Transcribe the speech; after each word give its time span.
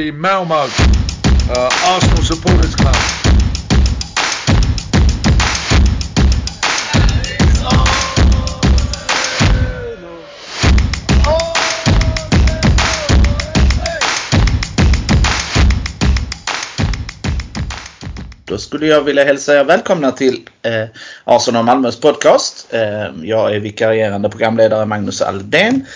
the 0.00 0.10
Malmo 0.12 0.54
uh, 0.54 1.70
Arsenal 1.84 2.22
Supporters 2.22 2.74
Club. 2.74 2.94
Då 18.44 18.58
skulle 18.58 18.86
jag 18.86 19.02
vilja 19.02 19.24
hälsa 19.24 19.60
er 19.60 19.64
välkomna 19.64 20.12
till 20.12 20.48
eh, 20.62 20.84
Arsenal 21.24 21.64
Malmös 21.64 22.00
podcast. 22.00 22.66
Eh, 22.70 22.80
jag 23.22 23.54
är 23.54 23.60
vikarierande 23.60 24.28
programledare 24.28 24.86
Magnus 24.86 25.22
Aldén. 25.22 25.86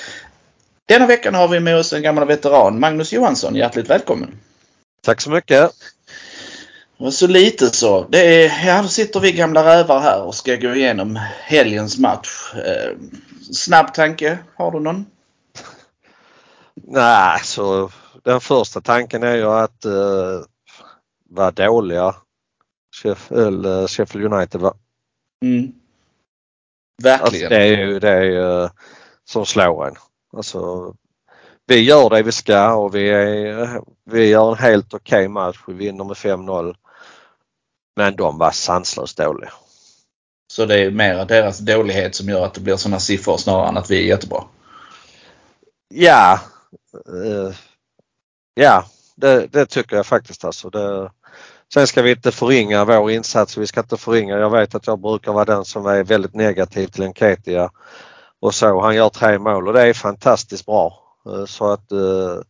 Denna 0.86 1.06
veckan 1.06 1.34
har 1.34 1.48
vi 1.48 1.60
med 1.60 1.76
oss 1.76 1.92
en 1.92 2.02
gammal 2.02 2.26
veteran, 2.26 2.80
Magnus 2.80 3.12
Johansson. 3.12 3.54
Hjärtligt 3.54 3.90
välkommen! 3.90 4.40
Tack 5.02 5.20
så 5.20 5.30
mycket! 5.30 5.70
Och 6.96 7.14
så 7.14 7.26
lite 7.26 7.70
så. 7.70 8.06
Det 8.08 8.46
är, 8.46 8.82
då 8.82 8.88
sitter 8.88 9.20
vi 9.20 9.32
gamla 9.32 9.64
rävar 9.64 10.00
här 10.00 10.22
och 10.22 10.34
ska 10.34 10.56
gå 10.56 10.74
igenom 10.74 11.16
helgens 11.40 11.98
match. 11.98 12.54
Eh, 12.54 12.96
snabb 13.52 13.94
tanke, 13.94 14.38
har 14.56 14.70
du 14.70 14.80
någon? 14.80 15.06
Nej, 16.74 17.40
så 17.44 17.90
den 18.22 18.40
första 18.40 18.80
tanken 18.80 19.22
är 19.22 19.34
ju 19.34 19.46
att 19.46 19.84
eh, 19.84 20.40
vara 21.30 21.50
dåliga 21.50 22.14
Sheffield, 23.02 23.66
eh, 23.66 23.86
Sheffield 23.86 24.34
United 24.34 24.60
va? 24.60 24.74
Mm. 25.44 25.72
Verkligen. 27.02 27.24
Alltså, 27.24 27.48
det 27.48 27.56
är 27.56 27.86
ju 27.86 27.98
det 27.98 28.10
är 28.10 28.22
ju, 28.22 28.68
som 29.24 29.46
slår 29.46 29.86
en. 29.86 29.94
Alltså, 30.36 30.94
vi 31.66 31.80
gör 31.80 32.10
det 32.10 32.22
vi 32.22 32.32
ska 32.32 32.74
och 32.74 32.94
vi, 32.94 33.08
är, 33.08 33.80
vi 34.04 34.28
gör 34.28 34.52
en 34.52 34.58
helt 34.58 34.94
okej 34.94 35.18
okay 35.18 35.28
match. 35.28 35.58
Vi 35.66 35.74
vinner 35.74 36.04
med 36.04 36.16
5-0. 36.16 36.74
Men 37.96 38.16
de 38.16 38.38
var 38.38 38.50
sanslöst 38.50 39.16
dåliga. 39.16 39.52
Så 40.52 40.66
det 40.66 40.78
är 40.78 40.90
mer 40.90 41.24
deras 41.24 41.58
dålighet 41.58 42.14
som 42.14 42.28
gör 42.28 42.44
att 42.44 42.54
det 42.54 42.60
blir 42.60 42.76
sådana 42.76 43.00
siffror 43.00 43.36
snarare 43.36 43.68
än 43.68 43.76
att 43.76 43.90
vi 43.90 43.98
är 43.98 44.06
jättebra? 44.06 44.44
Ja, 45.88 46.40
uh, 47.08 47.54
ja 48.54 48.84
det, 49.16 49.46
det, 49.46 49.66
tycker 49.66 49.96
jag 49.96 50.06
faktiskt 50.06 50.44
alltså. 50.44 50.70
Det, 50.70 51.10
sen 51.74 51.86
ska 51.86 52.02
vi 52.02 52.10
inte 52.10 52.32
förringa 52.32 52.84
vår 52.84 53.10
insats. 53.10 53.56
Vi 53.56 53.66
ska 53.66 53.80
inte 53.80 53.96
förringa. 53.96 54.38
Jag 54.38 54.50
vet 54.50 54.74
att 54.74 54.86
jag 54.86 55.00
brukar 55.00 55.32
vara 55.32 55.44
den 55.44 55.64
som 55.64 55.86
är 55.86 56.04
väldigt 56.04 56.34
negativ 56.34 56.86
till 56.86 57.02
Enketia 57.02 57.70
och 58.44 58.54
så. 58.54 58.80
Han 58.80 58.94
gör 58.94 59.08
tre 59.08 59.38
mål 59.38 59.68
och 59.68 59.74
det 59.74 59.82
är 59.82 59.92
fantastiskt 59.92 60.66
bra. 60.66 61.00
Uh, 61.28 61.44
så 61.44 61.72
att 61.72 61.92
uh, 61.92 62.40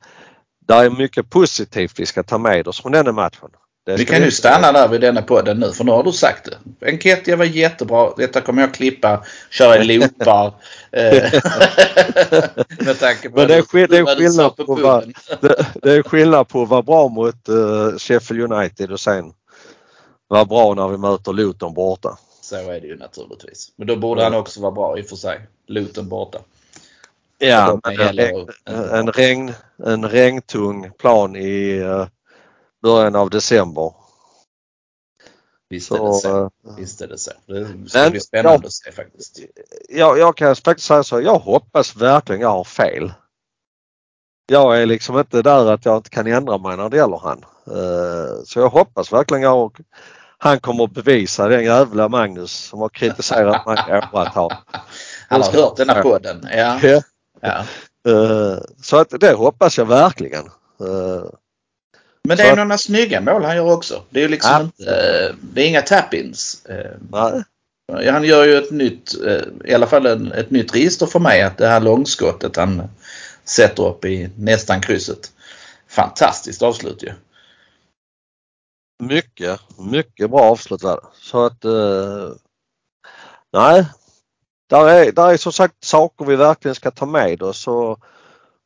det 0.67 0.75
är 0.75 0.91
mycket 0.91 1.31
positivt 1.31 1.93
vi 1.99 2.07
ska 2.07 2.23
ta 2.23 2.39
med 2.39 2.69
oss 2.69 2.83
från 2.83 2.93
den 2.93 3.15
matchen. 3.15 3.51
Vi 3.87 4.05
kan 4.05 4.23
ju 4.23 4.31
stanna 4.31 4.73
där 4.73 4.89
vid 4.89 5.01
denna 5.01 5.23
podden 5.23 5.61
nu 5.61 5.73
för 5.73 5.85
nu 5.85 5.93
har 5.93 6.05
du 6.05 6.13
sagt 6.13 6.49
det. 6.81 6.87
Enketia 6.91 7.37
var 7.37 7.45
jättebra. 7.45 8.13
Detta 8.17 8.41
kommer 8.41 8.63
jag 8.63 8.75
klippa, 8.75 9.25
köra 9.51 9.83
i 9.83 9.85
loopar. 9.99 10.47
Eh, 10.93 11.13
med 12.87 12.99
tanke 12.99 13.31
på 13.31 13.39
Men 13.39 13.49
det 13.49 13.55
är, 13.55 13.63
skill 13.63 13.91
det, 13.91 13.99
är 13.99 14.17
skillnad 14.17 14.57
på, 14.57 14.65
på 14.65 14.75
va, 14.75 15.03
det, 15.41 15.67
det, 15.83 15.93
är 15.93 16.03
skillnad 16.03 16.49
på 16.49 16.63
att 16.63 16.69
vara 16.69 16.83
bra 16.83 17.09
mot 17.09 17.49
uh, 17.49 17.99
Sheffield 17.99 18.53
United 18.53 18.93
och 18.93 19.01
sen 19.01 19.33
vara 20.29 20.45
bra 20.45 20.75
när 20.75 20.89
vi 20.89 20.97
möter 20.97 21.33
Luton 21.33 21.75
borta. 21.75 22.19
Så 22.41 22.57
är 22.57 22.81
det 22.81 22.87
ju 22.87 22.97
naturligtvis. 22.97 23.73
Men 23.77 23.87
då 23.87 23.97
borde 23.97 24.25
han 24.25 24.35
också 24.35 24.61
vara 24.61 24.73
bra 24.73 24.99
i 24.99 25.03
och 25.03 25.07
för 25.07 25.17
sig. 25.17 25.41
Luton 25.67 26.09
borta. 26.09 26.39
Ja, 27.39 27.81
men 27.85 28.01
en, 28.01 28.49
en, 28.65 28.85
en, 28.85 29.13
regn, 29.13 29.53
en 29.77 30.09
regntung 30.09 30.91
plan 30.99 31.37
i 31.37 31.81
uh, 31.81 32.07
början 32.83 33.17
av 33.17 33.31
december. 33.31 33.93
Visst 35.69 35.93
är, 35.93 36.07
det 36.07 36.15
så. 36.15 36.51
Visst 36.77 37.01
är 37.01 37.09
det 37.09 37.19
så. 37.19 37.31
Det 37.47 37.89
ska 37.89 38.11
bli 38.11 38.21
spännande 38.21 38.59
jag, 38.59 38.67
att 38.67 38.73
se 38.73 38.93
faktiskt. 38.93 39.39
Jag, 39.89 40.19
jag 40.19 40.37
kan 40.37 40.57
faktiskt 40.57 40.89
säga 40.89 41.03
så. 41.03 41.21
Jag 41.21 41.39
hoppas 41.39 41.97
verkligen 41.97 42.41
jag 42.41 42.49
har 42.49 42.65
fel. 42.65 43.13
Jag 44.47 44.83
är 44.83 44.87
liksom 44.87 45.19
inte 45.19 45.43
där 45.43 45.73
att 45.73 45.85
jag 45.85 45.97
inte 45.97 46.11
kan 46.11 46.27
ändra 46.27 46.59
mig 46.59 46.77
när 46.77 46.89
det 46.89 46.97
gäller 46.97 47.19
han. 47.19 47.45
Eh, 47.67 48.45
så 48.45 48.59
jag 48.59 48.69
hoppas 48.69 49.13
verkligen 49.13 49.43
jag 49.43 49.79
han 50.39 50.61
kommer 50.61 50.85
att 50.85 50.91
bevisa 50.91 51.49
den 51.49 51.65
jävla 51.65 52.09
Magnus 52.09 52.53
som 52.53 52.81
har 52.81 52.89
kritiserat 52.89 53.67
mig 53.67 53.79
i 53.89 53.93
åratal. 54.13 54.53
Han 55.29 55.43
har 55.43 55.53
hört 55.53 55.77
den 55.77 55.89
här 55.89 56.03
podden. 56.03 56.49
Ja. 56.53 56.81
ja. 57.41 57.65
Eh, 58.09 58.59
så 58.83 58.97
att 58.97 59.21
det 59.21 59.33
hoppas 59.33 59.79
jag 59.79 59.85
verkligen. 59.85 60.47
Eh, 60.81 61.25
men 62.29 62.37
det 62.37 62.43
är 62.43 62.57
några 62.57 62.79
snygga 62.79 63.21
mål 63.21 63.45
han 63.45 63.57
gör 63.57 63.73
också. 63.73 64.03
Det 64.11 64.25
är 64.25 64.29
liksom 64.29 64.51
ja. 64.53 64.61
inte, 64.63 65.35
det 65.41 65.63
är 65.63 65.69
inga 65.69 65.83
tap-ins. 65.83 66.67
Nej. 67.11 67.43
Han 68.11 68.25
gör 68.25 68.45
ju 68.45 68.59
ett 68.59 68.71
nytt, 68.71 69.15
i 69.65 69.75
alla 69.75 69.87
fall 69.87 70.07
en, 70.07 70.33
ett 70.33 70.51
nytt 70.51 70.75
register 70.75 71.07
för 71.07 71.19
mig. 71.19 71.43
Att 71.43 71.59
det 71.59 71.67
här 71.67 71.81
långskottet 71.81 72.57
han 72.57 72.83
sätter 73.45 73.89
upp 73.89 74.05
i 74.05 74.31
nästan 74.37 74.81
krysset. 74.81 75.33
Fantastiskt 75.89 76.63
avslut 76.63 77.03
ju. 77.03 77.13
Mycket, 79.03 79.61
mycket 79.79 80.31
bra 80.31 80.41
avslut 80.41 80.81
det. 80.81 81.01
Så 81.15 81.45
att 81.45 81.65
eh, 81.65 82.31
nej, 83.53 83.87
där 84.67 84.89
är, 84.89 85.13
där 85.13 85.33
är 85.33 85.37
som 85.37 85.53
sagt 85.53 85.85
saker 85.85 86.25
vi 86.25 86.37
verkligen 86.37 86.75
ska 86.75 86.91
ta 86.91 87.07
med 87.07 87.43
oss. 87.43 87.67
Och, 87.67 87.99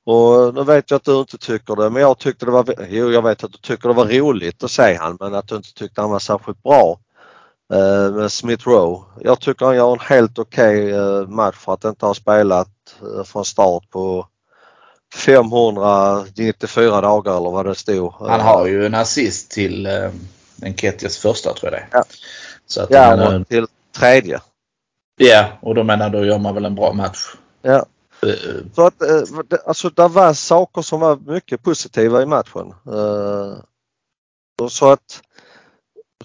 och 0.06 0.54
nu 0.54 0.64
vet 0.64 0.90
jag 0.90 0.98
att 0.98 1.04
du 1.04 1.20
inte 1.20 1.38
tycker 1.38 1.76
det 1.76 1.90
men 1.90 2.02
jag 2.02 2.18
tyckte 2.18 2.46
det 2.46 2.52
var, 2.52 2.74
jo 2.88 3.10
jag 3.10 3.22
vet 3.22 3.44
att 3.44 3.52
du 3.52 3.58
tycker 3.58 3.88
det 3.88 3.94
var 3.94 4.06
roligt 4.06 4.64
att 4.64 4.70
se 4.70 4.94
han 4.94 5.16
men 5.20 5.34
att 5.34 5.48
du 5.48 5.56
inte 5.56 5.74
tyckte 5.74 6.00
han 6.00 6.10
var 6.10 6.18
särskilt 6.18 6.62
bra 6.62 7.00
eh, 7.72 8.12
med 8.12 8.32
Smith 8.32 8.68
Rowe. 8.68 9.04
Jag 9.20 9.40
tycker 9.40 9.66
han 9.66 9.76
gör 9.76 9.92
en 9.92 10.00
helt 10.00 10.38
okej 10.38 10.84
okay, 10.84 11.20
eh, 11.20 11.28
match 11.28 11.56
för 11.56 11.74
att 11.74 11.84
inte 11.84 12.06
ha 12.06 12.14
spelat 12.14 12.68
eh, 13.02 13.24
från 13.24 13.44
start 13.44 13.90
på 13.90 14.26
594 15.14 17.00
dagar 17.00 17.36
eller 17.36 17.50
vad 17.50 17.66
det 17.66 17.74
stod. 17.74 18.12
Han 18.12 18.40
har 18.40 18.66
ju 18.66 18.86
en 18.86 18.94
assist 18.94 19.50
till 19.50 19.86
eh, 19.86 20.10
Enketias 20.62 21.18
första 21.18 21.54
tror 21.54 21.72
jag 21.72 21.80
det 21.80 21.86
Ja, 21.92 22.04
så 22.66 22.82
att 22.82 22.90
ja 22.90 23.16
menar, 23.16 23.44
till 23.44 23.66
tredje. 23.98 24.40
Ja, 25.18 25.48
och 25.60 25.74
då 25.74 25.84
menar 25.84 26.10
då 26.10 26.24
gör 26.24 26.38
man 26.38 26.54
väl 26.54 26.64
en 26.64 26.74
bra 26.74 26.92
match. 26.92 27.18
Ja. 27.62 27.86
Så 28.74 28.86
att, 28.86 29.02
eh, 29.02 29.22
alltså 29.66 29.90
det 29.90 30.08
var 30.08 30.32
saker 30.32 30.82
som 30.82 31.00
var 31.00 31.16
mycket 31.16 31.62
positiva 31.62 32.22
i 32.22 32.26
matchen. 32.26 32.74
Eh, 32.86 33.58
så 34.68 34.90
att 34.90 35.22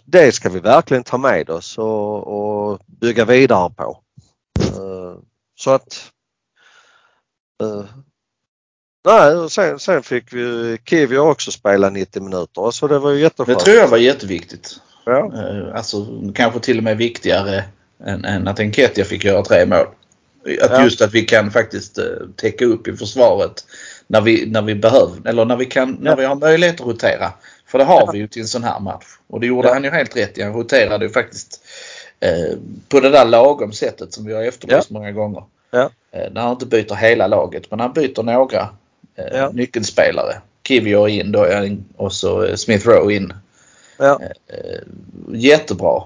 det 0.06 0.32
ska 0.32 0.50
vi 0.50 0.60
verkligen 0.60 1.04
ta 1.04 1.18
med 1.18 1.50
oss 1.50 1.78
och, 1.78 2.28
och 2.28 2.80
bygga 2.86 3.26
vidare 3.26 3.70
på. 3.70 4.00
Eh, 4.60 5.18
så 5.60 5.72
att 5.72 6.10
Nej, 9.06 9.50
sen, 9.50 9.80
sen 9.80 10.04
fick 10.04 10.34
vi 10.34 10.78
Kiwi 10.86 11.18
också 11.18 11.52
spela 11.52 11.90
90 11.90 12.24
minuter 12.24 12.72
så 12.72 12.88
det 12.88 13.00
var 13.00 13.12
ju 13.12 13.20
jätteskönt. 13.20 13.60
Det 13.60 13.66
tror 13.66 13.78
jag 13.78 13.88
var 13.88 13.98
jätteviktigt. 13.98 14.80
Ja. 15.06 15.32
Alltså 15.76 16.06
kanske 16.36 16.60
till 16.60 16.78
och 16.78 16.84
med 16.84 16.98
viktigare 16.98 17.64
än, 18.06 18.26
än 18.26 18.48
att 18.48 18.60
Enketia 18.60 19.06
fick 19.06 19.24
göra 19.24 19.44
tre 19.44 19.66
mål. 19.66 19.88
Att 20.62 20.72
ja. 20.72 20.84
Just 20.84 21.02
att 21.02 21.14
vi 21.14 21.22
kan 21.22 21.52
faktiskt 21.52 22.00
uh, 22.00 22.06
täcka 22.36 22.66
upp 22.66 22.88
i 22.88 22.94
försvaret 22.94 23.66
när 24.08 24.22
vi, 24.22 24.46
när 24.46 24.62
vi 24.62 24.76
behöver 24.76 25.30
eller 25.30 25.46
när 25.46 25.56
vi, 25.56 25.66
kan, 25.66 25.98
när 26.02 26.16
vi 26.16 26.26
har 26.26 26.36
möjlighet 26.36 26.82
att 26.82 26.88
rotera. 26.88 27.32
För 27.68 27.78
det 27.78 27.84
har 27.84 28.02
ja. 28.02 28.10
vi 28.14 28.20
ju 28.20 28.28
till 28.28 28.42
en 28.42 28.48
sån 28.48 28.64
här 28.64 28.80
match. 28.80 29.06
Och 29.28 29.40
det 29.40 29.48
gjorde 29.48 29.70
han 29.70 29.84
ju 29.84 29.90
helt 29.90 30.16
rätt 30.16 30.38
i. 30.38 30.42
Han 30.42 30.54
roterade 30.54 31.06
ju 31.06 31.12
faktiskt 31.12 31.62
uh, 32.26 32.58
på 32.90 33.00
det 33.00 33.10
där 33.10 33.26
lagom 33.26 33.74
sättet 33.74 34.14
som 34.14 34.26
vi 34.26 34.34
har 34.34 34.44
efterlyst 34.44 34.90
många 34.90 35.12
gånger. 35.12 35.44
Ja. 35.72 35.84
Uh, 35.84 36.32
när 36.32 36.42
han 36.42 36.52
inte 36.52 36.66
byter 36.66 36.96
hela 36.96 37.28
laget 37.28 37.72
men 37.72 37.80
han 37.80 37.94
byter 37.94 38.24
några 38.24 38.70
ja. 39.32 39.50
nyckelspelare. 39.54 40.42
Kivio 40.68 41.08
in 41.08 41.32
då 41.32 41.48
och 41.96 42.14
så 42.14 42.58
Smith 42.58 42.88
Rowe 42.88 43.14
in. 43.14 43.34
Ja. 43.98 44.20
Jättebra. 45.34 46.04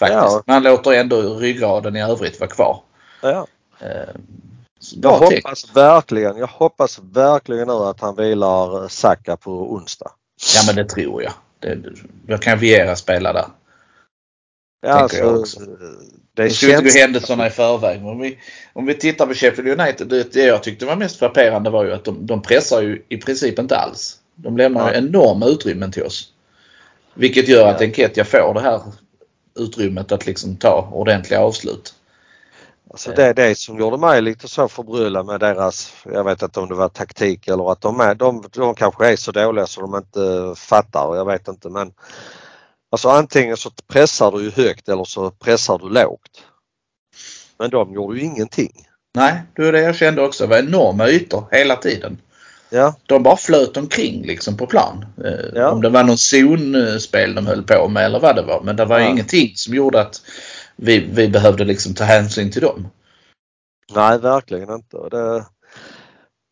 Faktiskt. 0.00 0.20
Ja. 0.20 0.42
Men 0.46 0.54
han 0.54 0.62
låter 0.62 0.92
ändå 0.92 1.34
ryggraden 1.34 1.96
i 1.96 2.02
övrigt 2.02 2.40
vara 2.40 2.50
kvar. 2.50 2.82
Ja. 3.22 3.46
Eh, 3.80 4.14
jag 5.02 5.18
hoppas 5.18 5.76
verkligen, 5.76 6.36
jag 6.36 6.46
hoppas 6.46 7.00
verkligen 7.12 7.66
nu 7.66 7.72
att 7.72 8.00
han 8.00 8.16
vilar 8.16 8.88
Saka 8.88 9.36
på 9.36 9.72
onsdag. 9.72 10.10
Ja 10.54 10.62
men 10.66 10.76
det 10.76 10.84
tror 10.84 11.22
jag. 11.22 11.32
Det, 11.58 11.78
då 12.26 12.38
kan 12.38 12.58
Viera 12.58 12.96
spela 12.96 13.32
där. 13.32 13.46
Ja, 14.86 14.92
alltså, 14.92 15.18
jag 15.18 15.40
också. 15.40 15.60
Det 16.34 16.50
ska 16.50 16.66
känns... 16.66 16.78
inte 16.78 16.98
gå 16.98 17.00
händelserna 17.00 17.46
i 17.46 17.50
förväg. 17.50 18.06
Om 18.06 18.20
vi, 18.20 18.38
om 18.72 18.86
vi 18.86 18.94
tittar 18.94 19.26
på 19.26 19.34
Sheffield 19.34 19.80
United. 19.80 20.06
Det, 20.08 20.32
det 20.32 20.44
jag 20.44 20.62
tyckte 20.62 20.86
var 20.86 20.96
mest 20.96 21.18
frapperande 21.18 21.70
var 21.70 21.84
ju 21.84 21.92
att 21.92 22.04
de, 22.04 22.26
de 22.26 22.42
pressar 22.42 22.82
ju 22.82 23.02
i 23.08 23.16
princip 23.16 23.58
inte 23.58 23.76
alls. 23.76 24.18
De 24.34 24.56
lämnar 24.56 24.92
ja. 24.92 24.98
enorma 24.98 25.46
utrymmen 25.46 25.92
till 25.92 26.02
oss. 26.02 26.32
Vilket 27.14 27.48
gör 27.48 27.68
att 27.68 27.80
Enketia 27.80 28.24
får 28.24 28.54
det 28.54 28.60
här 28.60 28.82
utrymmet 29.54 30.12
att 30.12 30.26
liksom 30.26 30.56
ta 30.56 30.88
ordentliga 30.92 31.40
avslut. 31.40 31.94
Alltså 32.90 33.12
det 33.12 33.24
är 33.24 33.34
det 33.34 33.58
som 33.58 33.78
gjorde 33.78 33.98
mig 33.98 34.22
lite 34.22 34.48
så 34.48 34.68
förbryllad 34.68 35.26
med 35.26 35.40
deras, 35.40 35.92
jag 36.04 36.24
vet 36.24 36.42
inte 36.42 36.60
om 36.60 36.68
det 36.68 36.74
var 36.74 36.88
taktik 36.88 37.48
eller 37.48 37.72
att 37.72 37.80
de 37.80 38.00
är, 38.00 38.14
de, 38.14 38.44
de 38.52 38.74
kanske 38.74 39.12
är 39.12 39.16
så 39.16 39.32
dåliga 39.32 39.66
så 39.66 39.80
de 39.80 39.96
inte 39.96 40.54
fattar, 40.56 41.16
jag 41.16 41.24
vet 41.24 41.48
inte 41.48 41.68
men 41.68 41.92
Alltså 42.92 43.08
antingen 43.08 43.56
så 43.56 43.70
pressar 43.70 44.32
du 44.32 44.50
högt 44.50 44.88
eller 44.88 45.04
så 45.04 45.30
pressar 45.30 45.78
du 45.78 45.88
lågt. 45.88 46.44
Men 47.58 47.70
de 47.70 47.94
gjorde 47.94 48.18
ju 48.18 48.24
ingenting. 48.24 48.72
Nej, 49.14 49.42
det 49.56 49.62
var 49.62 49.72
det 49.72 49.80
jag 49.80 49.96
kände 49.96 50.22
också. 50.22 50.44
Det 50.44 50.50
var 50.50 50.58
enorma 50.58 51.08
ytor 51.08 51.44
hela 51.50 51.76
tiden. 51.76 52.18
Ja. 52.70 52.94
De 53.06 53.22
bara 53.22 53.36
flöt 53.36 53.76
omkring 53.76 54.26
liksom 54.26 54.56
på 54.56 54.66
plan. 54.66 55.04
Eh, 55.24 55.46
Ja. 55.54 55.70
Om 55.70 55.82
det 55.82 55.88
var 55.88 56.04
någon 56.04 56.18
zonspel 56.18 57.34
de 57.34 57.46
höll 57.46 57.62
på 57.62 57.88
med 57.88 58.04
eller 58.04 58.20
vad 58.20 58.36
det 58.36 58.42
var. 58.42 58.60
Men 58.62 58.76
det 58.76 58.84
var 58.84 58.98
Ja. 58.98 59.08
ingenting 59.08 59.52
som 59.56 59.74
gjorde 59.74 60.00
att 60.00 60.22
vi, 60.76 60.98
vi 61.12 61.28
behövde 61.28 61.64
liksom 61.64 61.94
ta 61.94 62.04
hänsyn 62.04 62.50
till 62.52 62.62
dem. 62.62 62.88
Nej, 63.94 64.18
verkligen 64.18 64.70
inte. 64.70 64.96
Det, 65.10 65.44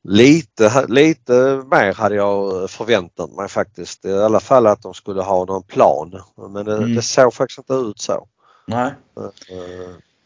lite, 0.08 0.86
lite 0.88 1.62
mer 1.70 1.92
hade 1.94 2.14
jag 2.14 2.70
förväntat 2.70 3.30
mig 3.32 3.48
faktiskt. 3.48 4.04
I 4.04 4.12
alla 4.12 4.40
fall 4.40 4.66
att 4.66 4.82
de 4.82 4.94
skulle 4.94 5.22
ha 5.22 5.44
någon 5.44 5.62
plan. 5.62 6.20
Men 6.52 6.64
det, 6.64 6.76
Mm. 6.76 6.94
det 6.94 7.02
såg 7.02 7.34
faktiskt 7.34 7.58
inte 7.58 7.72
ut 7.74 8.00
så. 8.00 8.28
Nej. 8.66 8.90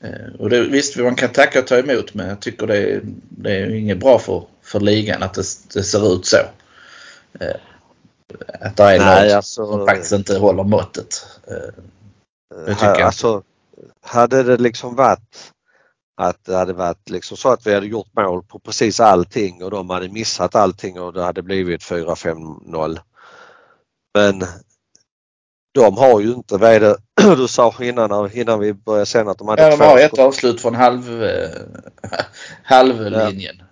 Eh, 0.05 0.35
Och 0.39 0.51
det, 0.51 0.61
visst, 0.69 0.97
man 0.97 1.15
kan 1.15 1.29
tacka 1.29 1.59
och 1.59 1.67
ta 1.67 1.77
emot 1.79 2.15
men 2.15 2.29
jag 2.29 2.41
tycker 2.41 2.67
det 2.67 2.77
är, 2.77 3.01
det 3.29 3.51
är 3.57 3.75
inget 3.75 3.99
bra 4.01 4.19
för, 4.19 4.45
för 4.73 4.81
ligan 4.81 5.23
att 5.23 5.35
det, 5.35 5.45
det 5.75 5.83
ser 5.83 6.15
ut 6.15 6.27
så. 6.27 6.37
Eh, 7.41 7.57
Att 8.61 8.77
det 8.77 8.83
är 8.83 8.99
Nej, 8.99 9.29
lag 9.29 9.37
alltså- 9.37 9.67
som 9.67 9.87
faktiskt 9.87 10.13
inte 10.13 10.39
håller 10.39 10.65
måttet. 10.65 11.27
Eh, 11.49 11.83
Det 12.67 12.75
tycker 12.75 12.87
ha- 12.87 12.99
jag. 12.99 13.01
Alltså, 13.03 13.43
hade 14.03 14.43
det 14.43 14.57
liksom 14.57 14.95
varit 14.97 15.53
att 16.17 16.45
det 16.45 16.57
hade 16.57 16.73
varit 16.73 17.11
liksom 17.11 17.37
så 17.37 17.49
att 17.53 17.67
vi 17.67 17.75
hade 17.75 17.87
gjort 17.87 18.13
mål 18.17 18.43
på 18.43 18.59
precis 18.59 19.01
allting 19.01 19.63
och 19.65 19.71
de 19.71 19.91
hade 19.91 20.09
missat 20.09 20.55
allting 20.55 21.01
och 21.01 21.13
det 21.13 21.23
hade 21.23 21.43
blivit 21.43 21.83
4-5-0. 21.83 22.99
Men 24.19 24.45
de 25.75 25.97
har 25.97 26.21
ju 26.21 26.33
inte, 26.33 26.57
vad 26.57 26.71
är 26.73 26.81
det 26.81 26.97
du 27.37 27.49
sa 27.49 27.75
innan, 27.81 28.31
innan 28.33 28.61
vi 28.61 28.73
började 28.73 29.07
sen 29.07 29.29
att 29.29 29.39
de 29.39 29.49
hade 29.49 29.63
Ja, 29.63 29.77
de 29.77 29.85
har 29.85 29.99
ett 29.99 30.19
avslut 30.19 30.61
från 30.61 30.75
halv, 30.75 31.23
eh, 31.25 31.51
halvlinjen. 32.63 33.63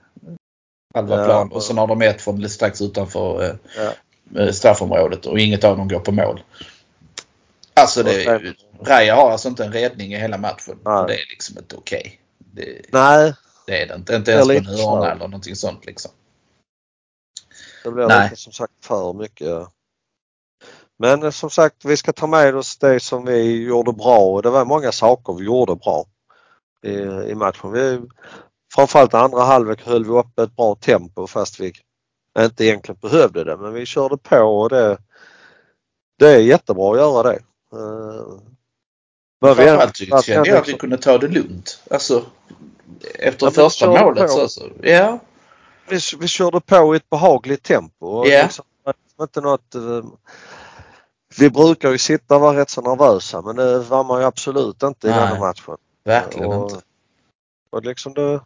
Halva 0.94 1.18
Ja, 1.18 1.24
plan. 1.24 1.52
och- 1.52 1.62
sen 1.62 1.78
har 1.78 1.86
de 1.86 2.02
ett 2.02 2.22
från 2.22 2.48
strax 2.48 2.80
utanför 2.80 3.42
eh, 3.42 3.54
Ja. 3.76 4.40
eh, 4.40 4.52
straffområdet 4.52 5.26
och 5.26 5.38
inget 5.38 5.64
av 5.64 5.76
dem 5.76 5.88
går 5.88 6.00
på 6.00 6.12
mål. 6.12 6.42
Alltså 7.74 8.02
det, 8.02 8.52
Raja 8.82 9.14
har 9.14 9.30
alltså 9.30 9.48
inte 9.48 9.64
en 9.64 9.72
räddning 9.72 10.12
i 10.12 10.16
hela 10.16 10.38
matchen. 10.38 10.78
Nej. 10.84 11.04
Det 11.08 11.14
är 11.14 11.26
liksom 11.30 11.58
inte 11.58 11.76
okej. 11.76 12.20
Det, 12.38 12.80
Nej, 12.92 13.34
det 13.66 13.82
är 13.82 13.86
det 13.88 13.94
inte. 13.94 14.14
Inte 14.14 14.30
ens 14.32 14.46
på 14.46 14.52
en 14.52 14.66
hörna 14.66 15.06
eller 15.10 15.24
någonting 15.28 15.56
sånt 15.56 15.86
liksom. 15.86 16.10
det 17.84 17.90
blir 17.90 18.06
Nej. 18.06 18.36
som 18.36 18.52
sagt 18.52 18.72
för 18.84 19.12
mycket. 19.12 19.66
Men 20.98 21.22
eh, 21.22 21.30
som 21.30 21.50
sagt 21.50 21.84
vi 21.84 21.96
ska 21.96 22.12
ta 22.12 22.26
med 22.26 22.56
oss 22.56 22.76
det 22.76 23.00
som 23.00 23.24
vi 23.24 23.62
gjorde 23.64 23.92
bra 23.92 24.18
och 24.18 24.42
det 24.42 24.50
var 24.50 24.64
många 24.64 24.92
saker 24.92 25.32
vi 25.32 25.44
gjorde 25.44 25.74
bra 25.74 26.04
i, 26.82 26.92
i 27.30 27.34
matchen. 27.34 27.72
Vi, 27.72 28.00
framförallt 28.74 29.14
andra 29.14 29.42
halvlek 29.42 29.86
höll 29.86 30.04
vi 30.04 30.10
upp 30.10 30.38
ett 30.38 30.56
bra 30.56 30.74
tempo 30.74 31.26
fast 31.26 31.60
vi 31.60 31.72
inte 32.38 32.64
egentligen 32.64 32.98
behövde 33.00 33.44
det 33.44 33.56
men 33.56 33.72
vi 33.72 33.86
körde 33.86 34.16
på 34.16 34.36
och 34.36 34.68
det, 34.68 34.98
det 36.18 36.28
är 36.28 36.38
jättebra 36.38 36.92
att 36.92 36.98
göra 36.98 37.22
det. 37.22 37.38
Uh, 37.76 38.38
Framförallt 39.40 39.94
tyckte 39.94 40.22
kände 40.22 40.48
jag 40.48 40.58
att 40.58 40.68
vi 40.68 40.72
kunde 40.72 40.98
ta 40.98 41.18
det 41.18 41.28
lugnt. 41.28 41.82
Alltså 41.90 42.24
efter 43.14 43.46
Ja, 43.46 43.50
men 43.50 43.52
första 43.52 43.86
målet 43.86 44.30
så, 44.30 44.48
så. 44.48 44.68
Ja. 44.82 45.18
vi, 45.88 45.98
vi 46.20 46.28
körde 46.28 46.60
på 46.60 46.94
i 46.94 46.96
ett 46.96 47.10
behagligt 47.10 47.62
tempo. 47.62 48.26
Ja. 48.26 48.42
liksom, 48.42 48.64
inte 49.20 49.40
något, 49.40 49.74
eh, 49.74 50.04
vi 51.38 51.50
brukar 51.50 51.90
ju 51.90 51.98
sitta 51.98 52.34
och 52.34 52.40
vara 52.40 52.60
rätt 52.60 52.70
så 52.70 52.80
nervösa 52.80 53.42
men 53.42 53.56
det 53.56 53.78
var 53.78 54.04
man 54.04 54.20
ju 54.20 54.26
absolut 54.26 54.82
inte 54.82 55.06
i 55.06 55.10
Nej. 55.10 55.20
denna 55.20 55.40
matchen. 55.40 55.76
Verkligen 56.04 56.52
och, 56.52 56.70
inte. 56.70 56.84
Och 57.70 57.84
liksom 57.84 58.14
det, 58.14 58.40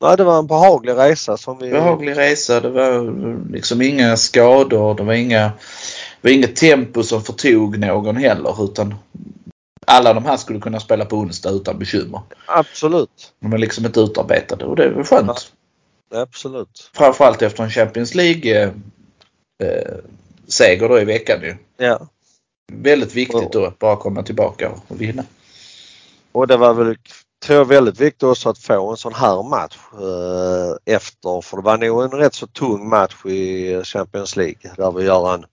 nej, 0.00 0.16
det 0.16 0.24
var 0.24 0.38
en 0.38 0.46
behaglig 0.46 0.96
resa 0.96 1.36
som 1.36 1.58
vi... 1.58 1.70
behaglig 1.70 2.16
resa. 2.16 2.60
Det 2.60 2.70
var 2.70 3.14
liksom 3.52 3.82
inga 3.82 4.16
skador. 4.16 4.94
Det 4.94 5.02
var 5.02 5.14
inga 5.14 5.52
det 6.20 6.28
var 6.28 6.30
inget 6.30 6.56
tempo 6.56 7.02
som 7.02 7.22
förtog 7.22 7.78
någon 7.78 8.16
heller 8.16 8.64
utan 8.64 8.94
alla 9.86 10.14
de 10.14 10.24
här 10.24 10.36
skulle 10.36 10.60
kunna 10.60 10.80
spela 10.80 11.04
på 11.04 11.16
onsdag 11.16 11.50
utan 11.50 11.78
bekymmer. 11.78 12.20
Absolut. 12.46 13.32
De 13.40 13.52
är 13.52 13.58
liksom 13.58 13.86
inte 13.86 14.00
utarbetade 14.00 14.64
och 14.64 14.76
det 14.76 14.84
är 14.84 14.90
väl 14.90 15.04
skönt. 15.04 15.52
Absolut. 16.14 16.90
Framförallt 16.94 17.42
efter 17.42 17.64
en 17.64 17.70
Champions 17.70 18.14
League 18.14 18.62
eh, 18.62 18.70
eh, 19.62 19.94
seger 20.48 20.88
då 20.88 21.00
i 21.00 21.04
veckan 21.04 21.42
ju. 21.42 21.56
Ja. 21.76 22.08
Väldigt 22.72 23.14
viktigt 23.14 23.52
då 23.52 23.64
att 23.64 23.78
bara 23.78 23.96
komma 23.96 24.22
tillbaka 24.22 24.70
och 24.88 25.00
vinna. 25.00 25.24
Och 26.32 26.46
det 26.46 26.56
var 26.56 26.74
väl 26.74 26.96
tror 27.46 27.58
jag 27.58 27.64
väldigt 27.64 28.00
viktigt 28.00 28.22
också 28.22 28.48
att 28.48 28.58
få 28.58 28.90
en 28.90 28.96
sån 28.96 29.14
här 29.14 29.42
match 29.42 29.78
eh, 29.92 30.94
efter 30.94 31.40
för 31.40 31.56
det 31.56 31.62
var 31.62 31.78
nog 31.78 32.02
en 32.04 32.10
rätt 32.10 32.34
så 32.34 32.46
tung 32.46 32.88
match 32.88 33.26
i 33.26 33.82
Champions 33.84 34.36
League 34.36 34.72
där 34.76 34.92
vi 34.92 35.04
gör 35.04 35.34
en 35.34 35.44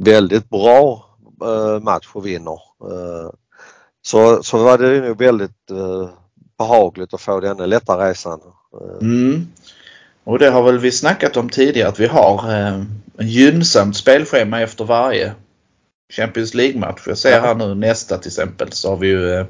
väldigt 0.00 0.50
bra 0.50 1.06
eh, 1.44 1.80
match 1.82 2.08
och 2.12 2.26
vinner. 2.26 2.60
Eh, 2.90 3.30
så, 4.02 4.42
så 4.42 4.58
var 4.58 4.78
det 4.78 5.00
nog 5.00 5.18
väldigt 5.18 5.70
eh, 5.70 6.08
behagligt 6.58 7.14
att 7.14 7.20
få 7.20 7.40
denna 7.40 7.66
lätta 7.66 8.08
resan. 8.08 8.40
Eh, 8.80 8.98
Mm. 9.00 9.46
Och 10.24 10.38
det 10.38 10.50
har 10.50 10.62
väl 10.62 10.78
vi 10.78 10.92
snackat 10.92 11.36
om 11.36 11.48
tidigare 11.48 11.88
att 11.88 12.00
vi 12.00 12.06
har 12.06 12.50
eh, 12.50 12.74
en 13.16 13.28
gynnsamt 13.28 13.96
spelschema 13.96 14.60
efter 14.60 14.84
varje 14.84 15.32
Champions 16.12 16.54
League-match. 16.54 17.02
Jag 17.06 17.18
ser 17.18 17.40
här 17.40 17.54
nu 17.54 17.74
nästa 17.74 18.18
till 18.18 18.28
exempel 18.28 18.72
så 18.72 18.88
har 18.88 18.96
vi 18.96 19.08
ju 19.08 19.34
eh, 19.34 19.46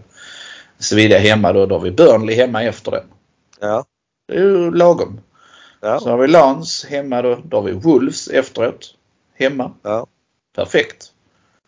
Sevilla 0.81 1.19
hemma 1.19 1.53
då. 1.53 1.67
Då 1.67 1.75
har 1.75 1.81
vi 1.82 1.91
Burnley 1.91 2.37
hemma 2.37 2.62
efter 2.65 2.91
det. 2.91 3.03
ja, 3.61 3.85
Det 4.29 4.35
är 4.35 4.41
ju 4.41 4.71
lagom. 4.75 5.21
ja, 5.81 6.00
Så 6.00 6.11
har 6.11 6.19
vi 6.19 6.29
Lans 6.29 6.85
hemma 6.88 7.23
då. 7.23 7.38
Då 7.44 7.56
har 7.56 7.65
vi 7.65 7.73
Wolves 7.73 8.29
efteråt. 8.29 8.94
Hemma. 9.38 9.73
Ja. 9.82 10.06
Perfekt. 10.56 11.06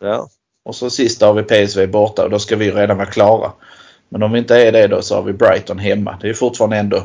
ja, 0.01 0.27
Och 0.65 0.75
så 0.75 0.89
sista 0.89 1.25
har 1.27 1.33
vi 1.33 1.43
PSV 1.43 1.87
borta 1.87 2.23
och 2.23 2.29
då 2.29 2.39
ska 2.39 2.55
vi 2.55 2.71
redan 2.71 2.97
vara 2.97 3.07
klara. 3.11 3.51
Men 4.09 4.23
om 4.23 4.31
vi 4.31 4.39
inte 4.39 4.55
är 4.67 4.71
det 4.71 4.87
då 4.87 5.01
så 5.01 5.15
har 5.15 5.21
vi 5.23 5.33
Brighton 5.33 5.79
hemma. 5.79 6.17
Det 6.21 6.29
är 6.29 6.33
fortfarande 6.33 6.77
ändå 6.77 7.03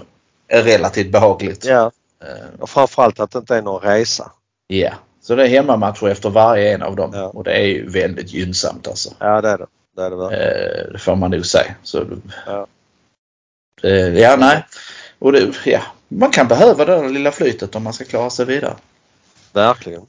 relativt 0.48 1.12
behagligt. 1.12 1.64
ja. 1.64 1.90
Eh, 2.22 2.60
Och 2.60 2.70
framförallt 2.70 3.20
att 3.20 3.30
det 3.30 3.38
inte 3.38 3.56
är 3.56 3.62
någon 3.62 3.80
resa. 3.82 4.30
Ja, 4.66 4.90
så 5.20 5.34
det 5.34 5.42
är 5.44 5.48
hemmamatcher 5.48 6.08
efter 6.08 6.30
varje 6.30 6.74
en 6.74 6.82
av 6.82 6.96
dem 6.96 7.10
Ja. 7.14 7.24
och 7.26 7.44
det 7.44 7.52
är 7.52 7.66
ju 7.66 7.88
väldigt 7.88 8.32
gynnsamt 8.32 8.88
alltså. 8.88 9.10
Ja 9.18 9.40
det 9.40 9.48
är 9.48 9.58
det. 9.58 9.66
Det 9.98 10.04
är 10.04 10.10
det 10.10 10.16
verkligen. 10.16 10.42
Eh, 10.86 10.92
det 10.92 10.98
får 10.98 11.16
man 11.16 11.30
nog 11.30 11.46
säga. 11.46 11.74
Så, 11.82 12.04
Ja. 12.46 12.66
eh, 13.82 14.18
ja, 14.18 14.36
nej. 14.36 14.64
Och 15.18 15.32
det, 15.32 15.52
ja, 15.64 15.80
man 16.08 16.30
kan 16.30 16.48
behöva 16.48 16.84
det 16.84 16.92
där 16.96 17.08
lilla 17.08 17.32
flytet 17.32 17.74
om 17.74 17.82
man 17.82 17.92
ska 17.92 18.04
klara 18.04 18.30
sig 18.30 18.46
vidare. 18.46 18.76
Verkligen. 19.52 20.02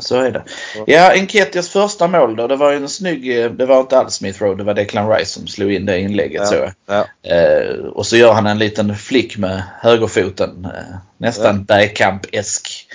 Så 0.00 0.16
är 0.20 0.30
det. 0.30 0.42
Ja. 0.86 1.10
Enketias 1.12 1.68
första 1.68 2.06
mål 2.08 2.36
då. 2.36 2.46
Det 2.46 2.56
var 2.56 2.70
ju 2.70 2.76
en 2.76 2.88
snygg, 2.88 3.38
eh, 3.44 3.50
det 3.50 3.66
var 3.66 3.80
inte 3.80 3.98
alls 3.98 4.14
Smith 4.14 4.42
Road, 4.42 4.58
det 4.58 4.64
var 4.64 4.74
Declan 4.74 5.10
Rice 5.10 5.30
som 5.32 5.46
slog 5.46 5.72
in 5.72 5.86
det 5.86 5.98
inlägget 6.00 6.42
Ja. 6.42 6.46
så. 6.46 6.70
Ja. 6.86 7.30
Eh, 7.36 7.76
och 7.84 8.06
så 8.06 8.16
gör 8.16 8.32
han 8.32 8.46
en 8.46 8.58
liten 8.58 8.96
flick 8.96 9.36
med 9.38 9.62
högerfoten. 9.80 10.64
Eh, 10.64 10.96
nästan 11.16 11.56
Ja. 11.68 11.74
Bergkamp-esk. 11.74 12.86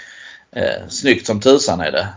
Eh, 0.52 0.88
snyggt 0.90 1.26
som 1.28 1.42
tusan 1.42 1.80
är 1.82 1.92
det. 1.92 2.08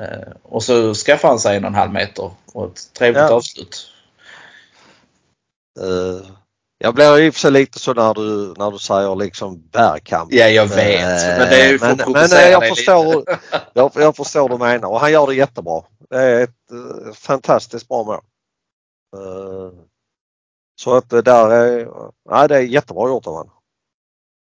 Eh, 0.00 0.32
och 0.42 0.62
så 0.62 0.94
skaffar 0.94 1.28
han 1.28 1.38
sig 1.38 1.56
en 1.56 1.64
och 1.64 1.68
en 1.68 1.74
halv 1.74 1.92
meter 1.92 2.30
och 2.52 2.66
ett 2.66 2.92
trevligt 2.92 3.22
Ja. 3.22 3.32
avslut. 3.32 3.86
Eh, 5.80 6.30
jag 6.78 6.94
blir 6.94 7.18
i 7.18 7.30
och 7.30 7.34
för 7.34 7.40
sig 7.40 7.50
lite 7.50 7.78
så 7.78 7.94
när 7.94 8.14
du, 8.14 8.54
när 8.58 8.70
du 8.70 8.78
säger 8.78 9.16
liksom 9.16 9.68
Bergkamp. 9.72 10.32
Ja, 10.32 10.46
jag 10.46 10.66
vet. 10.66 11.22
Eh, 11.22 11.38
men 11.38 11.48
det 11.48 11.62
är 11.62 11.70
ju 11.72 11.78
för 11.78 11.86
men, 11.86 12.00
att 12.00 12.30
men 12.30 12.50
jag, 12.50 12.68
förstår, 12.68 13.24
jag, 13.72 13.92
jag 13.94 14.16
förstår 14.16 14.48
du 14.48 14.58
menar 14.58 14.88
och 14.88 15.00
han 15.00 15.12
gör 15.12 15.26
det 15.26 15.34
jättebra. 15.34 15.82
Det 16.10 16.16
är 16.16 16.42
ett 16.42 17.16
fantastiskt 17.16 17.88
bra 17.88 18.04
mål. 18.04 18.20
Så 20.80 20.96
att 20.96 21.10
det 21.10 21.22
där 21.22 21.50
är, 21.50 21.88
ja, 22.30 22.48
det 22.48 22.56
är 22.56 22.60
jättebra 22.60 23.08
gjort 23.08 23.26
av 23.26 23.34
honom. 23.34 23.52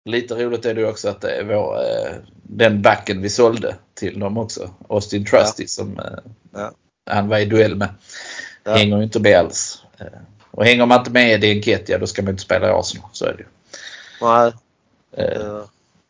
Lite 0.04 0.34
roligt 0.34 0.64
är 0.66 0.74
det 0.74 0.86
också 0.86 1.08
att 1.08 1.20
det 1.20 1.30
är 1.30 1.44
vår, 1.44 1.76
eh, 1.80 2.12
den 2.42 2.82
backen 2.82 3.22
vi 3.22 3.28
sålde 3.30 3.76
till 3.94 4.20
dem 4.20 4.38
också. 4.38 4.70
Austin 4.88 5.24
Trusty 5.26 5.66
som 5.66 5.98
eh, 5.98 6.04
Ja. 6.54 6.72
han 7.10 7.28
var 7.28 7.38
i 7.38 7.44
duell 7.44 7.76
med. 7.76 7.88
Ja. 8.64 8.74
Hänger 8.76 8.96
ju 8.96 9.02
inte 9.02 9.20
med 9.20 9.38
alls. 9.38 9.82
Eh, 9.98 10.06
och 10.50 10.64
hänger 10.64 10.86
man 10.86 10.98
inte 10.98 11.10
med 11.10 11.44
i 11.44 11.50
Enketia 11.50 11.98
då 11.98 12.06
ska 12.06 12.22
man 12.22 12.30
inte 12.30 12.42
spela 12.42 12.66
i 12.68 12.70
Arsenal. 12.70 13.08
Så 13.12 13.24
är 13.24 13.32
det 13.32 13.38
ju. 13.42 13.46
Nej, 14.20 14.52
eh, 15.16 15.62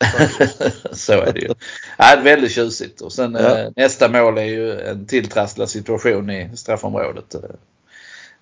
så 0.92 1.12
är 1.12 1.32
det 1.32 1.40
ju. 1.40 1.54
Ja, 1.98 2.20
väldigt 2.24 2.52
tjusigt. 2.52 3.00
Och 3.00 3.12
sen 3.12 3.34
Ja. 3.40 3.70
nästa 3.76 4.08
mål 4.08 4.38
är 4.38 4.42
ju 4.44 4.80
en 4.80 5.06
tilltrasslad 5.06 5.70
situation 5.70 6.30
i 6.30 6.56
straffområdet. 6.56 7.34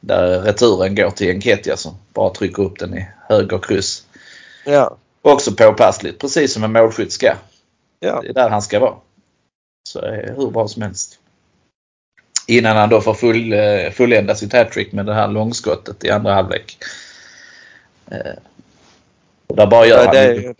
Där 0.01 0.41
returen 0.43 0.95
går 0.95 1.11
till 1.11 1.31
Enketia 1.31 1.77
som 1.77 1.95
bara 2.15 2.31
trycker 2.31 2.63
upp 2.63 2.79
den 2.79 2.99
i 2.99 3.07
höger 3.29 3.59
kryss. 3.59 4.07
Ja. 4.67 4.97
Också 5.23 5.53
påpassligt, 5.53 6.19
precis 6.21 6.53
som 6.53 6.65
en 6.65 6.73
målskytt 6.73 7.13
ska. 7.13 7.35
Ja. 8.01 8.21
Det 8.21 8.29
är 8.29 8.33
där 8.33 8.49
han 8.51 8.63
ska 8.63 8.79
vara. 8.81 8.95
Så 9.89 9.99
är 10.01 10.35
hur 10.37 10.51
bra 10.51 10.69
som 10.69 10.83
helst. 10.83 11.19
Innan 12.47 12.77
han 12.77 12.89
då 12.89 13.01
får 13.01 13.15
full, 13.15 13.53
eh, 13.53 13.91
fullända 13.93 14.35
sitt 14.35 14.53
hattrick 14.53 14.93
med 14.93 15.07
det 15.07 15.15
här 15.15 15.29
långskottet 15.29 16.05
i 16.05 16.11
andra 16.11 16.35
halvlek. 16.35 16.79
Eh, 18.11 18.19
och 19.47 19.57
där 19.57 19.67
bara 19.67 19.87
gör 19.87 20.15
Ja, 20.15 20.45
han 20.45 20.55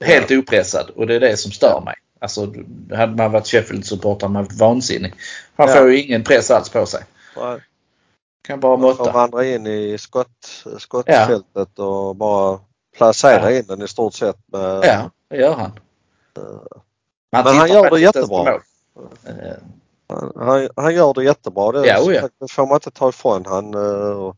helt 0.00 0.30
opressad 0.30 0.90
och 0.90 1.06
det 1.06 1.14
är 1.14 1.20
det 1.20 1.36
som 1.36 1.52
stör 1.52 1.80
mig. 1.84 1.94
Alltså 2.18 2.54
hade 2.96 3.16
man 3.16 3.32
varit 3.32 3.46
Sheffield-supporter 3.46 4.26
hade 4.26 4.32
man 4.32 4.44
varit 4.44 4.58
vansinnig. 4.58 5.14
Han 5.56 5.68
Ja. 5.68 5.74
får 5.74 5.90
ju 5.90 6.02
ingen 6.02 6.24
press 6.24 6.50
alls 6.50 6.68
på 6.68 6.86
sig. 6.86 7.04
nej. 7.36 7.60
Kan 8.48 8.60
bara 8.60 8.76
måtta. 8.76 9.12
vandra 9.12 9.44
in 9.46 9.66
i 9.66 9.98
skott, 9.98 10.64
skottfältet 10.78 11.78
och 11.78 12.16
bara 12.16 12.60
placera 12.96 13.50
Ja. 13.52 13.58
in 13.58 13.66
den 13.66 13.82
i 13.82 13.88
stort 13.88 14.14
sett. 14.14 14.36
Med, 14.46 14.80
Ja, 14.84 15.10
det 15.28 15.36
gör 15.36 15.54
han. 15.54 15.70
Men 17.32 17.44
tittar 17.44 17.54
han 17.54 17.68
gör 17.68 17.82
det 17.82 17.88
på 17.90 17.98
jättebra. 17.98 18.60
han, 20.36 20.68
han 20.76 20.94
gör 20.94 21.14
det 21.14 21.24
jättebra. 21.24 21.72
Det, 21.72 21.86
Ja, 21.86 22.12
ja. 22.12 22.28
det 22.40 22.50
får 22.52 22.66
man 22.66 22.74
inte 22.74 22.90
ta 22.90 23.08
ifrån 23.08 23.46
han. 23.46 23.74
eh, 23.74 24.32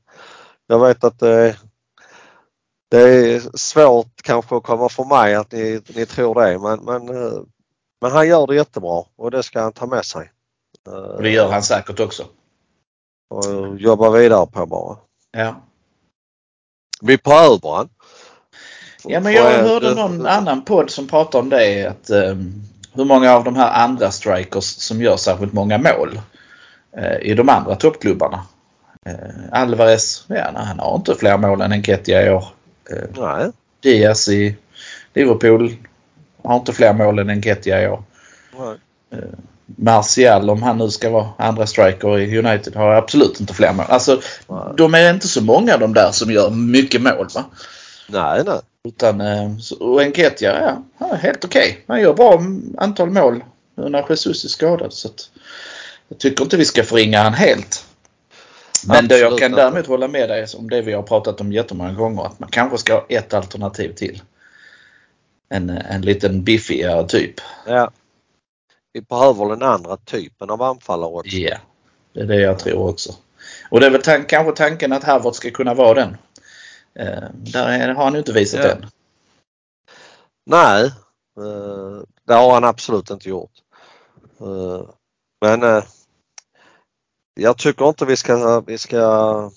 Jag 0.67 0.79
vet 0.79 1.05
att 1.05 1.19
det, 1.19 1.57
det 2.91 3.01
är 3.01 3.57
svårt 3.59 4.23
kanske 4.23 4.57
att 4.57 4.63
komma 4.63 4.89
för 4.89 5.05
mig 5.05 5.35
att 5.35 5.53
ni, 5.53 5.83
ni 5.95 6.07
tror 6.07 6.35
det 6.35 6.59
men, 6.59 6.81
men, 6.85 7.09
eh, 7.23 7.41
men 8.01 8.13
han 8.13 8.29
gör 8.29 8.47
det 8.47 8.55
jättebra 8.55 9.05
och 9.17 9.31
det 9.31 9.43
ska 9.43 9.61
han 9.61 9.73
ta 9.73 9.87
med 9.87 10.05
sig. 10.05 10.33
Och 11.17 11.23
det 11.23 11.31
gör 11.31 11.49
han 11.51 11.63
säkert 11.63 12.01
också. 12.01 12.25
Och 13.31 13.77
jobba 13.79 14.11
vidare 14.11 14.47
på 14.47 14.67
bara. 14.67 14.97
Ja. 15.31 15.55
Vi 17.01 17.17
behöver 17.17 17.77
han. 17.77 17.89
Ja 19.05 19.21
men 19.21 19.33
jag 19.33 19.63
hörde 19.63 19.95
någon 19.95 20.27
annan 20.27 20.65
podd 20.65 20.91
som 20.91 21.09
pratade 21.09 21.43
om 21.43 21.49
det. 21.49 21.87
Att, 21.87 22.11
um, 22.11 22.63
hur 22.93 23.05
många 23.05 23.33
av 23.33 23.45
de 23.45 23.57
här 23.57 23.85
andra 23.85 24.11
strikers 24.11 24.65
som 24.65 25.03
gör 25.03 25.17
särskilt 25.17 25.53
många 25.53 25.79
mål 25.79 26.21
eh, 26.97 27.17
i 27.31 27.35
de 27.35 27.49
andra 27.49 27.75
toppklubbarna. 27.75 28.43
Uh, 29.09 29.15
Alvarez, 29.53 30.25
ja, 30.29 30.51
nej, 30.55 30.65
han 30.65 30.79
har 30.79 30.97
inte 30.97 31.15
fler 31.15 31.37
mål 31.37 31.61
än 31.61 31.73
Enketia 31.73 32.27
i 32.27 32.31
år. 32.31 32.45
Eh, 32.91 33.23
Nej. 33.23 33.51
Diaz 33.83 34.29
i 34.29 34.57
Liverpool 35.15 35.77
har 36.45 36.57
inte 36.57 36.73
fler 36.73 36.93
mål 36.93 37.19
än 37.19 37.31
Enketia 37.31 37.83
i 37.83 37.89
år. 37.89 38.03
nej. 38.59 38.77
Martial, 39.77 40.51
om 40.51 40.63
han 40.63 40.79
nu 40.79 40.91
ska 40.91 41.11
vara 41.11 41.29
andra 41.39 41.67
striker 41.67 42.19
i 42.19 42.39
United, 42.39 42.77
har 42.77 42.95
absolut 42.95 43.41
inte 43.41 43.55
fler 43.55 43.73
mål. 43.73 43.87
Alltså, 43.89 44.21
Nej. 44.49 44.59
de 44.77 44.95
är 44.95 45.15
inte 45.15 45.29
så 45.29 45.45
många 45.45 45.77
de 45.77 45.95
där 45.95 46.11
som 46.13 46.31
gör 46.31 46.51
mycket 46.51 47.03
mål. 47.03 47.29
Va? 47.35 47.45
Nej, 48.09 48.43
nej. 48.47 48.61
Utan, 48.85 49.21
eh, 49.21 49.51
och 49.81 50.03
Enketia, 50.03 50.79
ja, 50.99 51.15
helt 51.15 51.45
okej. 51.45 51.85
Han 51.87 52.01
gör 52.01 52.15
bra 52.15 52.43
antal 52.79 53.11
mål 53.11 53.45
nu 53.75 53.89
när 53.89 54.07
Jesus 54.09 54.45
är 54.45 54.49
skadad. 54.49 54.93
Så 54.93 55.09
att, 55.09 55.31
jag 56.09 56.19
tycker 56.19 56.45
inte 56.45 56.57
vi 56.57 56.65
ska 56.65 56.85
förringa 56.85 57.23
han 57.23 57.35
helt. 57.35 57.85
Men 58.87 59.09
det 59.09 59.19
jag 59.19 59.27
Absolut 59.27 59.41
kan 59.41 59.51
inte. 59.51 59.63
däremot 59.63 59.87
hålla 59.87 60.09
med 60.09 60.29
dig 60.29 60.47
om 60.59 60.71
det 60.71 60.83
vi 60.83 60.93
har 60.93 61.03
pratat 61.03 61.41
om 61.41 61.53
jättemånga 61.53 61.93
gånger. 61.93 62.27
Att 62.27 62.39
man 62.39 62.49
kanske 62.51 62.79
ska 62.79 62.93
ha 62.95 63.07
ett 63.09 63.35
alternativ 63.35 63.93
till. 63.93 64.23
En, 65.49 65.71
en 65.71 66.03
liten 66.03 66.45
biffigare 66.45 67.09
typ. 67.09 67.35
Ja. 67.67 67.91
Vi 68.93 69.01
behöver 69.01 69.49
den 69.49 69.63
andra 69.63 69.97
typen 69.97 70.51
av 70.51 70.63
anfallare 70.63 71.11
också. 71.11 71.37
Ja, 71.37 71.57
det 72.13 72.21
är 72.21 72.25
det 72.27 72.41
jag 72.41 72.59
tror 72.59 72.89
också. 72.89 73.13
Och 73.71 73.81
det 73.81 73.87
är 73.87 73.91
väl 73.91 74.03
tan- 74.03 74.25
kanske 74.29 74.53
tanken 74.53 74.93
att 74.93 75.05
Harvard 75.05 75.35
ska 75.35 75.51
kunna 75.51 75.75
vara 75.75 75.95
den. 75.95 76.17
Eh, 76.99 77.31
där 77.33 77.69
är, 77.69 77.95
har 77.95 78.05
han 78.05 78.13
ju 78.13 78.19
inte 78.19 78.33
visat 78.33 78.65
Ja. 78.65 78.71
än. 78.71 78.87
Nej, 80.47 80.85
eh, 81.37 82.03
det 82.25 82.35
har 82.35 82.55
han 82.55 82.65
absolut 82.65 83.11
inte 83.11 83.29
gjort. 83.29 83.53
Eh, 84.41 84.91
men 85.41 85.83
jag 87.35 87.59
tycker 87.59 87.89
inte 87.89 88.05
vi 88.07 88.17
ska, 88.17 88.61
vi 88.61 88.79
ska, 88.79 89.51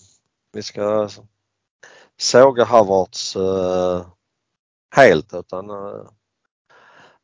vi 0.51 0.63
ska 0.63 1.09
såga 2.17 2.65
Havertz 2.65 3.37
helt 4.95 5.33
utan 5.33 5.67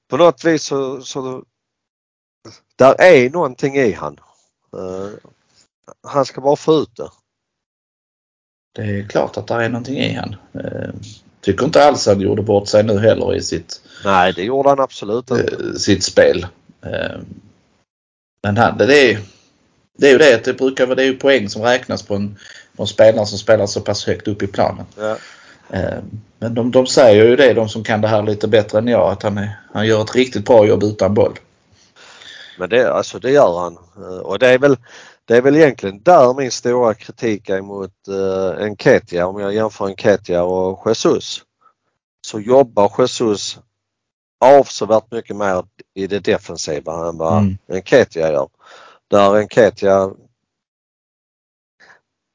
på 0.07 0.17
något 0.17 0.43
vis 0.43 0.63
så, 0.63 1.01
så 1.01 1.43
där 2.75 3.01
är 3.01 3.29
någonting 3.29 3.75
i 3.75 3.91
han. 3.91 4.19
Han 6.03 6.25
ska 6.25 6.41
bara 6.41 6.55
få 6.55 6.73
ut 6.73 6.95
det. 6.95 7.09
Det 8.77 8.83
är 8.83 9.07
klart 9.07 9.37
att 9.37 9.47
det 9.47 9.53
är 9.53 9.69
någonting 9.69 9.97
i 9.97 10.13
han. 10.13 10.35
Eh, 10.53 10.89
tycker 11.41 11.65
inte 11.65 11.83
alls 11.83 12.05
han 12.05 12.19
gjorde 12.19 12.41
bort 12.41 12.67
sig 12.67 12.83
nu 12.83 12.99
heller 12.99 13.35
i 13.35 13.41
sitt, 13.41 13.81
Nej, 14.05 14.33
det 14.33 14.43
gjorde 14.43 14.69
han 14.69 14.79
absolut 14.79 15.31
inte. 15.31 15.43
eh, 15.43 15.73
sitt 15.73 16.03
spel. 16.03 16.47
Eh, 16.85 17.19
men 18.43 18.57
han, 18.57 18.77
det, 18.77 19.11
är, 19.11 19.19
det 19.97 20.07
är 20.07 20.11
ju 20.11 20.17
det 20.17 20.35
att 20.35 20.43
det 20.43 20.53
brukar 20.53 20.85
vara 20.85 20.95
det 20.95 21.03
är 21.03 21.07
ju 21.07 21.17
poäng 21.17 21.49
som 21.49 21.61
räknas 21.61 22.03
på 22.03 22.15
en, 22.15 22.37
på 22.75 22.83
en 22.83 22.87
spelare 22.87 23.25
som 23.25 23.37
spelar 23.37 23.65
så 23.65 23.81
pass 23.81 24.05
högt 24.05 24.27
upp 24.27 24.43
i 24.43 24.47
planen. 24.47 24.85
Ja. 24.97 25.17
Men 26.39 26.53
de, 26.53 26.71
de 26.71 26.87
säger 26.87 27.25
ju 27.25 27.35
det, 27.35 27.53
de 27.53 27.69
som 27.69 27.83
kan 27.83 28.01
det 28.01 28.07
här 28.07 28.23
lite 28.23 28.47
bättre 28.47 28.77
än 28.77 28.87
jag, 28.87 29.11
att 29.11 29.23
han, 29.23 29.37
är, 29.37 29.59
han 29.73 29.87
gör 29.87 30.01
ett 30.01 30.15
riktigt 30.15 30.45
bra 30.45 30.67
jobb 30.67 30.83
utan 30.83 31.13
boll. 31.13 31.39
Men 32.59 32.69
det, 32.69 32.93
alltså 32.93 33.19
det 33.19 33.31
gör 33.31 33.59
han. 33.59 33.77
Och 34.21 34.39
det 34.39 34.47
är 34.47 34.57
väl, 34.57 34.77
det 35.27 35.37
är 35.37 35.41
väl 35.41 35.55
egentligen 35.55 36.03
där 36.03 36.33
min 36.33 36.51
stora 36.51 36.93
kritik 36.93 37.49
är 37.49 37.61
mot 37.61 38.07
uh, 38.09 38.63
Enketia. 38.63 39.27
Om 39.27 39.39
jag 39.39 39.53
jämför 39.53 39.85
Enketia 39.85 40.43
och 40.43 40.87
Jesus. 40.87 41.43
Så 42.27 42.39
jobbar 42.39 42.93
Jesus 42.97 43.59
avsevärt 44.39 45.11
mycket 45.11 45.35
mer 45.35 45.65
i 45.93 46.07
det 46.07 46.19
defensiva 46.19 47.09
än 47.09 47.17
vad 47.17 47.37
Mm. 47.37 47.57
Enketia 47.67 48.31
gör. 48.31 48.49
Där 49.07 49.35
Enketia 49.35 50.11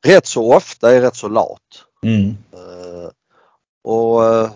rätt 0.06 0.26
så 0.26 0.54
ofta 0.54 0.94
är 0.94 1.00
rätt 1.00 1.16
så 1.16 1.28
lat. 1.28 1.84
Mm. 2.02 2.36
Eh, 2.52 3.10
och 3.84 4.24
eh, 4.24 4.50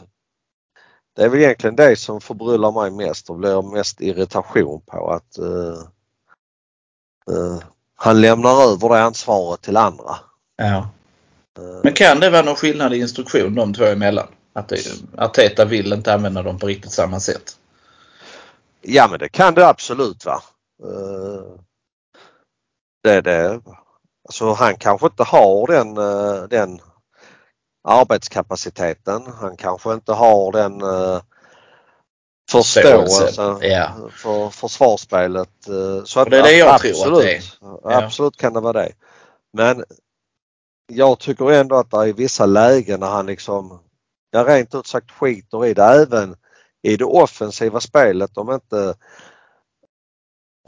det 1.15 1.23
är 1.23 1.29
väl 1.29 1.41
egentligen 1.41 1.77
det 1.77 1.97
som 1.97 2.21
förbryllar 2.21 2.73
mig 2.73 2.91
mest 2.91 3.31
och 3.31 3.37
blir 3.37 3.63
mest 3.63 4.01
irritation 4.01 4.81
på 4.81 5.11
att 5.11 5.39
eh, 5.39 5.79
eh, 7.31 7.61
han 7.97 8.21
lämnar 8.21 8.73
över 8.73 8.89
det 8.89 9.03
ansvaret 9.03 9.63
till 9.63 9.77
andra. 9.77 10.17
Ja. 10.57 10.89
Eh, 11.59 11.81
Men 11.83 11.93
kan 11.93 12.21
det 12.21 12.31
vara 12.31 12.43
någon 12.43 12.57
skillnad 12.57 12.95
i 12.95 12.99
instruktion 12.99 13.55
de 13.55 13.75
två 13.75 13.85
emellan? 13.85 14.27
Att 14.53 14.73
Arteta 15.17 15.65
vill 15.65 15.93
inte 15.93 16.15
använda 16.15 16.43
dem 16.43 16.59
på 16.59 16.67
riktigt 16.67 16.93
samma 16.93 17.21
sätt. 17.21 17.57
Ja 18.81 19.09
men 19.11 19.19
det 19.19 19.29
kan 19.29 19.55
det 19.55 19.69
absolut 19.69 20.25
va. 20.25 20.43
Eh, 20.83 21.45
det, 23.03 23.21
det, 23.21 23.61
alltså 24.29 24.53
han 24.53 24.77
kanske 24.77 25.07
inte 25.07 25.23
har 25.23 25.67
den, 25.67 25.97
eh, 25.97 26.43
den 26.49 26.81
arbetskapaciteten. 27.89 29.23
Han 29.41 29.57
kanske 29.57 29.93
inte 29.93 30.13
har 30.13 30.53
den 30.53 30.81
eh, 32.55 32.63
förståelsen 32.63 33.59
Ja. 33.61 33.93
för 34.13 34.51
försvarsspelet. 34.51 35.69
eh, 35.69 36.05
Så 36.05 36.21
att 36.21 36.31
det 36.31 36.39
är 36.39 36.43
det 36.43 36.53
jag 36.57 36.81
tror 36.81 36.91
absolut, 36.91 37.17
att 37.19 37.23
det 37.23 37.37
är. 37.37 37.43
Ja. 37.61 38.05
Absolut 38.05 38.37
kan 38.37 38.53
det 38.53 38.61
vara 38.61 38.73
det. 38.83 38.93
Men 39.53 39.85
jag 40.93 41.19
tycker 41.19 41.53
ändå 41.53 41.77
att 41.77 41.91
det 41.91 41.97
är 41.97 42.13
vissa 42.13 42.47
lägen 42.47 43.01
när 43.01 43.07
han 43.07 43.27
liksom, 43.27 43.81
jag 44.31 44.49
rent 44.49 44.75
ut 44.75 44.87
sagt 44.87 45.11
skiter 45.11 45.67
i 45.67 45.75
det 45.75 45.83
även 45.85 46.37
i 46.83 46.97
det 46.97 47.05
offensiva 47.05 47.81
spelet 47.81 48.37
om 48.39 48.51
inte 48.53 48.95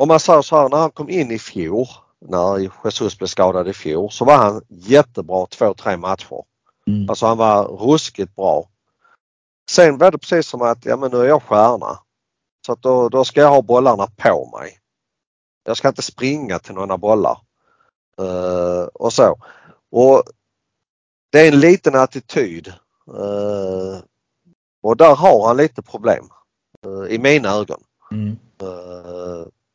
om 0.00 0.08
man 0.08 0.20
säger 0.20 0.42
så 0.42 0.56
här 0.56 0.68
när 0.68 0.76
han 0.78 0.90
kom 0.90 1.08
in 1.10 1.30
i 1.30 1.38
fjol 1.38 1.86
när 2.20 2.58
Jesus 2.84 3.18
blev 3.18 3.26
skadad 3.28 3.68
i 3.68 3.72
fjol 3.72 4.10
så 4.10 4.24
var 4.24 4.36
han 4.36 4.62
jättebra 4.68 5.46
två, 5.46 5.74
tre 5.74 5.96
matcher. 5.96 6.42
Mm. 6.86 7.10
Alltså 7.10 7.26
han 7.26 7.38
var 7.38 7.64
ruskigt 7.64 8.36
bra. 8.36 8.68
Sen 9.70 9.98
var 9.98 10.10
det 10.10 10.18
precis 10.18 10.46
som 10.46 10.62
att 10.62 10.84
ja 10.84 10.96
men 10.96 11.10
nu 11.10 11.16
är 11.20 11.24
jag 11.28 11.42
stjärna. 11.42 11.98
Så 12.66 12.72
att 12.72 12.82
då, 12.82 13.08
då 13.08 13.24
ska 13.24 13.40
jag 13.40 13.50
ha 13.50 13.62
bollarna 13.62 14.06
på 14.16 14.58
mig. 14.58 14.78
Jag 15.64 15.76
ska 15.76 15.88
inte 15.88 16.02
springa 16.02 16.58
till 16.58 16.74
några 16.74 16.98
bollar. 16.98 17.38
Eh, 18.18 18.82
och 18.94 19.12
så. 19.12 19.36
Och 19.90 20.22
Det 21.30 21.40
är 21.40 21.52
en 21.52 21.60
liten 21.60 21.94
attityd. 21.94 22.68
Eh, 23.16 23.98
och 24.82 24.96
där 24.96 25.14
har 25.14 25.46
han 25.46 25.56
lite 25.56 25.82
problem. 25.82 26.28
eh, 26.86 27.14
I 27.14 27.18
mina 27.18 27.48
ögon. 27.48 27.80
Mm. 28.10 28.36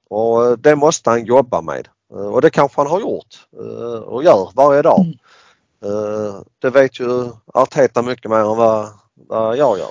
Och 0.09 0.59
det 0.59 0.75
måste 0.75 1.09
han 1.09 1.25
jobba 1.25 1.61
med. 1.61 1.87
Och 2.09 2.41
det 2.41 2.49
kanske 2.49 2.81
han 2.81 2.89
har 2.91 2.99
gjort 2.99 3.47
och 4.05 4.23
gör 4.23 4.49
varje 4.55 4.81
dag. 4.81 4.99
Mm. 4.99 6.43
Det 6.59 6.69
vet 6.69 6.99
ju 6.99 7.29
Arteta 7.53 8.01
mycket 8.01 8.31
mer 8.31 8.37
än 8.37 8.57
vad, 8.57 8.89
vad 9.15 9.57
jag 9.57 9.77
gör. 9.79 9.87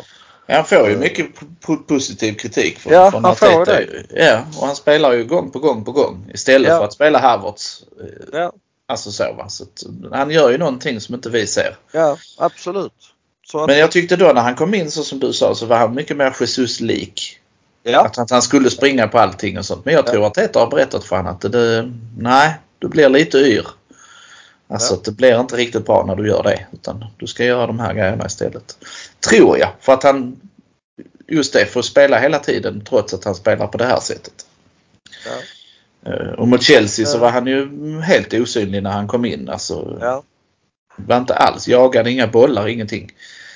Ja, 0.47 0.55
Han 0.57 0.65
får 0.65 0.89
ju 0.89 0.97
mycket 0.97 1.27
po- 1.67 1.83
positiv 1.87 2.33
kritik 2.35 2.79
från, 2.79 2.93
Ja, 2.93 3.11
från 3.11 3.25
han 3.25 3.37
får 3.37 3.63
Arteta. 3.63 3.83
Ja, 4.11 4.41
och 4.61 4.67
han 4.67 4.77
spelar 4.77 5.13
ju 5.13 5.25
gång 5.25 5.51
på 5.51 5.59
gång 5.59 5.85
på 5.85 5.93
gång 5.93 6.31
istället 6.35 6.69
Ja. 6.69 6.79
för 6.79 6.85
att 6.85 6.93
spela 6.93 7.19
Havertz. 7.19 7.83
eh, 8.01 8.39
Ja. 8.41 8.53
Alltså 8.89 9.13
så 9.13 9.33
va. 9.33 9.49
Så 9.49 9.63
att, 9.65 9.83
han 10.13 10.31
gör 10.31 10.51
ju 10.51 10.59
någonting 10.59 11.01
som 11.01 11.15
inte 11.15 11.31
vi 11.31 11.47
ser. 11.47 11.77
Ja, 11.93 12.17
absolut. 12.39 12.93
Att... 13.55 13.67
Men 13.67 13.79
jag 13.79 13.91
tyckte 13.93 14.17
då 14.17 14.33
när 14.33 14.41
han 14.43 14.55
kom 14.55 14.75
in 14.75 14.91
så 14.91 15.03
som 15.05 15.19
du 15.19 15.33
sa 15.33 15.55
så 15.55 15.67
var 15.67 15.77
han 15.77 15.95
mycket 15.95 16.17
mer 16.17 16.35
Jesus-lik. 16.41 17.39
Ja. 17.83 18.01
Att, 18.07 18.19
att 18.19 18.31
han 18.31 18.43
skulle 18.43 18.71
springa 18.71 19.09
på 19.09 19.19
allting 19.19 19.59
och 19.59 19.65
sånt. 19.67 19.85
Men 19.85 19.95
jag 19.95 20.07
tror 20.07 20.21
ja. 20.23 20.27
att 20.27 20.35
Teta 20.35 20.59
har 20.61 20.67
berättat 20.67 21.05
för 21.05 21.17
honom 21.17 21.33
att 21.35 21.53
det, 21.53 21.93
nej, 22.19 22.55
du 22.79 22.89
blir 22.89 23.09
lite 23.09 23.39
yr. 23.39 23.67
Alltså 24.73 24.95
ja. 24.95 25.01
det 25.05 25.11
blir 25.11 25.41
inte 25.41 25.57
riktigt 25.57 25.87
bra 25.87 26.05
när 26.07 26.17
du 26.17 26.29
gör 26.29 26.43
det. 26.43 26.67
Utan 26.73 27.05
du 27.17 27.27
ska 27.27 27.45
göra 27.45 27.67
de 27.67 27.81
här 27.81 27.95
grejerna 27.95 28.27
istället. 28.27 28.79
Tror 29.29 29.59
jag. 29.59 29.69
För 29.81 29.93
att 29.93 30.03
han 30.03 30.41
just 31.29 31.53
det, 31.53 31.67
får 31.67 31.83
spela 31.83 32.19
hela 32.19 32.39
tiden 32.39 32.85
trots 32.85 33.15
att 33.15 33.25
han 33.25 33.35
spelar 33.35 33.67
på 33.67 33.79
det 33.79 33.85
här 33.85 34.01
sättet. 34.01 34.47
Ja. 35.27 36.13
Eh, 36.13 36.33
och 36.33 36.49
mot 36.49 36.63
Chelsea 36.63 37.07
så 37.07 37.19
var 37.19 37.31
han 37.31 37.47
ju 37.47 38.01
helt 38.01 38.35
osynlig 38.35 38.83
när 38.83 38.91
han 38.91 39.09
kom 39.09 39.25
in. 39.25 39.49
Alltså, 39.49 39.99
ja. 40.01 40.23
Var 40.97 41.19
inte 41.19 41.35
alls, 41.35 41.69
jagade 41.69 42.11
inga 42.11 42.27
bollar, 42.27 42.69
ingenting. 42.69 43.13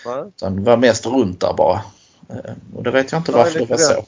Nej. 0.06 0.24
Utan 0.26 0.64
var 0.64 0.76
mest 0.76 1.06
runt 1.06 1.40
där 1.40 1.52
bara. 1.52 1.80
Eh, 2.28 2.52
och 2.74 2.82
det 2.82 2.90
vet 2.90 3.12
jag 3.12 3.20
inte 3.20 3.32
varför 3.32 3.58
det 3.58 3.66
var 3.66 3.76
så. 3.76 4.04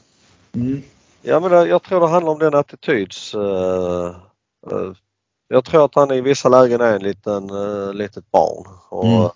Mm. 0.55 0.83
Ja 1.23 1.41
men 1.41 1.69
jag 1.69 1.83
tror 1.83 2.01
det 2.01 2.09
handlar 2.09 2.33
om 2.33 2.39
den 2.39 2.55
attityds... 2.55 3.35
Uh, 3.35 3.41
uh, 4.73 4.93
jag 5.49 5.65
tror 5.65 5.85
att 5.85 5.95
han 5.95 6.11
i 6.11 6.21
vissa 6.21 6.49
lägen 6.49 6.81
är 6.81 6.95
en 6.95 7.03
liten 7.03 7.51
uh, 7.51 7.95
litet 7.95 8.31
barn. 8.31 8.67
Och, 8.89 9.07
mm. 9.07 9.29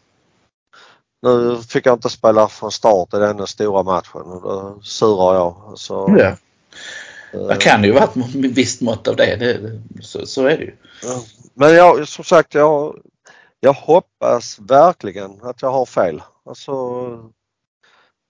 Nu 1.23 1.63
fick 1.69 1.87
jag 1.87 1.95
inte 1.95 2.09
spela 2.09 2.49
från 2.49 2.73
start 2.73 3.15
i 3.15 3.17
den 3.17 3.47
stora 3.47 3.83
matchen 3.83 4.21
och 4.21 4.43
då 4.43 4.79
surar 4.83 5.35
jag. 5.35 5.73
Så, 5.75 6.17
ja. 6.19 6.37
Det 7.49 7.57
kan 7.57 7.85
ju 7.85 7.93
vara 7.93 8.05
ett 8.05 8.17
visst 8.35 8.81
mått 8.81 9.09
av 9.09 9.17
det. 9.17 9.37
det 9.37 9.83
så, 10.03 10.27
så, 10.27 10.47
är 10.47 10.59
det 10.59 10.65
ju. 10.65 10.77
Men 11.55 11.75
jag, 11.75 12.09
som 12.09 12.25
sagt, 12.25 12.55
jag, 12.55 12.97
jag 13.61 13.73
hoppas 13.73 14.59
verkligen 14.59 15.41
att 15.43 15.63
jag 15.63 15.71
har 15.71 15.87
fel. 15.87 16.23
Alltså, 16.45 16.73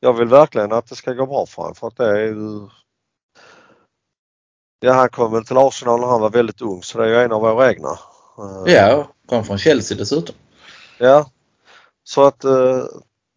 jag 0.00 0.12
vill 0.12 0.28
verkligen 0.28 0.72
att 0.72 0.86
det 0.86 0.96
ska 0.96 1.12
gå 1.12 1.26
bra 1.26 1.46
för 1.46 1.62
honom 1.62 1.74
för 1.74 1.86
att 1.86 1.96
det 1.96 2.20
är. 2.20 2.81
Ja, 4.84 4.92
han 4.92 5.08
kom 5.08 5.32
väl 5.32 5.44
till 5.44 5.56
Arsenal 5.56 6.00
när 6.00 6.06
han 6.06 6.20
var 6.20 6.30
väldigt 6.30 6.60
ung 6.60 6.82
så 6.82 6.98
det 6.98 7.04
är 7.04 7.08
ju 7.08 7.16
en 7.16 7.32
av 7.32 7.40
våra 7.40 7.70
egna. 7.70 7.98
Ja, 8.66 9.08
kom 9.28 9.44
från 9.44 9.58
Chelsea 9.58 9.98
dessutom. 9.98 10.34
Ja, 10.98 11.30
så 12.04 12.24
att 12.24 12.44
eh, 12.44 12.84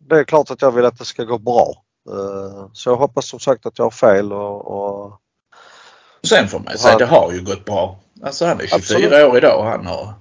det 0.09 0.19
är 0.19 0.23
klart 0.23 0.51
att 0.51 0.61
jag 0.61 0.71
vill 0.71 0.85
att 0.85 0.97
det 0.97 1.05
ska 1.05 1.23
gå 1.23 1.37
bra. 1.37 1.83
Eh, 2.09 2.67
så 2.73 2.89
jag 2.89 2.95
hoppas 2.95 3.27
som 3.27 3.39
sagt 3.39 3.65
att 3.65 3.77
jag 3.77 3.85
har 3.85 3.91
fel 3.91 4.33
och, 4.33 4.67
och 4.67 5.19
Sen 6.23 6.47
får 6.47 6.59
man 6.59 6.77
säga, 6.77 6.97
det 6.97 7.05
har 7.05 7.31
ju 7.31 7.41
gått 7.41 7.65
bra. 7.65 7.99
Alltså 8.23 8.45
han 8.45 8.61
är 8.61 8.67
24 8.67 8.75
Absolut. 8.75 9.13
år 9.13 9.37
idag 9.37 9.59
och 9.59 9.65
han 9.65 9.85
har 9.85 10.13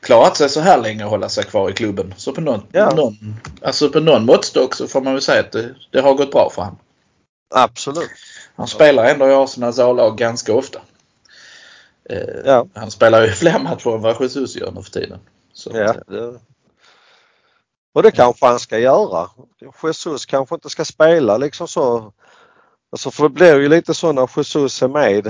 klarat 0.00 0.36
sig 0.36 0.48
så 0.48 0.60
här 0.60 0.78
länge 0.78 1.04
och 1.04 1.10
hålla 1.10 1.28
sig 1.28 1.44
kvar 1.44 1.70
i 1.70 1.72
klubben. 1.72 2.14
Så 2.16 2.32
på 2.32 2.40
någon, 2.40 2.62
ja. 2.72 2.94
någon, 2.94 3.36
alltså 3.62 3.88
på 3.88 4.00
någon 4.00 4.24
måttstock 4.24 4.74
så 4.74 4.86
får 4.86 5.00
man 5.00 5.12
väl 5.12 5.22
säga 5.22 5.40
att 5.40 5.52
det, 5.52 5.74
det 5.90 6.00
har 6.00 6.14
gått 6.14 6.32
bra 6.32 6.50
för 6.54 6.62
honom. 6.62 6.78
Absolut. 7.54 8.10
Han 8.60 8.68
spelar 8.68 9.04
ändå 9.04 9.28
i 9.28 9.34
Arsenals 9.34 9.78
A-lag 9.78 10.16
ganska 10.16 10.54
ofta. 10.54 10.80
Eh, 12.10 12.40
ja. 12.44 12.66
Han 12.74 12.90
spelar 12.90 13.22
ju 13.22 13.28
fler 13.32 13.58
matcher 13.58 13.94
än 13.94 14.02
vad 14.02 14.20
Jesus 14.20 14.56
gör 14.56 14.72
nu 14.72 14.82
för 14.82 14.90
tiden. 14.90 15.18
Så 15.52 15.70
ja, 15.74 15.94
det... 16.06 16.40
Och 17.92 18.02
det 18.02 18.10
kanske 18.10 18.46
han 18.46 18.58
ska 18.58 18.78
göra. 18.78 19.30
Jesus 19.82 20.26
kanske 20.26 20.54
inte 20.54 20.70
ska 20.70 20.84
spela 20.84 21.36
liksom 21.36 21.68
så 21.68 22.12
Alltså 22.92 23.10
för 23.10 23.22
det 23.22 23.28
blir 23.28 23.60
ju 23.60 23.68
lite 23.68 23.94
så 23.94 24.12
när 24.12 24.30
Jesus 24.36 24.82
är 24.82 24.88
med. 24.88 25.26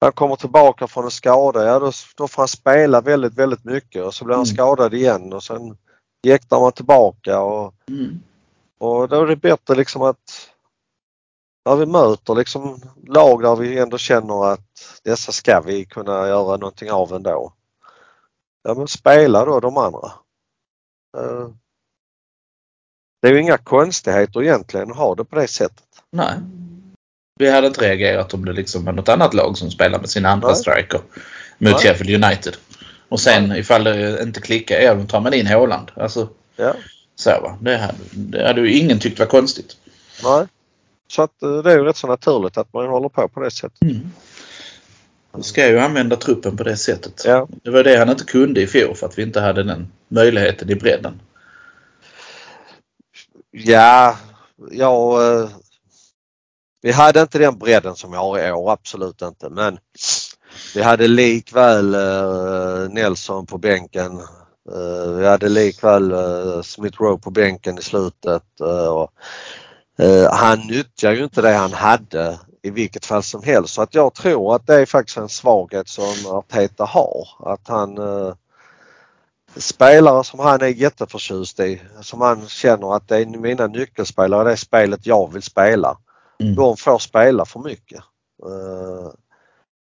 Han 0.00 0.12
kommer 0.12 0.36
tillbaka 0.36 0.86
från 0.86 1.04
en 1.04 1.10
skada, 1.10 1.64
ja 1.64 1.78
då, 1.78 1.92
då 2.16 2.28
får 2.28 2.42
han 2.42 2.48
spela 2.48 3.00
väldigt, 3.00 3.34
väldigt 3.34 3.64
mycket 3.64 4.04
och 4.04 4.14
så 4.14 4.24
blir 4.24 4.34
han 4.34 4.44
mm. 4.44 4.54
skadad 4.54 4.94
igen 4.94 5.32
och 5.32 5.42
sen 5.42 5.76
jäktar 6.22 6.60
man 6.60 6.72
tillbaka 6.72 7.40
och, 7.40 7.74
mm. 7.88 8.20
och 8.78 9.08
då 9.08 9.22
är 9.22 9.26
det 9.26 9.36
bättre 9.36 9.74
liksom 9.74 10.02
att 10.02 10.50
när 11.66 11.76
vi 11.76 11.86
möter 11.86 12.34
liksom 12.34 12.80
lag 13.06 13.42
där 13.42 13.56
vi 13.56 13.78
ändå 13.78 13.98
känner 13.98 14.52
att 14.52 15.00
dessa 15.04 15.32
ska 15.32 15.60
vi 15.60 15.84
kunna 15.84 16.28
göra 16.28 16.56
någonting 16.56 16.90
av 16.90 17.12
ändå. 17.12 17.52
Ja 18.62 18.74
men 18.74 18.88
spela 18.88 19.44
då 19.44 19.60
de 19.60 19.76
andra. 19.76 20.12
Eh, 21.18 21.48
det 23.22 23.28
är 23.28 23.32
ju 23.32 23.40
inga 23.40 23.58
konstigheter 23.58 24.42
egentligen 24.42 24.90
att 24.90 24.96
ha 24.96 25.14
det 25.14 25.24
på 25.24 25.36
det 25.36 25.48
sättet. 25.48 25.86
Nej. 26.10 26.34
Vi 27.38 27.50
hade 27.50 27.66
inte 27.66 27.80
reagerat 27.80 28.34
om 28.34 28.44
det 28.44 28.52
liksom 28.52 28.84
var 28.84 28.92
något 28.92 29.08
annat 29.08 29.34
lag 29.34 29.58
som 29.58 29.70
spelar 29.70 29.98
med 29.98 30.10
sin 30.10 30.26
andra 30.26 30.48
Nej. 30.48 30.56
striker 30.56 31.00
mot 31.58 31.72
Nej. 31.72 31.78
Sheffield 31.78 32.24
United. 32.24 32.56
Och 33.08 33.20
sen 33.20 33.48
Nej. 33.48 33.60
ifall 33.60 33.84
det 33.84 34.22
inte 34.22 34.40
klickar, 34.40 34.80
ja 34.80 34.94
då 34.94 35.04
tar 35.04 35.20
man 35.20 35.34
in 35.34 35.46
Håland. 35.46 35.90
Alltså, 35.94 36.28
ja. 36.56 36.74
Så 37.16 37.30
va. 37.30 37.58
Det 37.60 37.76
hade, 37.76 37.94
det 38.10 38.46
hade 38.46 38.60
ju 38.60 38.72
ingen 38.72 38.98
tyckt 38.98 39.18
var 39.18 39.26
konstigt. 39.26 39.76
Nej. 40.24 40.46
Så 41.08 41.22
att 41.22 41.42
eh, 41.42 41.58
det 41.58 41.72
är 41.72 41.78
ju 41.78 41.84
rätt 41.84 41.96
så 41.96 42.06
naturligt 42.06 42.58
att 42.58 42.72
man 42.72 42.86
håller 42.86 43.08
på 43.08 43.28
på 43.28 43.40
det 43.40 43.50
sättet. 43.50 43.82
Mm. 43.82 44.10
Han 45.32 45.42
ska 45.42 45.68
ju 45.68 45.78
använda 45.78 46.16
truppen 46.16 46.56
på 46.56 46.62
det 46.62 46.76
sättet. 46.76 47.22
Ja. 47.24 47.48
Det 47.62 47.70
var 47.70 47.84
det 47.84 47.96
han 47.96 48.10
inte 48.10 48.24
kunde 48.24 48.62
i 48.62 48.66
fjol 48.66 48.94
för 48.94 49.06
att 49.06 49.18
vi 49.18 49.22
inte 49.22 49.40
hade 49.40 49.62
den 49.62 49.92
möjligheten 50.08 50.70
i 50.70 50.74
bredden. 50.74 51.20
Ja, 53.50 54.18
jag 54.70 55.32
eh, 55.42 55.48
vi 56.82 56.92
hade 56.92 57.20
inte 57.20 57.38
den 57.38 57.58
bredden 57.58 57.96
som 57.96 58.10
vi 58.10 58.16
har 58.16 58.38
i 58.38 58.52
år, 58.52 58.72
absolut 58.72 59.22
inte. 59.22 59.48
Men 59.48 59.78
vi 60.74 60.82
hade 60.82 61.08
likväl 61.08 61.94
eh, 61.94 62.88
Nelson 62.90 63.46
på 63.46 63.58
bänken. 63.58 64.20
Vi 65.16 65.26
hade 65.26 65.48
likväl 65.48 66.14
Smith 66.64 67.02
Rowe 67.02 67.18
på 67.18 67.30
bänken 67.30 67.78
i 67.78 67.82
slutet. 67.82 68.42
Eh, 69.98 70.24
eh, 70.24 70.32
han 70.32 70.58
nyttjar 70.58 71.12
ju 71.12 71.24
inte 71.24 71.42
det 71.42 71.52
han 71.52 71.72
hade 71.72 72.38
i 72.62 72.70
vilket 72.70 73.06
fall 73.06 73.22
som 73.22 73.42
helst. 73.42 73.74
Så 73.74 73.82
att 73.82 73.94
jag 73.94 74.14
tror 74.14 74.56
att 74.56 74.66
det 74.66 74.74
är 74.74 74.86
faktiskt 74.86 75.18
en 75.18 75.28
svaghet 75.28 75.88
som 75.88 76.26
Arteta 76.26 76.84
har. 76.84 77.28
Att 77.38 77.68
han 77.68 77.98
eh, 77.98 78.34
spelare 79.56 80.24
som 80.24 80.40
han 80.40 80.60
är 80.60 80.66
jätteförtjust 80.66 81.60
i, 81.60 81.82
som 82.00 82.20
han 82.20 82.48
känner 82.48 82.96
att 82.96 83.08
det 83.08 83.16
är 83.16 83.26
mina 83.26 83.66
nyckelspelare, 83.66 84.44
det 84.44 84.52
är 84.52 84.56
spelet 84.56 85.06
jag 85.06 85.32
vill 85.32 85.42
spela. 85.42 85.98
Mm. 86.40 86.54
De 86.54 86.76
får 86.76 86.98
spela 86.98 87.44
för 87.44 87.60
mycket. 87.60 88.02
Uh, 88.46 89.12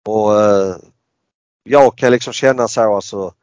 och 0.08 0.32
uh, 0.32 0.76
jag 1.64 1.98
kan 1.98 2.12
liksom 2.12 2.34
känna 2.34 2.68
så 2.68 2.96
alltså 2.96 3.34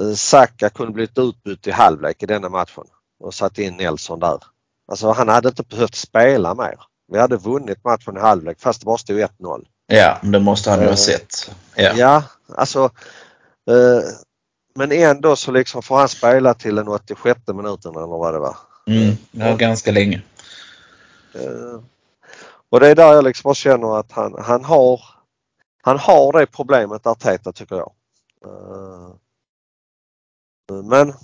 uh, 0.00 0.14
Saka 0.14 0.70
kunde 0.70 0.92
blivit 0.92 1.18
utbytt 1.18 1.66
i 1.66 1.70
halvlek 1.70 2.22
i 2.22 2.26
denna 2.26 2.48
matchen 2.48 2.84
och 3.20 3.34
satt 3.34 3.58
in 3.58 3.76
Nelson 3.76 4.20
där. 4.20 4.38
Alltså 4.86 5.10
han 5.10 5.28
hade 5.28 5.48
inte 5.48 5.62
behövt 5.62 5.94
spela 5.94 6.54
mer. 6.54 6.76
Vi 7.12 7.18
hade 7.18 7.36
vunnit 7.36 7.84
matchen 7.84 8.16
i 8.16 8.20
halvlek 8.20 8.60
fast 8.60 8.80
det 8.80 8.84
bara 8.84 8.98
stod 8.98 9.18
1-0. 9.18 9.64
Ja, 9.86 10.18
det 10.22 10.40
måste 10.40 10.70
han 10.70 10.80
ju 10.80 10.88
ha 10.88 10.96
sett. 10.96 11.50
Ja, 11.74 11.92
ja 11.96 12.22
alltså 12.56 12.90
men 14.74 14.92
ändå 14.92 15.36
så 15.36 15.50
liksom 15.50 15.82
får 15.82 15.96
han 15.96 16.08
spela 16.08 16.54
till 16.54 16.74
den 16.74 16.88
86 16.88 17.40
minuten 17.46 17.96
eller 17.96 18.06
vad 18.06 18.34
det 18.34 18.38
var. 18.38 18.56
Mm, 18.86 19.16
ja, 19.30 19.56
ganska 19.56 19.90
länge. 19.90 20.22
Och 22.70 22.80
det 22.80 22.88
är 22.88 22.94
där 22.94 23.12
jag 23.12 23.24
liksom 23.24 23.54
känner 23.54 23.98
att 23.98 24.12
han, 24.12 24.34
han 24.38 24.64
har 24.64 25.00
han 25.82 25.98
har 25.98 26.32
det 26.32 26.46
problemet 26.46 27.06
Arteta 27.06 27.52
tycker 27.52 27.76
jag. 27.76 27.92
Eh, 28.44 29.14
men 30.82 31.14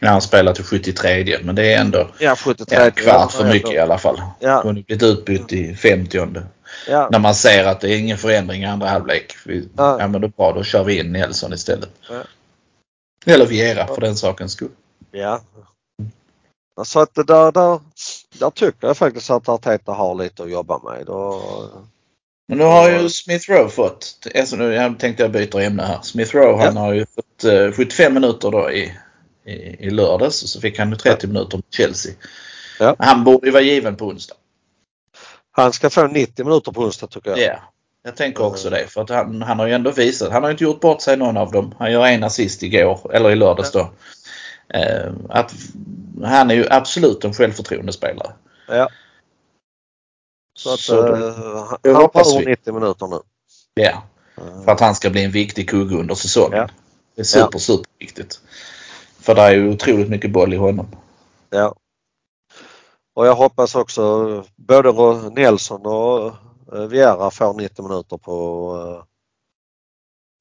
Ja, 0.00 0.08
han 0.08 0.22
spelar 0.22 0.54
till 0.54 0.64
73 0.64 1.38
men 1.42 1.54
det 1.54 1.72
är 1.72 1.80
ändå 1.80 2.08
ja, 2.18 2.36
73, 2.36 2.76
en 2.76 2.90
kvart 2.90 3.32
för 3.32 3.44
mycket 3.44 3.72
i 3.72 3.78
alla 3.78 3.98
fall. 3.98 4.22
Ja. 4.40 4.62
Kunde 4.62 4.82
blivit 4.82 5.02
utbytt 5.02 5.52
i 5.52 5.74
50 5.74 6.18
ja. 6.88 7.08
När 7.12 7.18
man 7.18 7.34
ser 7.34 7.64
att 7.64 7.80
det 7.80 7.94
är 7.94 7.98
ingen 7.98 8.18
förändring 8.18 8.62
i 8.62 8.66
andra 8.66 8.88
halvlek. 8.88 9.36
Vi, 9.44 9.68
ja. 9.76 9.96
ja 10.00 10.08
men 10.08 10.20
då 10.20 10.28
bra, 10.28 10.52
då 10.52 10.62
kör 10.62 10.84
vi 10.84 10.98
in 10.98 11.12
Nelson 11.12 11.52
istället. 11.52 11.90
Ja. 12.10 12.22
Eller 13.32 13.46
Viera 13.46 13.86
för 13.86 14.00
den 14.00 14.16
sakens 14.16 14.52
skull. 14.52 14.70
Ja. 15.10 15.40
Så 16.84 17.00
att 17.00 17.14
där, 17.14 17.52
där, 17.52 17.80
där 18.38 18.50
tycker 18.50 18.86
jag 18.86 18.96
faktiskt 18.96 19.30
att 19.30 19.48
Arteta 19.48 19.92
har 19.92 20.14
lite 20.14 20.42
att 20.42 20.50
jobba 20.50 20.78
med. 20.78 21.08
Och, 21.08 21.42
men 22.48 22.58
nu 22.58 22.64
har 22.64 22.90
ju 22.90 23.08
Smith 23.08 23.50
Rowe 23.50 23.68
fått, 23.68 24.26
alltså 24.34 24.56
nu 24.56 24.74
jag 24.74 24.98
tänkte 24.98 25.22
jag 25.22 25.32
byter 25.32 25.60
ämne 25.60 25.82
här. 25.82 25.98
Smith 26.02 26.36
Rowe 26.36 26.64
han 26.64 26.76
har 26.76 26.92
ju 26.92 27.06
fått 27.06 27.44
uh, 27.44 27.72
75 27.72 28.14
minuter 28.14 28.50
då 28.50 28.70
i, 28.70 28.92
i, 29.48 29.86
i 29.86 29.90
lördags 29.90 30.42
och 30.42 30.48
så 30.48 30.60
fick 30.60 30.78
han 30.78 30.96
30 30.96 31.26
ja. 31.26 31.28
minuter 31.28 31.56
mot 31.56 31.74
Chelsea. 31.74 32.12
Ja. 32.78 32.96
Han 32.98 33.24
borde 33.24 33.46
ju 33.46 33.52
vara 33.52 33.62
given 33.62 33.96
på 33.96 34.06
onsdag. 34.06 34.34
Han 35.50 35.72
ska 35.72 35.90
få 35.90 36.06
90 36.06 36.44
minuter 36.44 36.72
på 36.72 36.80
onsdag 36.80 37.06
tycker 37.06 37.30
jag. 37.30 37.38
Ja, 37.38 37.72
jag 38.02 38.16
tänker 38.16 38.44
också 38.44 38.70
det. 38.70 38.86
För 38.86 39.00
att 39.00 39.10
han, 39.10 39.42
han 39.42 39.58
har 39.58 39.66
ju 39.66 39.72
ändå 39.72 39.90
visat, 39.90 40.32
han 40.32 40.42
har 40.42 40.50
inte 40.50 40.64
gjort 40.64 40.80
bort 40.80 41.02
sig 41.02 41.16
någon 41.16 41.36
av 41.36 41.52
dem. 41.52 41.74
Han 41.78 41.92
gör 41.92 42.06
en 42.06 42.24
assist 42.24 42.62
igår, 42.62 43.10
eller 43.14 43.30
i 43.30 43.36
lördags 43.36 43.72
då. 43.72 43.90
Uh, 44.74 45.12
att 45.28 45.54
han 46.24 46.50
är 46.50 46.54
ju 46.54 46.66
absolut 46.70 47.24
en 47.24 47.34
självförtroendespelare. 47.34 48.32
Ja. 48.68 48.88
Så 50.58 50.74
att 50.74 50.80
så 50.80 51.06
uh, 51.06 51.94
han 51.94 52.10
får 52.12 52.46
90 52.46 52.72
minuter 52.72 53.06
nu. 53.06 53.18
Ja. 53.74 54.02
För 54.64 54.72
att 54.72 54.80
han 54.80 54.94
ska 54.94 55.10
bli 55.10 55.24
en 55.24 55.30
viktig 55.30 55.70
kugge 55.70 55.94
under 55.94 56.14
säsongen. 56.14 56.58
Ja. 56.58 56.68
Det 57.14 57.22
är 57.22 57.24
super, 57.24 57.58
super 57.58 57.90
viktigt. 57.98 58.40
För 59.28 59.34
det 59.34 59.42
är 59.42 59.54
ju 59.54 59.68
otroligt 59.68 60.08
mycket 60.08 60.30
boll 60.30 60.54
i 60.54 60.56
honom. 60.56 60.86
Ja. 61.50 61.74
Och 63.14 63.26
jag 63.26 63.34
hoppas 63.34 63.74
också 63.74 64.44
både 64.56 64.92
Nelson 65.30 65.86
och 65.86 66.26
eh, 66.74 66.86
Viera 66.86 67.30
får 67.30 67.54
90 67.54 67.88
minuter 67.88 68.16
på, 68.16 68.36
eh, 68.76 69.04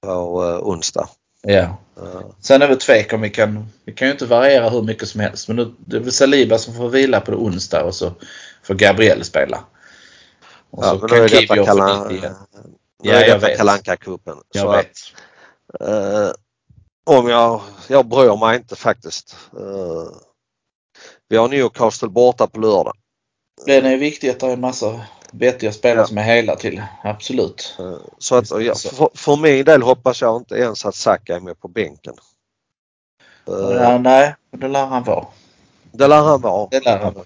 på 0.07 0.43
eh, 0.43 0.67
onsdag. 0.67 1.09
Ja. 1.41 1.77
Sen 2.39 2.61
är 2.61 2.67
det 2.67 2.75
tvek 2.75 3.13
om 3.13 3.21
vi 3.21 3.29
kan, 3.29 3.67
vi 3.85 3.93
kan 3.93 4.07
ju 4.07 4.11
inte 4.11 4.25
variera 4.25 4.69
hur 4.69 4.81
mycket 4.81 5.07
som 5.07 5.21
helst. 5.21 5.47
Men 5.47 5.57
nu, 5.57 5.73
det 5.77 5.97
är 5.97 6.01
väl 6.01 6.11
Saliba 6.11 6.57
som 6.57 6.73
får 6.73 6.89
vila 6.89 7.21
på 7.21 7.31
det 7.31 7.37
onsdag 7.37 7.83
och 7.83 7.95
så 7.95 8.11
får 8.63 8.73
Gabriel 8.73 9.23
spela. 9.23 9.63
Och 10.69 10.83
ja, 10.85 10.97
men 11.01 11.09
nu 11.11 11.25
är 11.25 11.29
detta 11.29 11.55
ja, 13.03 13.37
detta 13.37 13.55
Kalanka-cupen. 13.55 14.37
Jag 14.53 14.71
vet. 14.71 14.87
Att, 15.73 15.87
eh, 15.87 16.31
om 17.07 17.27
jag, 17.27 17.61
jag 17.87 18.05
bryr 18.05 18.37
mig 18.37 18.57
inte 18.57 18.75
faktiskt. 18.75 19.35
Eh, 19.53 20.17
vi 21.29 21.37
har 21.37 21.47
Newcastle 21.47 22.09
borta 22.09 22.47
på 22.47 22.59
lördag. 22.59 22.93
Det 23.65 23.75
är 23.75 23.97
viktigt 23.97 24.31
att 24.31 24.39
det 24.39 24.47
är 24.47 24.53
en 24.53 24.61
massa 24.61 25.01
vettiga 25.31 25.71
spelare 25.71 25.99
ja. 25.99 26.07
som 26.07 26.17
är 26.17 26.23
hela 26.23 26.55
till. 26.55 26.83
Absolut. 27.03 27.75
Eh, 27.79 27.97
så 28.17 28.35
att, 28.35 28.51
ja, 28.51 28.75
för, 28.75 29.09
för 29.13 29.35
min 29.35 29.65
del 29.65 29.81
hoppas 29.81 30.21
jag 30.21 30.37
inte 30.37 30.55
ens 30.55 30.85
att 30.85 30.95
Saka 30.95 31.35
är 31.35 31.39
med 31.39 31.59
på 31.59 31.67
bänken. 31.67 32.13
Ja, 33.45 33.97
nej, 33.97 34.35
det 34.51 34.67
lär 34.67 34.85
han 34.85 35.03
vara. 35.03 35.25
Det 35.91 36.07
lär 36.07 36.21
han 36.21 36.41
vara. 36.41 36.67
Det 36.71 36.85
lär 36.85 36.97
han 36.97 37.13
vara. 37.13 37.25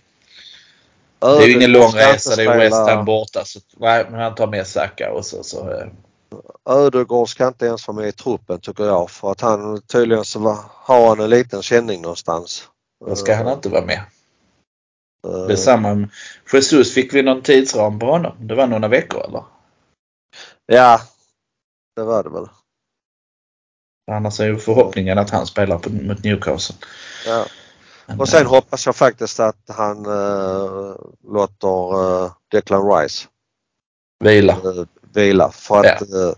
Det 1.19 1.43
är 1.43 1.47
ju 1.47 1.53
ingen 1.53 1.71
lång 1.71 1.91
resa. 1.91 2.35
Det 2.35 2.43
är 2.43 2.57
West 2.57 2.89
Ham 2.89 3.05
borta. 3.05 3.45
Så, 3.45 3.59
nej, 3.77 4.05
men 4.09 4.19
han 4.19 4.35
tar 4.35 4.47
med 4.47 4.67
Saka 4.67 5.13
och 5.13 5.25
så. 5.25 5.43
så 5.43 5.71
eh. 5.71 5.87
Ödegård 6.69 7.29
ska 7.29 7.47
inte 7.47 7.65
ens 7.65 7.87
vara 7.87 7.97
med 7.97 8.07
i 8.07 8.11
truppen 8.11 8.59
tycker 8.59 8.83
jag 8.83 9.11
för 9.11 9.31
att 9.31 9.41
han 9.41 9.81
tydligen 9.81 10.25
så 10.25 10.39
har 10.69 11.07
han 11.07 11.19
en 11.19 11.29
liten 11.29 11.61
känning 11.61 12.01
någonstans. 12.01 12.67
Då 13.05 13.15
ska 13.15 13.35
han 13.35 13.53
inte 13.53 13.69
vara 13.69 13.85
med. 13.85 14.01
Det 15.47 15.53
är 15.53 15.57
samma. 15.57 16.07
Jesus, 16.53 16.93
fick 16.93 17.13
vi 17.13 17.21
någon 17.21 17.41
tidsram 17.41 17.99
på 17.99 18.05
honom? 18.05 18.47
Det 18.47 18.55
var 18.55 18.67
några 18.67 18.87
veckor 18.87 19.21
eller? 19.27 19.43
Ja, 20.65 21.01
det 21.95 22.03
var 22.03 22.23
det 22.23 22.29
väl. 22.29 22.47
Annars 24.11 24.39
är 24.39 24.45
ju 24.45 24.57
förhoppningen 24.57 25.17
att 25.17 25.29
han 25.29 25.47
spelar 25.47 25.77
på, 25.77 25.89
mot 25.89 26.23
Newcastle. 26.23 26.75
Ja. 27.25 27.45
Och 28.19 28.29
sen 28.29 28.45
hoppas 28.45 28.85
jag 28.85 28.95
faktiskt 28.95 29.39
att 29.39 29.65
han 29.67 30.05
äh, 30.05 30.95
låter 31.23 32.23
äh, 32.23 32.31
Declan 32.51 32.91
Rice 32.91 33.27
vila. 34.19 34.57
Vila 35.13 35.51
för 35.51 35.85
att 35.85 36.03
ja. 36.09 36.35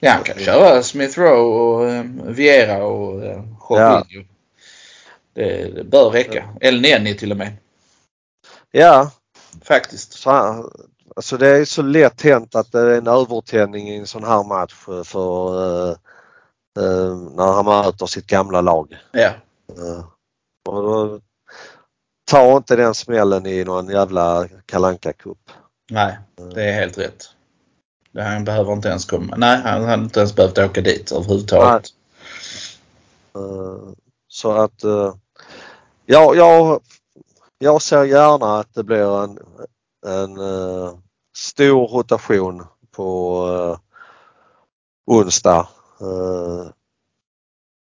ja, 0.00 0.10
han 0.10 0.22
kan 0.22 0.38
köra 0.38 0.82
Smith 0.82 1.18
Rowe 1.18 1.32
och 1.32 1.90
äh, 1.90 2.04
Viera 2.24 2.84
och 2.84 3.22
Jorginho. 3.70 3.76
Ja. 3.76 4.04
Det, 5.34 5.74
det, 5.74 5.84
bör 5.84 6.10
räcka. 6.10 6.48
El 6.60 6.80
Neni 6.80 7.14
till 7.14 7.30
och 7.30 7.38
med. 7.38 7.56
Ja. 8.70 9.10
Faktiskt. 9.64 10.12
Så, 10.12 10.30
alltså 11.16 11.36
det 11.36 11.48
är 11.48 11.64
så 11.64 11.82
lätt 11.82 12.22
hänt 12.22 12.54
att 12.54 12.72
det 12.72 12.80
är 12.80 12.98
en 12.98 13.06
övertändning 13.06 13.88
i 13.88 13.96
en 13.96 14.06
sån 14.06 14.24
här 14.24 14.44
match 14.44 14.74
för 15.04 15.54
uh, 15.60 15.96
uh, 16.78 17.16
när 17.16 17.52
han 17.52 17.64
möter 17.64 18.06
sitt 18.06 18.26
gamla 18.26 18.60
lag. 18.60 18.96
Ja. 19.12 19.30
Uh, 19.78 20.04
och 20.68 20.82
då, 20.82 21.20
ta 22.30 22.56
inte 22.56 22.76
den 22.76 22.94
smällen 22.94 23.46
i 23.46 23.64
någon 23.64 23.88
jävla 23.88 24.48
kalanka 24.66 25.12
cup 25.12 25.38
Nej, 25.90 26.18
det 26.54 26.64
är 26.64 26.72
helt 26.72 26.98
rätt. 26.98 27.24
Han 28.14 28.44
behöver 28.44 28.72
inte 28.72 28.88
ens 28.88 29.04
komma. 29.04 29.36
Nej, 29.36 29.60
han 29.64 29.84
hade 29.84 30.02
inte 30.02 30.20
ens 30.20 30.34
behövt 30.34 30.58
åka 30.58 30.80
dit 30.80 31.12
överhuvudtaget. 31.12 31.84
Eh, 33.34 33.92
så 34.28 34.52
att 34.52 34.84
eh, 34.84 35.14
ja, 36.06 36.34
jag 36.34 36.80
jag 37.62 37.82
ser 37.82 38.04
gärna 38.04 38.58
att 38.58 38.74
det 38.74 38.84
blir 38.84 39.24
en, 39.24 39.38
en 40.06 40.38
uh, 40.38 40.94
stor 41.36 41.88
rotation 41.88 42.66
på 42.90 43.38
uh, 43.46 43.78
onsdag. 45.06 45.68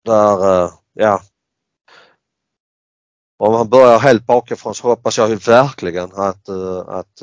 Där, 0.04 0.70
ja. 0.92 1.22
Om 3.38 3.52
man 3.52 3.68
börjar 3.68 3.98
helt 3.98 4.26
bakifrån 4.26 4.74
så 4.74 4.88
hoppas 4.88 5.18
jag 5.18 5.30
ju 5.30 5.36
verkligen 5.36 6.12
att, 6.12 6.48
att 6.86 7.22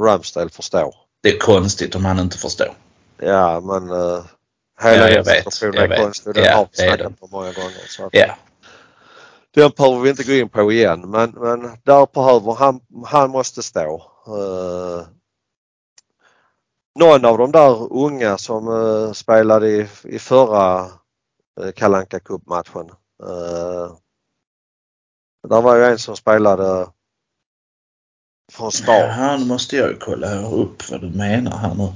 Ramsdale 0.00 0.50
förstår. 0.50 0.94
Det 1.22 1.28
är 1.28 1.38
konstigt 1.38 1.94
om 1.94 2.04
han 2.04 2.18
inte 2.18 2.38
förstår. 2.38 2.74
Ja 3.16 3.60
men 3.60 3.82
hela 4.82 5.10
ja, 5.10 5.24
situationen 5.24 5.92
är 5.92 5.96
konstig. 5.96 6.34
Den 6.34 6.44
ja, 6.44 6.56
har 6.56 6.68
vi 6.72 6.76
snackat 6.76 7.12
om 7.20 7.28
många 7.30 7.52
gånger. 7.52 7.86
Så 7.88 8.06
att, 8.06 8.14
ja. 8.14 8.36
Den 9.54 9.70
behöver 9.76 10.00
vi 10.00 10.10
inte 10.10 10.24
gå 10.24 10.32
in 10.32 10.48
på 10.48 10.72
igen 10.72 11.10
men, 11.10 11.30
men 11.30 11.60
där 11.82 12.14
behöver 12.14 12.52
han, 12.52 12.80
han 13.06 13.30
måste 13.30 13.62
stå. 13.62 14.02
Uh, 14.28 15.06
någon 16.98 17.24
av 17.24 17.38
de 17.38 17.52
där 17.52 17.92
unga 17.92 18.38
som 18.38 18.68
uh, 18.68 19.12
spelade 19.12 19.68
i, 19.68 19.88
i 20.04 20.18
förra 20.18 20.84
uh, 21.60 21.70
Kalanka 21.76 22.20
Cup-matchen. 22.20 22.90
Uh, 23.22 23.96
där 25.48 25.60
var 25.62 25.76
ju 25.76 25.84
en 25.84 25.98
som 25.98 26.16
spelade 26.16 26.86
från 28.50 28.72
start. 28.72 29.14
Ja, 29.18 29.36
nu 29.36 29.44
måste 29.44 29.76
jag 29.76 29.88
ju 29.88 29.96
kolla 29.96 30.42
upp 30.42 30.90
vad 30.90 31.00
du 31.00 31.08
menar 31.08 31.56
här 31.56 31.74
nu. 31.74 31.88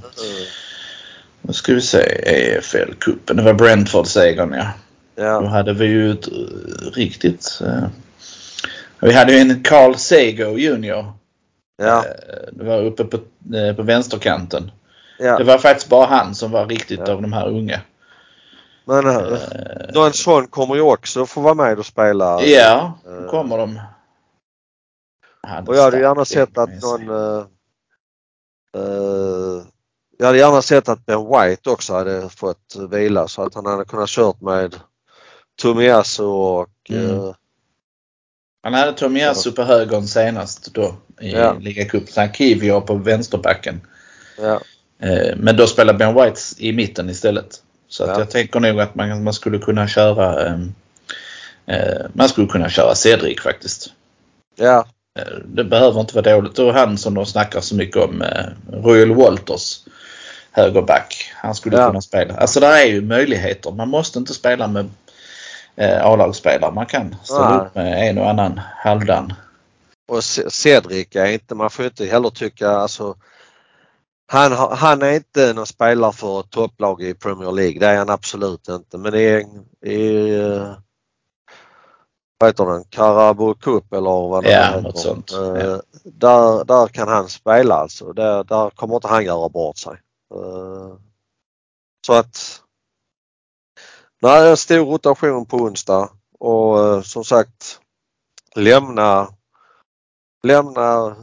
Nu 1.41 1.53
ska 1.53 1.73
vi 1.73 1.81
se 1.81 1.97
EFL-cupen. 2.25 3.33
Det 3.33 3.43
var 3.43 3.53
Brentford-segern 3.53 4.53
ja. 4.53 4.67
Ja. 5.15 5.39
Då 5.39 5.47
hade 5.47 5.73
vi 5.73 5.85
ju 5.85 6.11
ett 6.11 6.27
uh, 6.27 6.91
riktigt... 6.93 7.61
Uh, 7.61 7.87
vi 8.99 9.13
hade 9.13 9.33
ju 9.33 9.39
en 9.39 9.63
Carl 9.63 9.95
Sego 9.95 10.57
junior. 10.57 11.13
Ja. 11.77 11.97
Uh, 11.97 12.03
det 12.51 12.63
var 12.63 12.81
uppe 12.83 13.03
på, 13.03 13.17
på 13.75 13.83
vänsterkanten. 13.83 14.71
Ja. 15.19 15.37
Det 15.37 15.43
var 15.43 15.57
faktiskt 15.57 15.89
bara 15.89 16.05
han 16.05 16.35
som 16.35 16.51
var 16.51 16.67
riktigt 16.67 17.01
ja. 17.05 17.13
av 17.13 17.21
de 17.21 17.33
här 17.33 17.47
unga. 17.47 17.79
Men 18.85 19.07
uh, 19.07 19.37
någon 19.93 20.13
sån 20.13 20.47
kommer 20.47 20.75
ju 20.75 20.81
också 20.81 21.25
få 21.25 21.41
vara 21.41 21.53
med 21.53 21.79
och 21.79 21.85
spela. 21.85 22.41
Ja, 22.43 22.99
då 23.03 23.29
kommer 23.29 23.57
de. 23.57 23.79
Och 25.67 25.75
jag 25.75 25.83
hade 25.83 25.99
gärna 25.99 26.25
sett 26.25 26.57
att 26.57 26.81
någon 26.81 27.09
uh, 27.09 27.45
uh, 28.77 29.63
jag 30.17 30.25
hade 30.25 30.37
gärna 30.37 30.61
sett 30.61 30.89
att 30.89 31.05
Ben 31.05 31.27
White 31.27 31.69
också 31.69 31.93
hade 31.93 32.29
fått 32.29 32.75
vila 32.89 33.27
så 33.27 33.43
att 33.43 33.55
han 33.55 33.65
hade 33.65 33.85
kunnat 33.85 34.09
kört 34.09 34.41
med 34.41 34.75
Tomiasu 35.61 36.23
och 36.23 36.69
mm. 36.89 37.05
uh, 37.05 37.35
han 38.63 38.73
hade 38.73 38.93
Tomiasu 38.93 39.51
på 39.51 39.63
högern 39.63 40.07
senast 40.07 40.73
då 40.73 40.95
i 41.21 41.31
ja. 41.31 41.53
ligacupen. 41.59 42.07
Sen 42.07 42.33
Kivio 42.33 42.81
på 42.81 42.95
vänsterbacken. 42.95 43.81
Ja. 44.37 44.61
Men 45.35 45.57
då 45.57 45.67
spelar 45.67 45.93
Ben 45.93 46.13
White 46.13 46.39
i 46.57 46.73
mitten 46.73 47.09
istället. 47.09 47.61
Så 47.87 48.03
att 48.03 48.09
ja. 48.09 48.19
jag 48.19 48.29
tänker 48.29 48.59
nog 48.59 48.79
att 48.79 48.95
man, 48.95 49.23
man 49.23 49.33
skulle 49.33 49.57
kunna 49.57 49.87
köra 49.87 50.55
uh, 50.55 52.05
man 52.13 52.29
skulle 52.29 52.47
kunna 52.47 52.69
köra 52.69 52.95
Cedric 52.95 53.41
faktiskt. 53.41 53.93
Ja. 54.55 54.85
Det 55.45 55.63
behöver 55.63 55.99
inte 55.99 56.15
vara 56.15 56.35
dåligt. 56.35 56.59
Och 56.59 56.73
han 56.73 56.97
som 56.97 57.13
de 57.13 57.25
snackar 57.25 57.61
så 57.61 57.75
mycket 57.75 57.97
om, 57.97 58.23
Royal 58.71 59.15
Walters 59.15 59.79
högerback. 60.51 61.31
Han 61.35 61.55
skulle 61.55 61.77
ja. 61.77 61.87
kunna 61.87 62.01
spela. 62.01 62.33
Alltså 62.33 62.59
det 62.59 62.67
är 62.67 62.85
ju 62.85 63.01
möjligheter. 63.01 63.71
Man 63.71 63.89
måste 63.89 64.19
inte 64.19 64.33
spela 64.33 64.67
med 64.67 64.89
eh, 65.75 66.05
A-lagsspelare. 66.05 66.71
Man 66.71 66.85
kan 66.85 67.15
ställa 67.23 67.51
ja. 67.51 67.65
upp 67.65 67.75
med 67.75 68.09
en 68.09 68.17
och 68.17 68.29
annan 68.29 68.61
halvdan. 68.77 69.33
Och 70.07 70.23
Cedric 70.23 71.07
är 71.15 71.25
inte, 71.25 71.55
man 71.55 71.69
får 71.69 71.85
inte 71.85 72.05
heller 72.05 72.29
tycka 72.29 72.69
alltså 72.69 73.15
han, 74.27 74.51
han 74.77 75.01
är 75.01 75.11
inte 75.11 75.53
någon 75.53 75.65
spelare 75.65 76.13
för 76.13 76.39
ett 76.39 76.49
topplag 76.49 77.01
i 77.01 77.13
Premier 77.13 77.51
League. 77.51 77.79
Det 77.79 77.87
är 77.87 77.97
han 77.97 78.09
absolut 78.09 78.69
inte. 78.69 78.97
Men 78.97 79.15
i, 79.15 79.45
i 79.85 80.29
vad 82.37 82.49
heter 82.49 82.65
den, 82.65 82.83
Carabao 82.83 83.53
Cup 83.53 83.93
eller 83.93 84.29
vad 84.29 84.43
det 84.43 84.51
ja, 84.51 84.63
heter. 84.63 84.81
Något 84.81 84.99
sånt. 84.99 85.33
Uh, 85.33 85.39
ja. 85.39 85.81
där, 86.03 86.65
där 86.65 86.87
kan 86.87 87.07
han 87.07 87.29
spela 87.29 87.75
alltså. 87.75 88.13
Där, 88.13 88.43
där 88.43 88.69
kommer 88.69 88.95
inte 88.95 89.07
han 89.07 89.25
göra 89.25 89.49
bort 89.49 89.77
sig. 89.77 89.93
Uh, 90.35 90.95
så 92.05 92.13
att 92.13 92.61
Nej, 94.21 94.49
en 94.49 94.57
stor 94.57 94.85
rotation 94.85 95.45
på 95.45 95.57
onsdag 95.57 96.09
och 96.39 96.77
uh, 96.77 97.01
som 97.01 97.23
sagt 97.23 97.79
lämna 98.55 99.27
lämna 100.43 101.15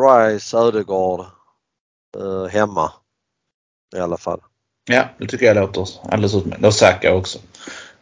Rice, 0.00 0.58
Ödegård 0.58 1.24
hemma 2.50 2.92
i 3.96 3.98
alla 3.98 4.16
fall. 4.16 4.40
Ja, 4.84 5.08
det 5.18 5.26
tycker 5.26 5.46
jag 5.46 5.56
låter 5.56 5.88
alldeles 6.02 6.34
utmärkt. 6.34 6.64
Och 6.64 6.74
Saka 6.74 7.14
också. 7.14 7.38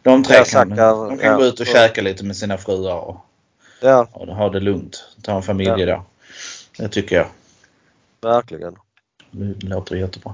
De 0.05 0.23
tre 0.23 0.43
kan, 0.45 0.69
de 0.69 0.75
kan 1.17 1.19
ja, 1.19 1.37
gå 1.37 1.45
ut 1.45 1.59
och 1.59 1.65
käka 1.65 2.01
lite 2.01 2.25
med 2.25 2.37
sina 2.37 2.57
fruar 2.57 2.99
och, 2.99 3.17
ja. 3.81 4.07
och 4.11 4.27
ha 4.27 4.49
det 4.49 4.59
lugnt. 4.59 5.05
Ta 5.21 5.35
en 5.35 5.43
familjedag. 5.43 6.03
Ja. 6.77 6.83
Det 6.83 6.89
tycker 6.89 7.15
jag. 7.15 7.27
Verkligen. 8.21 8.75
Det 9.31 9.67
låter 9.67 9.95
jättebra. 9.95 10.33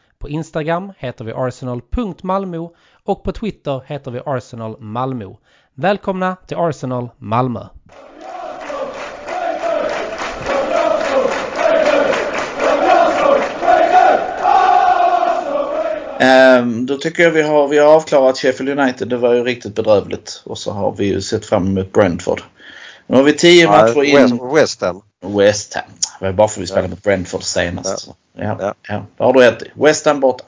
på 0.21 0.29
Instagram 0.29 0.91
heter 0.97 1.25
vi 1.25 1.31
arsenal.malmo 1.31 2.75
och 3.03 3.23
på 3.23 3.31
Twitter 3.31 3.81
heter 3.87 4.11
vi 4.11 4.21
Arsenal 4.25 4.81
Malmö. 4.81 5.25
Välkomna 5.73 6.35
till 6.47 6.57
Arsenal 6.57 7.09
Malmö! 7.17 7.63
Um, 16.61 16.85
då 16.85 16.97
tycker 16.97 17.23
jag 17.23 17.31
vi 17.31 17.41
har, 17.41 17.67
vi 17.67 17.77
har 17.77 17.95
avklarat 17.95 18.37
Sheffield 18.37 18.79
United. 18.79 19.07
Det 19.07 19.17
var 19.17 19.33
ju 19.33 19.43
riktigt 19.43 19.75
bedrövligt. 19.75 20.41
Och 20.45 20.57
så 20.57 20.71
har 20.71 20.95
vi 20.97 21.05
ju 21.05 21.21
sett 21.21 21.45
fram 21.45 21.67
emot 21.67 21.91
Brentford. 21.91 22.41
Nu 23.07 23.15
har 23.15 23.23
vi 23.23 23.33
tio 23.33 23.63
ja, 23.63 23.71
matcher 23.71 24.03
in. 24.03 24.53
West 24.53 24.81
Ham. 24.81 25.01
West 25.21 25.73
Ham. 25.73 25.83
Det 26.19 26.25
var 26.25 26.33
bara 26.33 26.47
för 26.47 26.59
att 26.59 26.63
vi 26.63 26.67
spelade 26.67 26.87
ja. 26.87 26.89
mot 26.89 27.03
Brentford 27.03 27.43
senast. 27.43 28.07
Ja. 28.07 28.15
Ja, 28.43 28.57
ja. 28.59 28.73
ja. 28.87 29.05
det 29.17 29.23
har 29.23 29.33
du 29.33 29.39
rätt 29.39 29.61
i. 29.61 29.71
West 29.75 30.05
Ham 30.05 30.19
borta. 30.19 30.43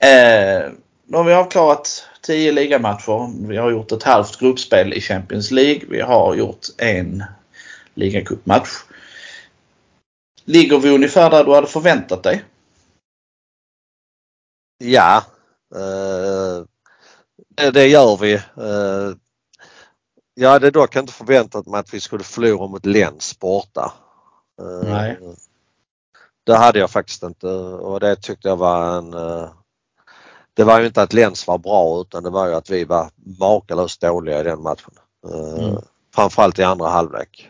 Eh, 0.00 0.70
nu 1.06 1.16
har 1.16 1.24
vi 1.24 1.32
avklarat 1.32 2.06
10 2.22 2.52
ligamatcher. 2.52 3.48
Vi 3.48 3.56
har 3.56 3.70
gjort 3.70 3.92
ett 3.92 4.02
halvt 4.02 4.38
gruppspel 4.38 4.92
i 4.92 5.00
Champions 5.00 5.50
League. 5.50 5.82
Vi 5.88 6.00
har 6.00 6.34
gjort 6.34 6.66
en 6.78 7.24
ligacupmatch. 7.94 8.70
Ligger 10.44 10.78
vi 10.78 10.90
ungefär 10.90 11.30
där 11.30 11.44
du 11.44 11.54
hade 11.54 11.66
förväntat 11.66 12.22
dig? 12.22 12.44
Ja, 14.78 15.24
eh, 15.74 16.64
det, 17.56 17.70
det, 17.70 17.86
gör 17.86 18.16
vi. 18.16 18.34
Eh, 18.34 19.14
jag 20.40 20.50
hade 20.50 20.70
dock 20.70 20.96
inte 20.96 21.12
förväntat 21.12 21.66
mig 21.66 21.80
att 21.80 21.94
vi 21.94 22.00
skulle 22.00 22.24
förlora 22.24 22.66
mot 22.66 22.86
Lens 22.86 23.38
borta. 23.38 23.92
Eh, 24.60 24.90
Nej. 24.90 25.18
Det 26.44 26.56
hade 26.56 26.78
jag 26.78 26.90
faktiskt 26.90 27.22
inte 27.22 27.46
och 27.46 28.00
det 28.00 28.16
tyckte 28.16 28.48
jag 28.48 28.56
var 28.56 28.98
en 28.98 29.14
eh, 29.14 29.50
det 30.54 30.64
var 30.64 30.80
ju 30.80 30.86
inte 30.86 31.02
att 31.02 31.12
Lens 31.12 31.46
var 31.46 31.58
bra 31.58 32.00
utan 32.00 32.22
det 32.22 32.30
var 32.30 32.46
ju 32.46 32.54
att 32.54 32.70
vi 32.70 32.84
var 32.84 33.10
makalöst 33.38 34.00
dåliga 34.00 34.40
i 34.40 34.42
den 34.42 34.62
matchen. 34.62 34.94
Eh, 35.28 35.64
mm. 35.64 35.76
Framförallt 36.14 36.58
i 36.58 36.62
andra 36.62 36.88
halvlek. 36.88 37.48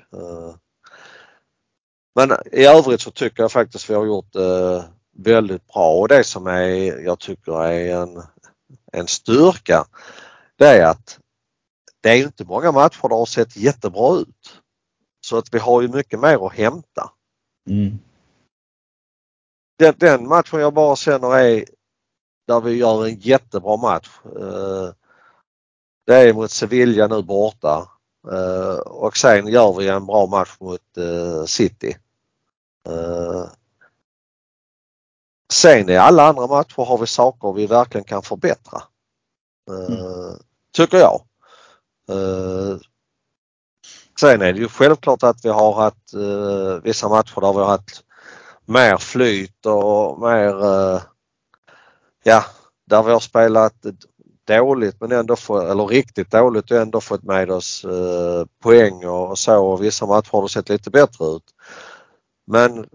Men 2.14 2.33
i 2.53 2.64
övrigt 2.64 3.00
så 3.00 3.11
tycker 3.11 3.42
jag 3.42 3.53
faktiskt 3.53 3.90
vi 3.90 3.94
har 3.94 4.07
gjort 4.07 4.33
det 4.33 4.85
väldigt 5.16 5.66
bra 5.66 5.92
och 5.92 6.09
det 6.09 6.24
som 6.24 6.46
är, 6.46 7.05
jag 7.05 7.18
tycker 7.18 7.64
är 7.64 8.03
en, 8.03 8.22
en 8.92 9.07
styrka 9.07 9.85
det 10.57 10.68
är 10.68 10.87
att 10.87 11.19
det 12.00 12.10
är 12.10 12.16
inte 12.16 12.44
många 12.44 12.72
matcher 12.72 13.08
där 13.08 13.16
har 13.16 13.26
sett 13.26 13.56
jättebra 13.56 14.16
ut. 14.16 14.62
Så 15.26 15.38
att 15.38 15.54
vi 15.54 15.58
har 15.58 15.82
ju 15.82 15.88
mycket 15.88 16.20
mer 16.20 16.46
att 16.46 16.52
hämta. 16.52 17.10
Mm. 17.70 17.98
Den, 19.78 19.94
den, 19.98 20.28
matchen 20.28 20.60
jag 20.60 20.74
bara 20.74 20.96
känner 20.96 21.38
är 21.38 21.64
där 22.46 22.60
vi 22.60 22.76
gör 22.76 23.06
en 23.06 23.14
jättebra 23.14 23.76
match. 23.76 24.10
Eh, 24.24 24.92
det 26.06 26.14
är 26.14 26.32
mot 26.32 26.50
Sevilla 26.50 27.06
nu 27.06 27.22
borta 27.22 27.88
eh, 28.32 28.78
och 28.78 29.16
sen 29.16 29.46
gör 29.46 29.72
vi 29.78 29.88
en 29.88 30.06
bra 30.06 30.26
match 30.26 30.56
mot 30.60 30.96
eh, 30.96 31.44
City. 31.44 31.96
Sen 35.52 35.88
i 35.88 35.96
alla 35.96 36.28
andra 36.28 36.46
matcher 36.46 36.84
har 36.84 36.98
vi 36.98 37.06
saker 37.06 37.52
vi 37.52 37.66
verkligen 37.66 38.04
kan 38.04 38.22
förbättra. 38.22 38.82
Mm. 39.68 40.38
Tycker 40.72 40.98
jag. 40.98 41.22
Sen 44.20 44.42
är 44.42 44.53
det 44.53 44.59
ju 44.59 44.68
självklart 44.68 45.23
att 45.23 45.44
vi 45.44 45.49
har 45.49 45.73
haft 45.73 46.14
vissa 46.85 47.09
matcher 47.09 47.40
där 47.40 47.53
vi 47.53 47.59
har 47.59 47.66
haft 47.66 48.05
mer 48.66 48.96
flyt 48.96 49.66
och 49.66 50.20
mer, 50.20 50.55
ja, 52.23 52.44
där 52.87 53.03
vi 53.03 53.12
har 53.12 53.20
spelat 53.20 53.75
dåligt 54.59 55.01
men 55.01 55.12
ändå 55.12 55.37
få, 55.37 55.61
eller 55.61 55.87
riktigt 55.87 56.31
dåligt 56.31 56.70
och 56.70 56.77
ändå 56.77 57.01
fått 57.01 57.23
med 57.23 57.51
oss 57.51 57.85
eh, 57.85 58.46
poäng 58.62 59.07
och 59.07 59.38
så 59.38 59.66
och 59.66 59.83
vissa 59.83 60.07
matcher 60.07 60.33
har 60.33 60.42
det 60.42 60.49
sett 60.49 60.68
lite 60.68 60.90
bättre 60.90 61.25
ut. 61.27 61.44
Men 62.46 62.87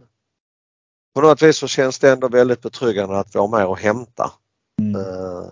på 1.15 1.21
något 1.21 1.41
vis 1.41 1.57
så 1.57 1.67
känns 1.67 1.99
det 1.99 2.11
ändå 2.11 2.27
väldigt 2.27 2.61
betryggande 2.61 3.19
att 3.19 3.35
vi 3.35 3.39
har 3.39 3.47
mer 3.47 3.73
att 3.73 3.79
hämta. 3.79 4.31
Mm. 4.81 4.95
Uh, 5.01 5.51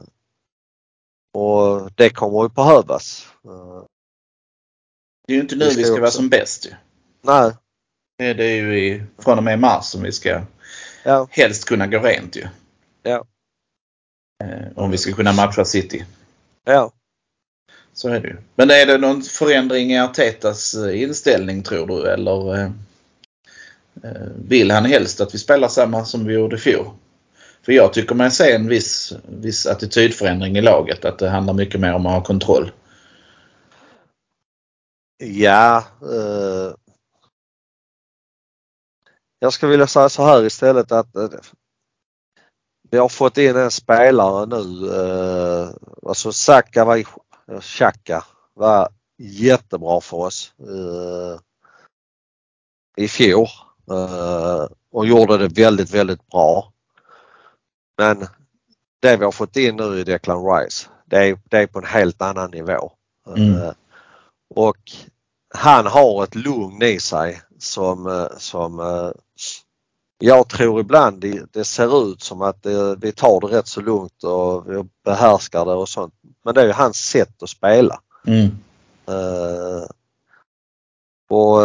och 1.33 1.91
det 1.95 2.09
kommer 2.09 2.45
att 2.45 2.55
behövas. 2.55 3.27
Det 5.27 5.33
är 5.33 5.35
ju 5.35 5.41
inte 5.41 5.55
nu 5.55 5.65
vi 5.65 5.83
ska, 5.83 5.99
vara 5.99 6.11
som 6.11 6.29
bäst 6.29 6.65
ju. 6.65 6.71
Nej. 7.21 7.51
Det 8.17 8.43
är 8.43 8.55
ju 8.55 8.79
i, 8.79 9.03
från 9.17 9.37
och 9.37 9.43
med 9.43 9.59
mars 9.59 9.85
som 9.85 10.03
vi 10.03 10.11
ska 10.11 10.41
ja. 11.03 11.27
helst 11.31 11.65
kunna 11.65 11.87
gå 11.87 11.99
rent 11.99 12.35
ju. 12.35 12.47
Ja. 13.03 13.25
Uh, 14.43 14.67
om 14.75 14.91
vi 14.91 14.97
ska 14.97 15.13
kunna 15.13 15.33
matcha 15.33 15.65
City. 15.65 16.05
Ja. 16.65 16.91
Så 17.93 18.09
är 18.09 18.19
det 18.19 18.27
ju. 18.27 18.37
Men 18.55 18.71
är 18.71 18.85
det 18.85 18.97
någon 18.97 19.21
förändring 19.21 19.91
i 19.91 19.99
Artetas 19.99 20.75
inställning 20.75 21.63
tror 21.63 21.87
du 21.87 22.07
eller? 22.07 22.71
Eh, 24.03 24.27
vill 24.47 24.71
han 24.71 24.85
helst 24.85 25.21
att 25.21 25.33
vi 25.33 25.39
spelar 25.39 25.67
samma 25.67 26.05
som 26.05 26.25
vi 26.25 26.33
gjorde 26.33 26.55
i 26.55 26.59
fjol. 26.59 26.85
För 27.65 27.71
jag 27.71 27.93
tycker 27.93 28.15
man 28.15 28.31
ser 28.31 28.55
en 28.55 28.67
viss, 28.67 29.13
viss 29.27 29.65
attitydförändring 29.65 30.57
i 30.57 30.61
laget. 30.61 31.05
Att 31.05 31.19
det 31.19 31.29
handlar 31.29 31.53
mycket 31.53 31.79
mer 31.79 31.93
om 31.93 32.05
att 32.05 32.13
ha 32.13 32.23
kontroll. 32.23 32.71
Ja. 35.17 35.83
Eh, 36.01 36.73
jag 39.39 39.53
skulle 39.53 39.69
vilja 39.69 39.87
säga 39.87 40.09
så 40.09 40.23
här 40.23 40.45
istället 40.45 40.91
att 40.91 41.15
eh, 41.15 41.29
vi 42.89 42.97
har 42.97 43.09
fått 43.09 43.37
in 43.37 43.55
en 43.55 43.71
spelare 43.71 44.45
nu. 44.45 44.95
Eh, 44.95 45.69
alltså 46.07 46.31
Saka 46.31 46.85
var, 46.85 46.97
eh, 46.97 47.59
Xhaka 47.59 48.25
var 48.53 48.89
jättebra 49.17 50.01
för 50.01 50.17
oss 50.17 50.53
eh, 50.59 51.39
i 53.03 53.07
fjol. 53.07 53.47
Eh, 53.91 54.67
och 54.91 55.05
gjorde 55.05 55.37
det 55.37 55.61
väldigt, 55.61 55.91
väldigt 55.91 56.27
bra. 56.27 56.72
Men 57.97 58.27
det 58.99 59.17
vi 59.17 59.25
har 59.25 59.31
fått 59.31 59.55
in 59.55 59.75
nu 59.75 59.99
i 59.99 60.03
Declan 60.03 60.45
Rice, 60.45 60.89
det 61.05 61.17
är, 61.17 61.39
det 61.49 61.57
är 61.57 61.67
på 61.67 61.79
en 61.79 61.85
helt 61.85 62.21
annan 62.21 62.51
nivå. 62.51 62.91
Mm. 63.27 63.55
Uh, 63.55 63.71
och 64.55 64.91
han 65.55 65.85
har 65.85 66.23
ett 66.23 66.35
lugn 66.35 66.83
i 66.83 66.99
sig 66.99 67.41
som, 67.59 68.07
uh, 68.07 68.27
som 68.37 68.79
uh, 68.79 69.11
jag 70.17 70.49
tror 70.49 70.79
ibland 70.79 71.21
det, 71.21 71.53
det, 71.53 71.65
ser 71.65 72.11
ut 72.11 72.21
som 72.21 72.41
att 72.41 72.63
det, 72.63 72.95
vi 72.95 73.11
tar 73.11 73.41
det 73.41 73.57
rätt 73.57 73.67
så 73.67 73.81
lugnt 73.81 74.23
och 74.23 74.69
vi 74.69 74.83
behärskar 75.05 75.65
det 75.65 75.73
och 75.73 75.89
sånt. 75.89 76.13
Men 76.43 76.53
det 76.53 76.61
är 76.61 76.65
ju 76.65 76.71
hans 76.71 76.97
sätt 76.97 77.43
att 77.43 77.49
spela. 77.49 77.99
Mm. 78.25 78.57
och 81.29 81.61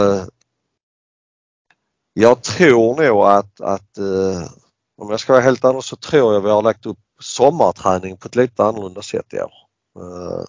jag 2.20 2.42
tror 2.42 3.02
nog 3.02 3.22
att, 3.22 3.60
att 3.60 3.98
eh, 3.98 4.50
om 4.98 5.10
jag 5.10 5.20
ska 5.20 5.32
vara 5.32 5.42
helt 5.42 5.64
ärlig 5.64 5.84
så 5.84 5.96
tror 5.96 6.34
jag 6.34 6.40
vi 6.40 6.50
har 6.50 6.62
lagt 6.62 6.86
upp 6.86 6.98
sommarträning 7.20 8.16
på 8.16 8.28
ett 8.28 8.36
lite 8.36 8.64
annorlunda 8.64 9.02
sätt 9.02 9.34
i 9.34 9.40
år. 9.40 9.52
Eh, 9.98 10.44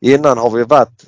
innan 0.00 0.38
har 0.38 0.50
vi 0.50 0.64
varit 0.64 1.04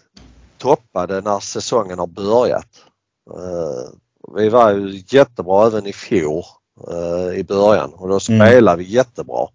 toppade 0.59 1.21
när 1.21 1.41
säsongen 1.41 1.99
har 1.99 2.07
börjat. 2.07 2.85
Eh, 3.31 3.91
vi 4.37 4.49
var 4.49 4.73
ju 4.73 5.03
jättebra 5.07 5.67
även 5.67 5.87
i 5.87 5.93
fjol 5.93 6.45
eh, 6.89 7.39
i 7.39 7.45
början 7.45 7.93
och 7.93 8.09
då 8.09 8.15
mm. 8.15 8.21
spelade 8.21 8.73
mm. 8.73 8.79
vi 8.79 8.85
jättebra. 8.85 9.49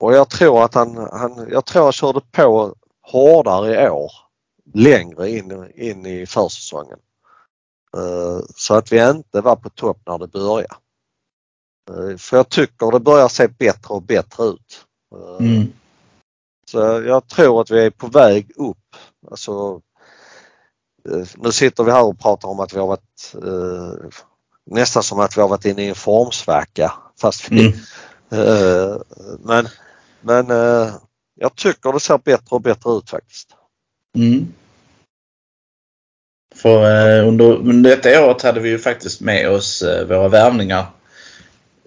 Och 0.00 0.14
jag 0.14 0.30
tror 0.30 0.64
att 0.64 0.74
han, 0.74 0.96
han, 0.96 1.48
jag 1.50 1.64
tror 1.64 1.82
han 1.82 1.92
körde 1.92 2.20
på 2.20 2.74
hårdare 3.02 3.84
i 3.84 3.90
år 3.90 4.12
längre 4.74 5.30
in, 5.30 5.70
in 5.74 6.06
i 6.06 6.26
försäsongen. 6.26 6.98
Eh, 7.96 8.40
så 8.56 8.74
att 8.74 8.92
vi 8.92 9.10
inte 9.10 9.40
var 9.40 9.56
på 9.56 9.70
topp 9.70 9.98
när 10.06 10.18
det 10.18 10.26
började. 10.26 10.74
Eh, 11.90 12.16
för 12.16 12.36
jag 12.36 12.48
tycker 12.48 12.90
det 12.90 13.00
börjar 13.00 13.28
se 13.28 13.48
bättre 13.48 13.94
och 13.94 14.02
bättre 14.02 14.44
ut. 14.44 14.84
Eh, 15.14 15.46
mm. 15.46 15.72
Så 16.70 16.78
jag 17.06 17.28
tror 17.28 17.60
att 17.60 17.70
vi 17.70 17.86
är 17.86 17.90
på 17.90 18.06
väg 18.06 18.50
upp. 18.56 18.96
Alltså, 19.30 19.80
nu 21.36 21.52
sitter 21.52 21.84
vi 21.84 21.90
här 21.90 22.04
och 22.04 22.18
pratar 22.20 22.48
om 22.48 22.60
att 22.60 22.74
vi 22.74 22.78
har 22.78 22.86
varit 22.86 23.34
nästan 24.66 25.02
som 25.02 25.20
att 25.20 25.36
vi 25.36 25.40
har 25.40 25.48
varit 25.48 25.64
inne 25.64 25.82
i 25.82 25.88
en 25.88 25.94
formsvacka. 25.94 26.92
Fast 27.20 27.50
vi, 27.50 27.66
Mm. 27.66 27.78
eh, 28.30 28.96
men 29.40 29.68
men 30.20 30.50
eh, 30.50 30.94
jag 31.34 31.54
tycker 31.56 31.92
det 31.92 32.00
ser 32.00 32.18
bättre 32.18 32.56
och 32.56 32.60
bättre 32.60 32.92
ut 32.92 33.10
faktiskt. 33.10 33.48
Mm. 34.16 34.52
För 36.62 36.84
eh, 37.18 37.28
under, 37.28 37.44
under 37.44 37.90
detta 37.90 38.24
året 38.26 38.42
hade 38.42 38.60
vi 38.60 38.68
ju 38.68 38.78
faktiskt 38.78 39.20
med 39.20 39.50
oss 39.50 39.82
eh, 39.82 40.06
våra 40.06 40.28
värvningar 40.28 40.86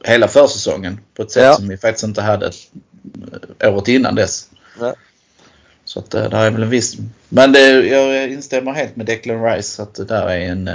hela 0.04 0.28
försäsongen 0.28 1.00
på 1.14 1.22
ett 1.24 1.32
sätt 1.32 1.44
Ja. 1.44 1.54
som 1.56 1.68
vi 1.68 1.78
faktiskt 1.78 2.04
inte 2.04 2.22
hade 2.22 2.52
eh, 3.60 3.74
året 3.74 3.88
innan 3.88 4.16
dess. 4.16 4.50
Nej. 4.80 4.94
Så 5.86 6.00
att 6.00 6.12
det 6.12 6.20
är 6.20 6.52
väl 6.52 6.64
en 6.64 6.70
viss... 6.70 6.98
Men 7.30 7.52
det, 7.52 7.70
jag 7.88 8.30
instämmer 8.32 8.72
helt 8.74 8.96
med 8.96 9.06
Declan 9.06 9.44
Rice 9.44 9.82
att 9.84 9.96
det 9.96 10.06
där 10.06 10.28
är 10.30 10.40
en, 10.40 10.70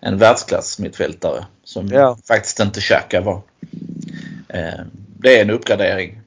en 0.00 0.18
världsklass 0.18 0.78
mittfältare 0.78 1.44
som 1.64 1.88
Ja. 1.88 2.18
faktiskt 2.28 2.60
inte 2.60 2.80
Xhaka 2.80 3.20
var. 3.20 3.42
Det 5.18 5.38
är 5.38 5.42
en 5.42 5.50
uppgradering 5.50 6.20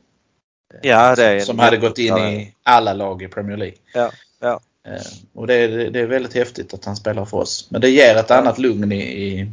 Ja, 0.81 1.15
det 1.15 1.25
är 1.25 1.35
en 1.35 1.45
som 1.45 1.59
hade 1.59 1.77
gått 1.77 1.97
in 1.97 2.17
i 2.17 2.53
alla 2.63 2.93
lag 2.93 3.23
i 3.23 3.27
Premier 3.27 3.57
League. 3.57 3.77
Ja, 3.93 4.11
ja. 4.41 4.59
Eh, 4.87 5.01
Och 5.33 5.47
det 5.47 5.53
är, 5.55 5.67
det 5.91 5.99
är 5.99 6.05
väldigt 6.05 6.33
häftigt 6.33 6.73
att 6.73 6.85
han 6.85 6.95
spelar 6.95 7.25
för 7.25 7.37
oss. 7.37 7.67
Men 7.71 7.81
det 7.81 7.89
ger 7.89 8.15
ett 8.15 8.31
annat 8.31 8.57
lugn 8.57 8.91
i, 8.91 9.01
i, 9.03 9.49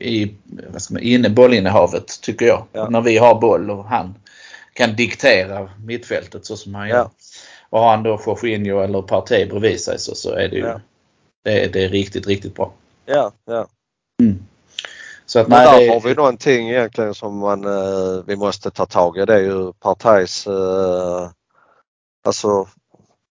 i 0.00 0.34
vad 0.72 0.82
ska 0.82 0.94
man, 0.94 1.02
inne, 1.02 1.30
bollinnehavet 1.30 2.20
tycker 2.22 2.46
jag. 2.46 2.66
Ja. 2.72 2.88
När 2.88 3.00
vi 3.00 3.18
har 3.18 3.40
boll 3.40 3.70
och 3.70 3.84
han 3.84 4.14
kan 4.72 4.96
diktera 4.96 5.70
mittfältet 5.84 6.46
så 6.46 6.56
som 6.56 6.74
han 6.74 6.88
Ja. 6.88 6.96
gör. 6.96 7.10
Och 7.70 7.80
har 7.80 7.90
han 7.90 8.02
då 8.02 8.20
Jorginho 8.26 8.80
eller 8.80 9.02
Partey 9.02 9.46
bredvid 9.46 9.80
sig 9.80 9.98
så, 9.98 10.14
så 10.14 10.30
är 10.30 10.48
det 10.48 10.56
ju 10.56 10.62
Ja. 10.66 10.80
det, 11.44 11.64
är- 11.64 11.72
det 11.72 11.84
är 11.84 11.88
riktigt, 11.88 12.26
riktigt 12.26 12.54
bra. 12.54 12.72
Ja, 13.06 13.32
ja. 13.44 13.66
Så 15.26 15.38
att 15.40 15.48
nej, 15.48 15.66
där 15.66 15.80
det, 15.86 15.88
har 15.92 16.00
vi 16.00 16.14
någonting 16.14 16.70
egentligen 16.70 17.14
som 17.14 17.38
man, 17.38 17.64
eh, 17.64 18.22
vi 18.26 18.36
måste 18.36 18.70
ta 18.70 18.86
tag 18.86 19.18
i. 19.18 19.24
Det 19.24 19.34
är 19.34 19.38
ju 19.42 19.72
Partajs, 19.72 20.46
eh, 20.46 21.30
alltså 22.26 22.68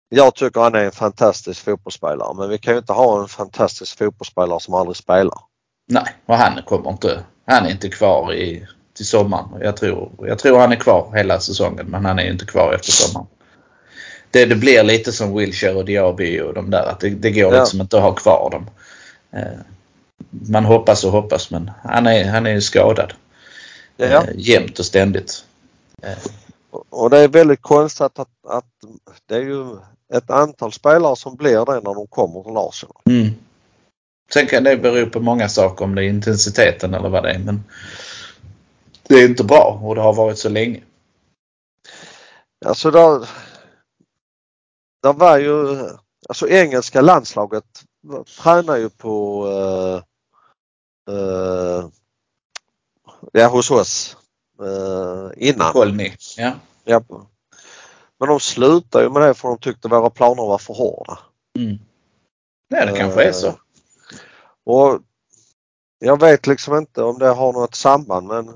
jag 0.09 0.35
tycker 0.35 0.61
han 0.61 0.75
är 0.75 0.83
en 0.85 0.91
fantastisk 0.91 1.63
fotbollsspelare 1.65 2.33
men 2.35 2.49
vi 2.49 2.57
kan 2.57 2.73
ju 2.73 2.79
inte 2.79 2.93
ha 2.93 3.21
en 3.21 3.27
fantastisk 3.27 3.97
fotbollsspelare 3.97 4.59
som 4.59 4.73
aldrig 4.73 4.95
spelar. 4.97 5.39
nej, 5.89 6.15
och 6.25 6.35
han 6.37 6.61
kommer 6.65 6.89
inte, 6.89 7.23
han 7.45 7.65
är 7.65 7.71
inte 7.71 7.89
kvar 7.89 8.33
i, 8.33 8.67
till 8.93 9.05
sommaren. 9.07 9.49
Jag 9.61 9.77
tror, 9.77 10.11
jag 10.19 10.39
tror 10.39 10.59
han 10.59 10.71
är 10.71 10.75
kvar 10.75 11.11
hela 11.15 11.39
säsongen 11.39 11.85
men 11.89 12.05
han 12.05 12.19
är 12.19 12.31
inte 12.31 12.45
kvar 12.45 12.73
efter 12.73 12.91
sommaren. 12.91 13.27
Det, 14.31 14.45
det 14.45 14.55
blir 14.55 14.83
lite 14.83 15.11
som 15.11 15.35
Wilshire 15.37 15.73
och 15.73 15.85
Diaby 15.85 16.41
och 16.41 16.53
de 16.53 16.69
där 16.69 16.83
att 16.89 16.99
det, 16.99 17.09
det 17.09 17.31
går 17.31 17.53
Ja. 17.53 17.59
liksom 17.59 17.81
inte 17.81 17.97
att 17.97 18.03
ha 18.03 18.13
kvar 18.13 18.49
dem. 18.51 18.69
Eh, 19.31 19.59
Man 20.29 20.65
hoppas 20.65 21.03
och 21.03 21.11
hoppas 21.11 21.51
men 21.51 21.71
han 21.83 22.07
är, 22.07 22.25
han 22.29 22.45
är 22.45 22.51
ju 22.51 22.61
skadad. 22.61 23.13
Ja. 23.97 24.05
Eh, 24.05 24.23
jämt 24.35 24.79
och 24.79 24.85
ständigt. 24.85 25.43
Och 26.89 27.09
det 27.09 27.17
är 27.19 27.27
väldigt 27.27 27.61
konstigt 27.61 28.01
att, 28.19 28.27
att 28.47 28.65
det 29.25 29.35
är 29.35 29.41
ju 29.41 29.77
ett 30.13 30.29
antal 30.29 30.71
spelare 30.71 31.15
som 31.15 31.35
blir 31.35 31.65
det 31.65 31.73
när 31.73 31.93
de 31.93 32.07
kommer 32.07 32.43
till 32.43 32.57
Arsenal. 32.57 33.01
Mm. 33.05 33.33
Sen 34.33 34.47
kan 34.47 34.63
det 34.63 34.77
bero 34.77 35.09
på 35.09 35.19
många 35.19 35.49
saker 35.49 35.85
om 35.85 35.95
det 35.95 36.03
är 36.03 36.09
intensiteten 36.09 36.93
eller 36.93 37.09
vad 37.09 37.23
det 37.23 37.31
är 37.31 37.39
men 37.39 37.63
det 39.07 39.15
är 39.15 39.29
inte 39.29 39.43
bra 39.43 39.79
och 39.83 39.95
det 39.95 40.01
har 40.01 40.13
varit 40.13 40.37
så 40.37 40.49
länge. 40.49 40.81
Alltså 42.65 42.91
där, 42.91 43.29
där 45.03 45.13
var 45.13 45.37
ju, 45.37 45.87
alltså 46.29 46.49
engelska 46.49 47.01
landslaget 47.01 47.63
tränar 48.43 48.77
ju 48.77 48.89
på 48.89 49.47
eh, 49.47 51.15
eh, 51.15 51.87
ja, 53.31 53.47
hos 53.47 53.71
oss 53.71 54.17
eh, 54.61 55.47
innan. 55.47 55.73
Kolny. 55.73 56.13
Ja. 56.37 56.53
Ja. 56.83 57.03
Men 58.19 58.29
de 58.29 58.39
slutade 58.39 59.03
ju 59.03 59.09
med 59.09 59.21
det 59.21 59.33
för 59.33 59.47
de 59.47 59.57
tyckte 59.57 59.87
våra 59.87 60.09
planer 60.09 60.43
var 60.43 60.57
för 60.57 60.73
hårda. 60.73 61.19
Mm. 61.59 61.77
Nej, 62.69 62.85
det 62.85 62.97
kanske 62.97 63.23
är 63.23 63.31
så. 63.31 63.53
Och 64.65 64.99
jag 65.99 66.19
vet 66.19 66.47
liksom 66.47 66.77
inte 66.77 67.03
om 67.03 67.19
det 67.19 67.27
har 67.27 67.53
något 67.53 67.75
samband 67.75 68.27
men 68.27 68.53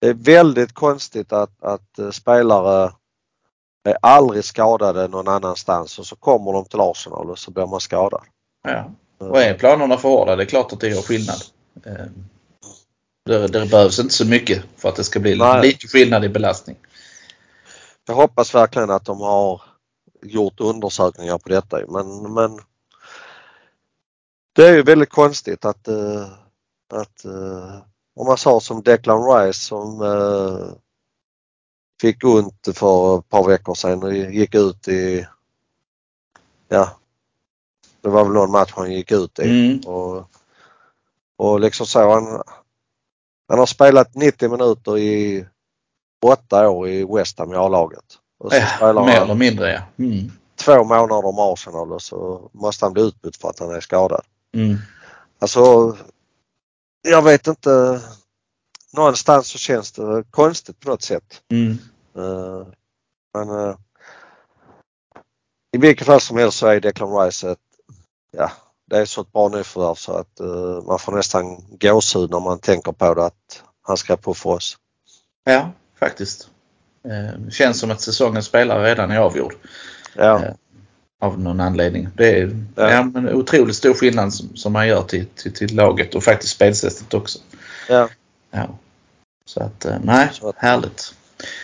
det 0.00 0.08
är 0.08 0.14
väldigt 0.14 0.72
konstigt 0.72 1.32
att, 1.32 1.62
att 1.62 1.98
eh, 1.98 2.10
spelare 2.10 2.92
är 3.88 3.96
aldrig 4.02 4.44
skadade 4.44 5.08
någon 5.08 5.28
annanstans 5.28 5.98
och 5.98 6.06
så 6.06 6.16
kommer 6.16 6.52
de 6.52 6.64
till 6.64 6.80
Arsenal 6.80 7.30
och 7.30 7.38
så 7.38 7.50
blir 7.50 7.66
man 7.66 7.80
skadad. 7.80 8.22
Ja. 8.62 8.90
Och 9.18 9.42
är 9.42 9.54
planerna 9.54 9.96
för 9.96 10.08
hårda, 10.08 10.36
det 10.36 10.42
är 10.42 10.46
klart 10.46 10.72
att 10.72 10.80
det 10.80 10.88
gör 10.88 11.02
skillnad. 11.02 11.42
Eh, 11.84 12.06
Det, 13.26 13.48
det 13.48 13.66
behövs 13.66 13.98
inte 13.98 14.14
så 14.14 14.26
mycket 14.26 14.62
för 14.76 14.88
att 14.88 14.96
det 14.96 15.04
ska 15.04 15.20
bli 15.20 15.36
Nej. 15.36 15.62
lite 15.62 15.88
skillnad 15.88 16.24
i 16.24 16.28
belastning. 16.28 16.76
Jag 18.06 18.14
hoppas 18.14 18.54
verkligen 18.54 18.90
att 18.90 19.04
de 19.04 19.20
har 19.20 19.62
gjort 20.22 20.60
undersökningar 20.60 21.38
på 21.38 21.48
detta 21.48 21.80
men, 21.88 22.32
men 22.32 22.60
det 24.52 24.68
är 24.68 24.72
ju 24.74 24.82
väldigt 24.82 25.10
konstigt 25.10 25.64
att, 25.64 25.88
eh, 25.88 26.28
att 26.92 27.24
eh, 27.24 27.76
om 28.14 28.26
man 28.26 28.38
sa 28.38 28.60
som 28.60 28.82
Declan 28.82 29.24
Rice 29.24 29.60
som 29.60 30.02
eh, 30.02 30.74
fick 32.00 32.24
ont 32.24 32.68
för 32.74 33.18
ett 33.18 33.28
par 33.28 33.48
veckor 33.48 33.74
sedan 33.74 34.02
och 34.02 34.14
gick 34.14 34.54
ut 34.54 34.88
i 34.88 35.26
ja 36.68 36.96
det 38.00 38.08
var 38.08 38.24
väl 38.24 38.32
någon 38.32 38.50
match 38.50 38.72
han 38.76 38.92
gick 38.92 39.12
ut 39.12 39.38
i 39.38 39.42
Mm. 39.42 39.80
och, 39.86 40.30
och 41.36 41.60
liksom 41.60 41.86
så 41.86 42.10
han, 42.10 42.42
han 43.48 43.58
har 43.58 43.66
spelat 43.66 44.14
90 44.14 44.50
minuter 44.50 44.98
i 44.98 45.46
åtta 46.28 46.68
år 46.68 46.88
i 46.88 47.04
West 47.04 47.38
Ham 47.38 47.52
i 47.52 47.56
A-laget. 47.56 48.04
Ja, 48.50 48.66
spelar 48.66 49.04
mer 49.04 49.20
eller 49.20 49.34
mindre 49.34 49.72
ja. 49.72 50.04
Mm. 50.04 50.32
två 50.56 50.84
månader 50.84 51.32
med 51.32 51.44
Arsenal 51.52 51.92
och 51.92 52.02
så 52.02 52.50
måste 52.52 52.84
han 52.84 52.92
bli 52.92 53.02
utbytt 53.02 53.36
för 53.36 53.48
att 53.48 53.58
han 53.58 53.74
är 53.74 53.80
skadad. 53.80 54.24
Mm. 54.54 54.76
Alltså, 55.38 55.96
jag 57.02 57.22
vet 57.22 57.46
inte. 57.46 58.00
Någonstans 58.92 59.46
så 59.46 59.58
känns 59.58 59.92
det 59.92 60.24
konstigt 60.30 60.80
på 60.80 60.90
något 60.90 61.02
sätt. 61.02 61.42
Mm. 61.50 61.78
Eh, 62.16 62.66
men 63.34 63.50
eh, 63.50 63.76
i 65.72 65.78
vilket 65.78 66.06
fall 66.06 66.20
som 66.20 66.36
helst 66.36 66.58
så 66.58 66.66
är 66.66 66.80
Declan 66.80 67.24
Rice 67.24 67.50
ett, 67.50 67.58
ja, 68.36 68.50
det 68.86 68.98
är 68.98 69.04
så 69.04 69.20
ett 69.20 69.32
bra 69.32 69.48
nyförvärv 69.48 69.94
så 69.94 70.12
att 70.12 70.40
eh, 70.40 70.82
man 70.86 70.98
får 70.98 71.12
nästan 71.12 71.64
gåshud 71.80 72.30
när 72.30 72.40
man 72.40 72.58
tänker 72.58 72.92
på 72.92 73.14
det 73.14 73.24
att 73.24 73.62
han 73.82 73.96
ska 73.96 74.16
på 74.16 74.34
för 74.34 74.50
oss. 74.50 74.78
Ja, 75.44 75.70
faktiskt. 75.98 76.48
Eh, 77.08 77.50
känns 77.50 77.80
som 77.80 77.90
att 77.90 78.00
säsongens 78.00 78.46
spelare 78.46 78.90
redan 78.90 79.10
är 79.10 79.18
avgjord. 79.18 79.54
Ja, 80.16 80.42
Ja. 80.44 80.54
Av 81.20 81.40
någon 81.40 81.60
anledning. 81.60 82.08
Det 82.16 82.38
är 82.38 82.64
Ja. 82.76 82.90
ja. 82.90 83.02
men 83.04 83.28
otroligt 83.34 83.76
stor 83.76 83.94
skillnad 83.94 84.34
som, 84.34 84.56
som 84.56 84.72
man 84.72 84.88
gör 84.88 85.02
till, 85.02 85.26
till, 85.26 85.52
till 85.52 85.74
laget 85.76 86.14
och 86.14 86.24
faktiskt 86.24 86.52
spelsättet 86.54 87.14
också. 87.14 87.38
ja, 87.88 88.08
Ja. 88.50 88.78
Så 89.46 89.62
att, 89.62 89.84
eh, 89.84 89.96
nej, 90.02 90.28
Så 90.32 90.48
att- 90.48 90.56
härligt. 90.58 91.14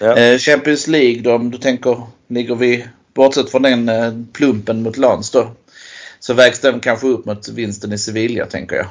ja. 0.00 0.16
Eh, 0.16 0.38
Champions 0.38 0.86
League 0.86 1.22
då, 1.22 1.34
om 1.34 1.50
du 1.50 1.58
tänker, 1.58 2.02
ligger 2.28 2.54
vi, 2.54 2.86
bortsett 3.14 3.50
från 3.50 3.62
den 3.62 3.88
eh, 3.88 4.12
plumpen 4.32 4.82
mot 4.82 4.96
Lans 4.96 5.30
då, 5.30 5.50
så 6.20 6.34
vägs 6.34 6.60
den 6.60 6.80
kanske 6.80 7.06
upp 7.06 7.24
mot 7.24 7.48
vinsten 7.48 7.92
i 7.92 7.98
Sevilla 7.98 8.46
tänker 8.46 8.76
jag. 8.76 8.86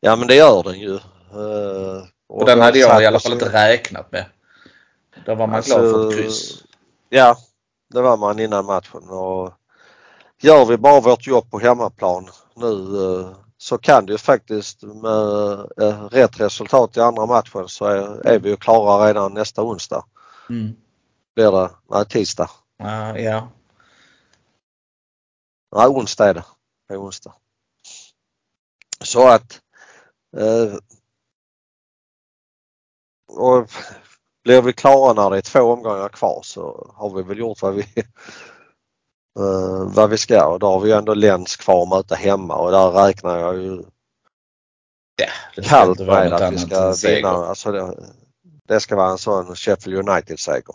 ja 0.00 0.16
men 0.16 0.28
det 0.28 0.34
gör 0.34 0.62
den 0.62 0.80
ju. 0.80 0.98
Och 2.28 2.46
den 2.46 2.60
hade 2.60 2.78
jag 2.78 3.02
i 3.02 3.06
alla 3.06 3.20
fall 3.20 3.32
inte 3.32 3.52
räknat 3.52 4.12
med. 4.12 4.24
Där 5.26 5.34
var 5.34 5.46
man 5.46 5.56
Alltså, 5.56 5.74
klar 5.74 5.92
för 5.92 6.08
ett 6.08 6.16
kryss. 6.16 6.64
Ja, 7.08 7.36
det 7.90 8.00
var 8.00 8.16
man 8.16 8.38
innan 8.38 8.64
matchen 8.64 9.08
och 9.08 9.52
gör 10.42 10.64
vi 10.64 10.76
bara 10.76 11.00
vårt 11.00 11.26
jobb 11.26 11.50
på 11.50 11.58
hemmaplan 11.58 12.28
nu 12.54 13.04
eh, 13.04 13.36
så 13.58 13.78
kan 13.78 14.06
det 14.06 14.12
ju 14.12 14.18
faktiskt 14.18 14.82
med 14.82 15.58
eh, 15.80 16.04
rätt 16.04 16.40
resultat 16.40 16.96
i 16.96 17.00
andra 17.00 17.26
matchen 17.26 17.68
så 17.68 17.84
är, 17.84 18.26
är 18.26 18.38
vi 18.38 18.48
ju 18.48 18.56
klara 18.56 19.08
redan 19.08 19.34
nästa 19.34 19.62
onsdag. 19.62 20.04
Mm. 20.50 20.76
Blir 21.34 21.52
det? 21.52 21.70
Nej, 21.90 22.06
tisdag. 22.06 22.50
Ja, 22.76 23.18
ja. 23.18 23.48
Nej, 25.76 25.86
onsdag 25.86 26.28
är 26.28 26.34
det. 26.34 26.44
Det 26.88 26.94
är 26.94 27.00
onsdag. 27.00 27.34
Så 29.04 29.28
att 29.28 29.60
eh, 30.36 30.78
och 33.36 33.70
blir 34.44 34.62
vi 34.62 34.72
klara 34.72 35.12
när 35.12 35.30
det 35.30 35.36
är 35.36 35.40
två 35.40 35.60
omgångar 35.60 36.08
kvar 36.08 36.40
så 36.44 36.92
har 36.94 37.10
vi 37.10 37.22
väl 37.22 37.38
gjort 37.38 37.62
vad 37.62 37.74
vi 37.74 37.82
eh, 39.38 39.84
vad 39.84 40.10
vi 40.10 40.18
ska 40.18 40.46
och 40.46 40.58
då 40.58 40.66
har 40.66 40.80
vi 40.80 40.90
ju 40.90 40.96
ändå 40.96 41.14
Lens 41.14 41.56
kvar 41.56 41.82
att 41.82 41.88
möta 41.88 42.14
hemma 42.14 42.56
och 42.56 42.70
där 42.70 42.90
räknar 42.90 43.38
jag 43.38 43.56
ju 43.56 43.82
ja 45.16 45.26
det 45.56 45.62
kallt 45.62 46.00
med 46.00 46.32
att 46.32 46.52
vi 46.52 46.58
ska 46.58 46.92
vinna. 46.92 47.28
Alltså 47.28 47.72
det, 47.72 47.96
det 48.68 48.80
ska 48.80 48.96
vara 48.96 49.10
en 49.10 49.18
sån 49.18 49.56
Sheffield 49.56 50.08
United-seger. 50.08 50.74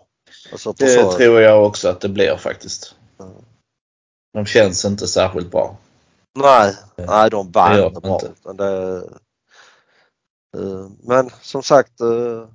Alltså 0.51 0.73
Det 0.73 0.87
så, 0.87 1.11
tror 1.11 1.41
jag 1.41 1.65
också 1.65 1.89
att 1.89 2.01
det 2.01 2.09
blir 2.09 2.37
faktiskt. 2.37 2.95
De 4.33 4.45
känns 4.45 4.85
inte 4.85 5.07
särskilt 5.07 5.51
bra. 5.51 5.77
Nej, 6.39 6.75
nej 6.95 7.29
de 7.29 7.51
vann 7.51 7.83
inte 7.83 8.01
bra. 8.01 8.19
inte. 8.21 8.53
Det, 8.53 9.03
men 11.03 11.29
som 11.41 11.63
sagt 11.63 12.01
eh, 12.01 12.47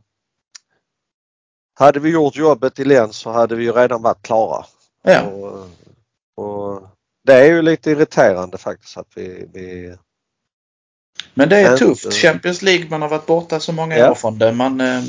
hade 1.74 2.00
vi 2.00 2.11
gjort 2.11 2.36
jobbet 2.36 2.78
i 2.78 2.84
Lens 2.84 3.16
så 3.16 3.30
hade 3.30 3.55
vi 3.57 3.64
ju 3.64 3.72
redan 3.72 4.03
varit 4.03 4.22
klara. 4.22 4.64
Ja, 5.03 5.22
Och, 5.22 5.68
och 6.34 6.82
det 7.24 7.32
är 7.34 7.44
ju 7.44 7.62
lite 7.62 7.90
irriterande 7.90 8.59
faktiskt 8.59 8.96
att 8.96 9.09
vi, 9.14 9.48
vi 9.53 9.96
men 11.34 11.48
det 11.48 11.57
är 11.57 11.72
Inte- 11.72 11.84
tufft. 11.84 12.12
Champions 12.12 12.62
League, 12.62 12.90
man 12.90 13.03
har 13.03 13.09
varit 13.09 13.26
borta 13.26 13.61
så 13.61 13.72
många 13.72 13.98
Ja. 13.98 14.11
år 14.11 14.14
från 14.14 14.38
det. 14.38 14.53
Man, 14.53 14.80
eh, 14.80 15.03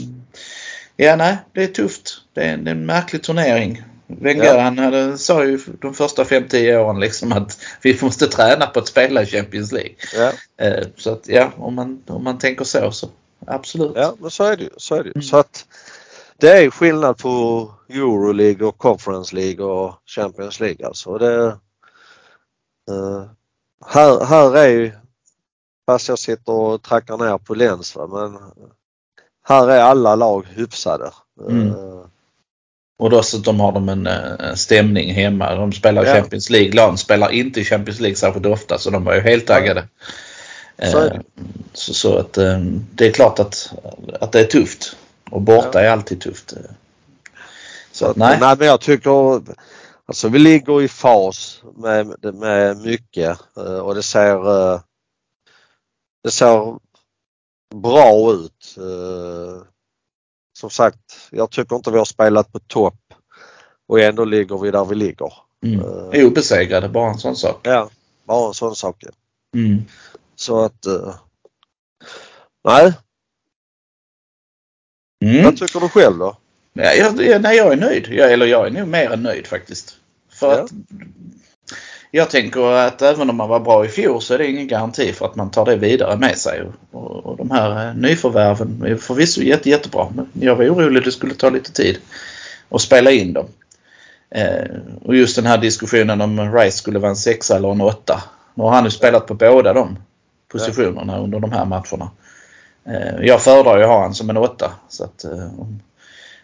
ja, 0.96 1.16
nej, 1.16 1.38
det 1.52 1.64
är 1.64 1.68
tufft. 1.68 2.22
Det 2.34 2.42
är 2.44 2.54
en, 2.54 2.64
det 2.64 2.72
är 2.72 2.76
en 2.76 2.86
märklig 2.86 3.24
turnering. 3.24 3.84
Wenger 4.08 4.44
Ja. 4.44 4.60
han 4.62 4.78
hade, 4.78 5.18
sa 5.18 5.46
ju 5.46 5.60
de 5.82 5.94
första 5.94 6.24
5-10 6.24 6.78
åren 6.78 7.00
liksom 7.00 7.32
att 7.32 7.58
vi 7.82 8.00
måste 8.02 8.28
träna 8.28 8.66
på 8.66 8.80
att 8.80 8.88
spela 8.88 9.24
i 9.24 9.26
Champions 9.26 9.72
League. 9.72 9.96
ja, 10.16 10.32
Eh, 10.66 10.88
så 10.98 11.12
att 11.14 11.28
ja, 11.28 11.52
om 11.58 11.76
man, 11.76 12.04
om 12.08 12.24
man 12.24 12.38
tänker 12.38 12.66
så 12.66 12.92
så 12.92 13.10
absolut. 13.48 13.92
ja 13.96 14.16
men 14.20 14.32
så 14.32 14.44
är 14.44 14.58
det 14.58 14.64
ju. 14.64 14.70
Så, 14.78 14.96
är 14.96 15.04
det. 15.04 15.10
Mm. 15.10 15.22
så 15.22 15.38
att 15.38 15.66
det 16.38 16.50
är 16.52 16.70
skillnad 16.70 17.18
på 17.18 17.72
Euroleague 17.90 18.68
och 18.68 18.78
Conference 18.78 19.36
League 19.36 19.66
och 19.66 19.94
Champions 20.06 20.60
League 20.60 20.88
alltså. 20.88 21.18
Det, 21.18 21.46
eh, 22.90 23.24
här, 23.86 24.26
här 24.26 24.58
är 24.58 24.68
ju, 24.68 24.92
fast 25.86 26.10
jag 26.10 26.20
sitter 26.20 26.54
och 26.54 26.82
trackar 26.82 27.18
ner 27.18 27.38
på 27.38 27.56
Lens 27.56 27.96
va, 27.96 28.08
men 28.08 28.40
här 29.48 29.68
är 29.68 29.82
alla 29.82 30.16
lag 30.16 30.46
hyfsade. 30.50 31.12
Mm. 31.50 31.68
Eh, 31.68 32.06
Och 32.98 33.10
dessutom 33.10 33.60
har 33.60 33.72
de 33.72 33.90
en 33.90 34.08
eh, 34.08 34.54
stämning 34.56 35.14
hemma. 35.14 35.56
De 35.56 35.72
spelar 35.74 36.06
Ja. 36.06 36.14
Champions 36.14 36.50
League. 36.50 36.72
Lag 36.74 37.00
spelar 37.00 37.30
inte 37.32 37.62
i 37.62 37.66
Champions 37.66 38.00
League 38.00 38.16
särskilt 38.16 38.46
ofta 38.46 38.78
så 38.78 38.90
de 38.90 39.04
var 39.04 39.14
ju 39.16 39.22
helt 39.22 39.48
taggade. 39.48 39.88
Så 40.92 40.98
Eh, 41.00 41.04
det. 41.04 41.22
Så, 41.74 41.94
så 41.94 42.18
att 42.18 42.38
eh, 42.38 42.60
det 42.96 43.08
är 43.08 43.12
klart 43.12 43.40
att, 43.40 43.74
att 44.22 44.32
det 44.32 44.40
är 44.40 44.44
tufft. 44.46 44.96
Och 45.32 45.42
borta 45.42 45.70
Ja. 45.74 45.80
är 45.82 45.90
alltid 45.90 46.22
tufft. 46.22 46.50
Så 46.50 46.58
Så 47.92 48.06
att, 48.06 48.16
nej. 48.18 48.38
nej 48.42 48.56
men 48.60 48.68
jag 48.68 48.82
tycker 48.82 49.42
alltså 50.06 50.30
vi 50.30 50.40
ligger 50.40 50.82
i 50.82 50.88
fas 50.88 51.62
med, 51.78 52.16
med 52.34 52.78
mycket 52.78 53.38
och 53.84 53.96
det 53.96 54.04
ser 54.04 54.38
det 56.24 56.32
ser 56.32 56.76
bra 57.76 58.32
ut. 58.34 58.76
Som 60.64 60.70
sagt, 60.70 61.28
jag 61.32 61.52
tycker 61.52 61.76
inte 61.76 61.92
vi 61.92 61.98
har 61.98 62.06
spelat 62.06 62.52
på 62.52 62.60
topp 62.60 63.00
och 63.88 64.00
ändå 64.00 64.26
ligger 64.26 64.58
vi 64.58 64.72
där 64.72 64.86
vi 64.86 64.96
ligger. 64.96 65.34
Mm. 65.64 65.80
Eh, 66.14 66.26
Obesegrade, 66.28 66.90
bara 66.90 67.12
en 67.12 67.18
sån 67.18 67.36
sak. 67.36 67.60
Ja, 67.64 67.90
bara 68.24 68.48
en 68.48 68.54
sån 68.54 68.76
sak. 68.76 68.96
ja. 69.00 69.10
Mm. 69.56 69.82
Så 70.36 70.60
att 70.60 70.86
eh, 70.86 71.16
nej, 72.64 72.94
Mm. 75.24 75.44
vad 75.44 75.58
tycker 75.58 75.80
du 75.80 75.90
själv 75.90 76.18
då? 76.18 76.38
Jag, 76.74 76.98
jag, 76.98 77.42
nej, 77.42 77.58
jag 77.58 77.72
är 77.74 77.78
nöjd. 77.78 78.08
Jag, 78.10 78.34
eller 78.34 78.46
jag 78.46 78.68
är 78.68 78.72
nog 78.72 78.88
mer 78.88 79.12
än 79.12 79.24
nöjd 79.24 79.48
faktiskt. 79.48 79.98
För 80.30 80.52
Ja. 80.58 80.64
att 80.64 80.72
jag 82.16 82.30
tänker 82.30 82.72
att 82.72 83.02
även 83.02 83.30
om 83.30 83.36
man 83.36 83.50
var 83.50 83.60
bra 83.60 83.86
i 83.86 83.88
fjol 83.88 84.22
så 84.22 84.34
är 84.34 84.38
det 84.38 84.48
ingen 84.48 84.68
garanti 84.68 85.14
för 85.14 85.26
att 85.26 85.36
man 85.36 85.52
tar 85.52 85.66
det 85.66 85.76
vidare 85.76 86.18
med 86.18 86.38
sig. 86.38 86.64
Och, 86.92 87.26
och, 87.26 87.38
de 87.38 87.52
här 87.52 87.88
eh, 87.88 87.96
nyförvärven 87.96 88.84
är 88.88 88.96
förvisso 88.96 89.42
jätte, 89.42 89.70
jättebra. 89.70 90.08
Men 90.16 90.28
jag 90.34 90.56
var 90.56 90.66
orolig 90.66 91.00
att 91.00 91.06
det 91.06 91.12
skulle 91.12 91.34
ta 91.34 91.50
lite 91.50 91.72
tid 91.72 91.98
att 92.70 92.82
spela 92.82 93.12
in 93.12 93.34
dem. 93.34 93.46
Eh, 94.30 94.66
och 95.06 95.16
just 95.16 95.36
den 95.36 95.46
här 95.46 95.58
diskussionen 95.58 96.22
om 96.22 96.56
Rice 96.56 96.78
skulle 96.78 97.00
vara 97.00 97.10
en 97.10 97.16
sexa 97.16 97.56
eller 97.56 97.72
en 97.72 97.82
åtta. 97.82 98.24
Nu 98.54 98.64
har 98.64 98.72
han 98.72 98.84
ju 98.84 98.92
spelat 98.92 99.28
på 99.28 99.34
båda 99.34 99.74
de 99.74 99.98
positionerna 100.52 101.20
under 101.20 101.40
de 101.40 101.52
här 101.52 101.66
matcherna. 101.66 102.12
Eh, 102.86 103.26
jag 103.26 103.42
föredrar 103.42 103.78
ju 103.78 103.84
att 103.84 103.90
ha 103.90 104.02
han 104.02 104.14
som 104.14 104.30
en 104.30 104.38
åtta. 104.38 104.72
Så 104.90 105.04
att, 105.04 105.24
eh, 105.24 105.50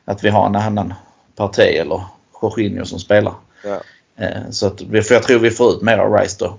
att 0.06 0.24
vi 0.24 0.30
har 0.30 0.46
en 0.46 0.56
annan 0.56 0.94
parti 1.36 1.60
eller 1.60 2.02
Jorginho 2.42 2.86
som 2.86 3.00
spelar. 3.00 3.34
Ja. 3.64 3.82
Eh, 4.20 4.50
Så 4.50 4.68
att, 4.68 4.80
för 4.80 5.14
jag 5.14 5.24
tror 5.24 5.40
vi 5.40 5.52
får 5.52 5.72
ut 5.72 5.82
mer 5.82 5.98
av 5.98 6.14
Rice 6.14 6.36
då. 6.40 6.58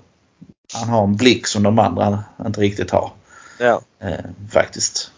Han 0.73 0.89
har 0.89 1.03
en 1.03 1.15
blick 1.15 1.47
som 1.47 1.63
de 1.63 1.79
andra 1.79 2.23
inte 2.45 2.61
riktigt 2.61 2.91
har. 2.91 3.11
Ja, 3.59 3.81
Eh, 3.99 4.25
faktiskt. 4.51 5.11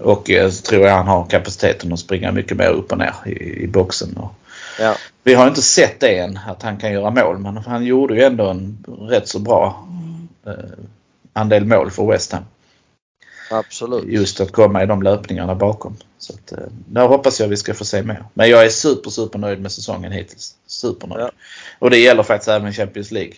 Och 0.00 0.30
så 0.50 0.62
tror 0.62 0.86
jag 0.86 0.94
han 0.96 1.06
har 1.06 1.26
kapaciteten 1.26 1.92
att 1.92 1.98
springa 1.98 2.32
mycket 2.32 2.56
mer 2.56 2.68
upp 2.68 2.92
och 2.92 2.98
ner 2.98 3.14
i, 3.26 3.62
i 3.62 3.66
boxen. 3.66 4.16
Och 4.16 4.32
ja, 4.80 4.94
vi 5.22 5.34
har 5.34 5.48
inte 5.48 5.62
sett 5.62 6.00
det 6.00 6.18
än 6.18 6.38
att 6.46 6.62
han 6.62 6.76
kan 6.76 6.92
göra 6.92 7.10
mål 7.10 7.38
men 7.38 7.56
han 7.56 7.84
gjorde 7.84 8.14
ju 8.14 8.22
ändå 8.22 8.46
en 8.48 8.84
rätt 9.10 9.28
så 9.28 9.38
bra 9.38 9.86
eh, 10.46 10.52
andel 11.32 11.64
mål 11.64 11.90
för 11.90 12.06
West 12.06 12.32
Ham. 12.32 12.44
Absolut. 13.50 14.04
Just 14.04 14.40
att 14.40 14.52
komma 14.52 14.82
i 14.82 14.86
de 14.86 15.02
löpningarna 15.02 15.54
bakom. 15.54 15.96
Så 16.18 16.32
att, 16.32 16.52
eh, 16.52 16.58
där 16.86 17.06
hoppas 17.08 17.40
jag 17.40 17.48
vi 17.48 17.56
ska 17.56 17.74
få 17.74 17.84
se 17.84 18.02
mer. 18.02 18.24
Men 18.34 18.50
jag 18.50 18.64
är 18.64 18.68
super, 18.68 19.10
super 19.10 19.38
nöjd 19.38 19.60
med 19.60 19.72
säsongen 19.72 20.12
hittills. 20.12 20.54
Supernöjd. 20.66 21.20
Ja. 21.22 21.30
Och 21.78 21.90
det 21.90 21.98
gäller 21.98 22.22
faktiskt 22.22 22.48
även 22.48 22.72
Champions 22.72 23.10
League. 23.10 23.34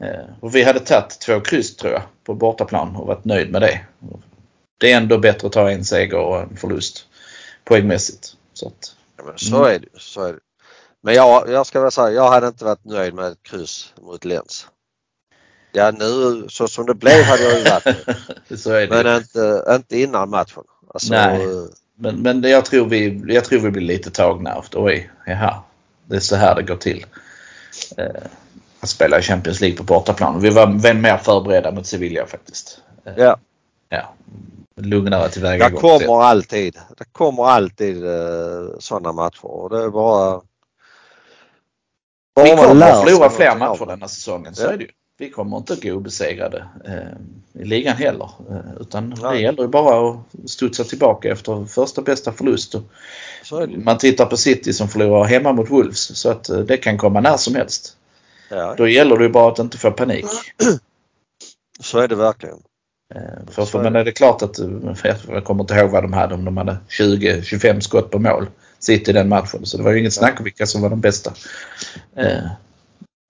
Eh, 0.00 0.24
och 0.40 0.54
vi 0.54 0.62
hade 0.62 0.80
tagit 0.80 1.20
två 1.20 1.40
kryss 1.40 1.76
tror 1.76 1.92
jag 1.92 2.02
på 2.24 2.34
bortaplan 2.34 2.96
och 2.96 3.06
varit 3.06 3.24
nöjd 3.24 3.50
med 3.52 3.62
det. 3.62 3.80
Det 4.78 4.92
är 4.92 4.96
ändå 4.96 5.18
bättre 5.18 5.46
att 5.46 5.52
ta 5.52 5.70
en 5.70 5.84
seger 5.84 6.18
och 6.18 6.40
en 6.40 6.56
förlust 6.56 7.06
poängmässigt. 7.64 8.34
Så 8.52 8.66
att, 8.66 8.96
Ja, 9.16 9.24
men 9.24 9.38
så 9.38 9.56
Mm. 9.56 9.74
är 9.74 9.78
det. 9.78 9.88
Så 10.00 10.24
är 10.24 10.32
det. 10.32 10.38
Men 11.02 11.14
jag, 11.14 11.48
jag 11.50 11.66
ska 11.66 11.80
väl 11.80 11.90
säga, 11.90 12.10
jag 12.10 12.30
hade 12.30 12.46
inte 12.48 12.64
varit 12.64 12.84
nöjd 12.84 13.14
med 13.14 13.26
ett 13.26 13.42
kryss 13.42 13.94
mot 14.02 14.24
Lens. 14.24 14.66
Ja 15.76 15.90
nu 15.90 16.44
så 16.48 16.68
som 16.68 16.86
det 16.86 16.94
blev 16.94 17.24
hade 17.24 17.42
jag 17.42 17.58
ju 17.58 17.64
varit 17.64 17.84
det. 18.48 18.56
så 18.56 18.70
är 18.72 18.86
det. 18.86 19.02
Men 19.02 19.16
inte, 19.16 19.64
inte 19.74 20.00
innan 20.00 20.30
matchen. 20.30 20.62
Alltså, 20.94 21.12
Nej. 21.12 21.42
eh, 21.44 21.48
Men, 21.96 22.16
men 22.22 22.40
det- 22.40 22.48
jag, 22.48 22.64
tror 22.64 22.86
vi, 22.88 23.22
jag 23.28 23.44
tror 23.44 23.60
vi 23.60 23.70
blir 23.70 23.82
lite 23.82 24.10
tagna 24.10 24.52
av 24.54 24.64
oj, 24.74 25.10
jaha, 25.26 25.62
det 26.06 26.16
är 26.16 26.20
så 26.20 26.36
här 26.36 26.54
det 26.54 26.62
går 26.62 26.76
till. 26.76 27.06
Eh, 27.96 28.06
att 28.80 28.88
spela 28.88 29.18
i 29.18 29.22
Champions 29.22 29.60
League 29.60 29.76
på 29.76 29.82
bortaplan. 29.82 30.40
Vi 30.40 30.50
var 30.50 30.66
väl 30.82 30.96
mer 30.96 31.16
förberedda 31.18 31.70
mot 31.72 31.86
Sevilla 31.86 32.26
faktiskt. 32.26 32.78
Eh, 33.04 33.12
Ja, 33.16 33.36
ja. 33.88 34.14
Lugnare 34.76 35.22
det 35.22 35.28
tillvägagångssätt. 35.28 36.06
kommer 36.06 36.22
alltid, 36.22 36.78
det 36.98 37.04
kommer 37.12 37.44
alltid 37.44 38.04
uh, 38.04 38.68
sådana 38.78 39.12
matcher 39.12 39.44
och 39.44 39.70
det 39.70 39.82
är 39.84 39.88
bara... 39.88 40.40
Vi 42.36 42.42
bara 42.42 42.56
man 42.56 42.66
kommer 42.68 42.86
att 42.90 43.04
förlora 43.04 43.30
fler 43.30 43.56
matcher 43.56 43.86
det. 43.86 43.92
denna 43.92 44.08
säsongen. 44.08 44.54
Så 44.54 44.62
Ja. 44.62 44.68
är 44.72 44.76
det 44.76 44.84
ju. 44.84 44.90
Vi 45.18 45.30
kommer 45.30 45.56
inte 45.56 45.72
att 45.72 45.82
gå 45.82 45.92
obesegrade 45.92 46.64
eh, 46.84 47.62
i 47.62 47.64
ligan 47.64 47.96
heller. 47.96 48.30
Eh, 48.50 48.80
utan 48.80 49.10
det 49.10 49.22
Nej. 49.22 49.42
gäller 49.42 49.62
ju 49.62 49.68
bara 49.68 50.10
att 50.10 50.50
studsa 50.50 50.84
tillbaka 50.84 51.32
efter 51.32 51.64
första 51.66 52.02
bästa 52.02 52.32
förlust. 52.32 52.72
Det 53.50 53.78
man 53.84 53.98
tittar 53.98 54.26
på 54.26 54.36
City 54.36 54.72
som 54.72 54.88
förlorar 54.88 55.24
hemma 55.24 55.52
mot 55.52 55.70
Wolves. 55.70 56.16
Så 56.18 56.30
att 56.30 56.48
eh, 56.48 56.58
det 56.58 56.76
kan 56.76 56.98
komma 56.98 57.20
när 57.20 57.36
som 57.36 57.54
helst. 57.54 57.96
Ja, 58.48 58.74
Då 58.78 58.88
gäller 58.88 59.16
det 59.16 59.24
ju 59.24 59.30
bara 59.30 59.52
att 59.52 59.58
inte 59.58 59.78
få 59.78 59.90
panik. 59.90 60.26
så 61.80 61.98
är 61.98 62.08
det 62.08 62.14
verkligen. 62.16 62.58
Eh, 63.14 63.20
För, 63.50 63.64
för 63.64 63.82
men 63.82 63.92
det. 63.92 64.00
är 64.00 64.04
det 64.04 64.12
klart 64.12 64.42
att, 64.42 64.58
eh, 64.58 64.68
jag 65.28 65.44
kommer 65.44 65.64
inte 65.64 65.74
ihåg 65.74 65.90
vad 65.90 66.04
de 66.04 66.12
hade, 66.12 66.34
om 66.34 66.44
de 66.44 66.56
hade 66.56 66.76
20-25 66.88 67.80
skott 67.80 68.10
på 68.10 68.18
mål. 68.18 68.46
City 68.78 69.12
den 69.12 69.28
matchen. 69.28 69.66
Så 69.66 69.76
det 69.76 69.82
var 69.82 69.92
ju 69.92 69.98
inget 70.00 70.12
snack 70.14 70.38
om 70.38 70.44
vilka 70.44 70.66
som 70.66 70.82
var 70.82 70.90
de 70.90 71.00
bästa. 71.00 71.32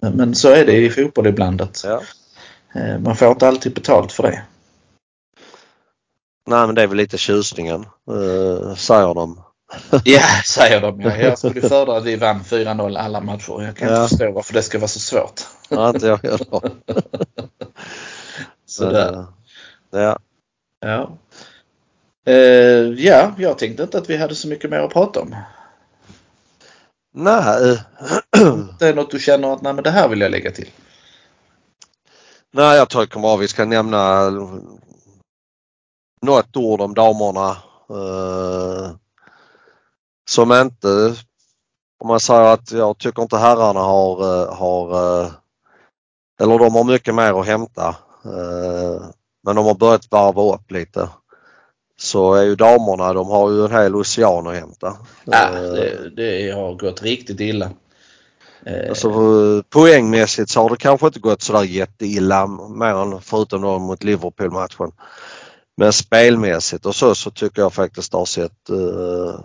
Eh, 0.05 0.13
Men 0.13 0.35
så 0.35 0.49
är 0.49 0.67
det 0.67 0.77
i 0.77 0.91
fotboll 0.91 1.27
ibland 1.27 1.61
att 1.63 1.85
Ja. 1.85 2.03
eh, 2.75 2.99
man 2.99 3.17
får 3.17 3.29
inte 3.31 3.49
alltid 3.49 3.75
betalt 3.75 4.13
för 4.13 4.23
det. 4.23 4.43
Nej 6.47 6.67
men 6.67 6.75
det 6.75 6.83
är 6.83 6.87
väl 6.87 6.97
lite 6.97 7.19
tjusningen, 7.19 7.87
uh, 8.11 8.75
säger 8.75 9.15
de. 9.15 9.41
Ja, 10.05 10.23
säger 10.47 10.81
de. 10.81 11.01
Ja, 11.01 11.17
jag 11.17 11.39
skulle 11.39 11.61
föredra 11.69 11.97
att 11.97 12.05
vi 12.05 12.17
vann 12.17 12.41
4-0 12.45 12.97
alla 12.99 13.21
matcher. 13.21 13.63
Jag 13.63 13.77
kan 13.77 13.89
Ja. 13.89 14.03
inte 14.03 14.09
förstå 14.09 14.33
varför 14.33 14.55
det 14.55 14.63
ska 14.63 14.79
vara 14.79 14.89
så 14.89 15.01
svårt. 15.01 15.41
Ja, 15.69 15.89
inte 15.89 16.07
jag 16.07 16.17
heller. 16.23 16.47
Sådär. 18.67 19.13
Eh, 19.13 19.25
Ja. 19.91 20.19
Ja. 20.81 21.11
Eh, 22.27 22.35
ja, 23.07 23.33
jag 23.39 23.59
tänkte 23.59 23.83
inte 23.83 23.99
att 23.99 24.11
vi 24.11 24.17
hade 24.17 24.35
så 24.35 24.49
mycket 24.49 24.71
mer 24.71 24.79
att 24.79 24.93
prata 24.93 25.21
om. 25.21 25.37
Nej, 27.17 27.71
eh, 27.73 27.81
Det 28.79 28.89
är 28.89 28.95
något 28.95 29.11
du 29.11 29.19
känner 29.19 29.53
att 29.53 29.62
nej, 29.62 29.73
men 29.73 29.85
det 29.85 29.91
här 29.91 30.09
vill 30.09 30.21
jag 30.21 30.31
lägga 30.31 30.51
till. 30.51 30.71
nej 32.51 32.77
jag 32.77 32.89
tycker 32.91 33.21
bara 33.21 33.37
vi 33.37 33.49
ska 33.49 33.65
nämna 33.65 34.31
något 36.23 36.57
ord 36.57 36.81
om 36.81 36.95
damerna. 36.95 37.51
eh, 37.91 38.91
som 40.31 40.53
inte, 40.53 41.15
om 41.99 42.09
man 42.09 42.21
säger 42.21 42.53
att 42.53 42.73
jag 42.73 42.99
tycker 42.99 43.23
inte 43.23 43.37
herrarna 43.37 43.81
har, 43.81 44.43
eh, 44.43 44.55
har 44.55 44.91
eh, 45.23 45.31
eller 46.41 46.59
de 46.59 46.75
har 46.75 46.85
mycket 46.85 47.15
mer 47.15 47.41
att 47.41 47.47
hämta. 47.47 47.89
eh, 48.25 49.03
men 49.47 49.57
de 49.57 49.65
har 49.67 49.75
börjat 49.75 50.11
varva 50.11 50.55
upp 50.55 50.71
lite. 50.71 51.09
Så 52.05 52.35
är 52.35 52.43
ju 52.43 52.57
damerna, 52.57 53.13
de 53.13 53.29
har 53.29 53.51
ju 53.51 53.65
en 53.65 53.71
hel 53.71 53.97
ocean 53.97 54.47
att 54.47 54.55
hämta. 54.55 54.97
Ja, 55.25 55.49
Eh, 55.49 55.73
det, 55.73 56.11
det 56.17 56.51
har 56.51 56.75
gått 56.75 57.03
riktigt 57.03 57.41
illa. 57.41 57.71
Eh. 58.67 58.89
Alltså, 58.89 59.11
poängmässigt 59.71 60.51
så 60.51 60.61
har 60.61 60.71
det 60.71 60.77
kanske 60.77 61.07
inte 61.07 61.21
gått 61.21 61.43
sådär 61.43 61.63
jätteilla 61.63 62.47
mer 62.47 62.95
än 62.95 63.21
förutom 63.21 63.63
då 63.63 63.79
mot 63.79 64.05
Liverpool-matchen. 64.05 64.93
Men 65.77 65.93
spelmässigt 65.93 66.87
och 66.87 66.95
så, 66.95 67.15
så 67.15 67.31
tycker 67.31 67.63
jag 67.63 67.73
faktiskt 67.73 68.13
det 68.13 68.19
har 68.19 68.25
sett 68.25 68.71
uh, 68.71 69.41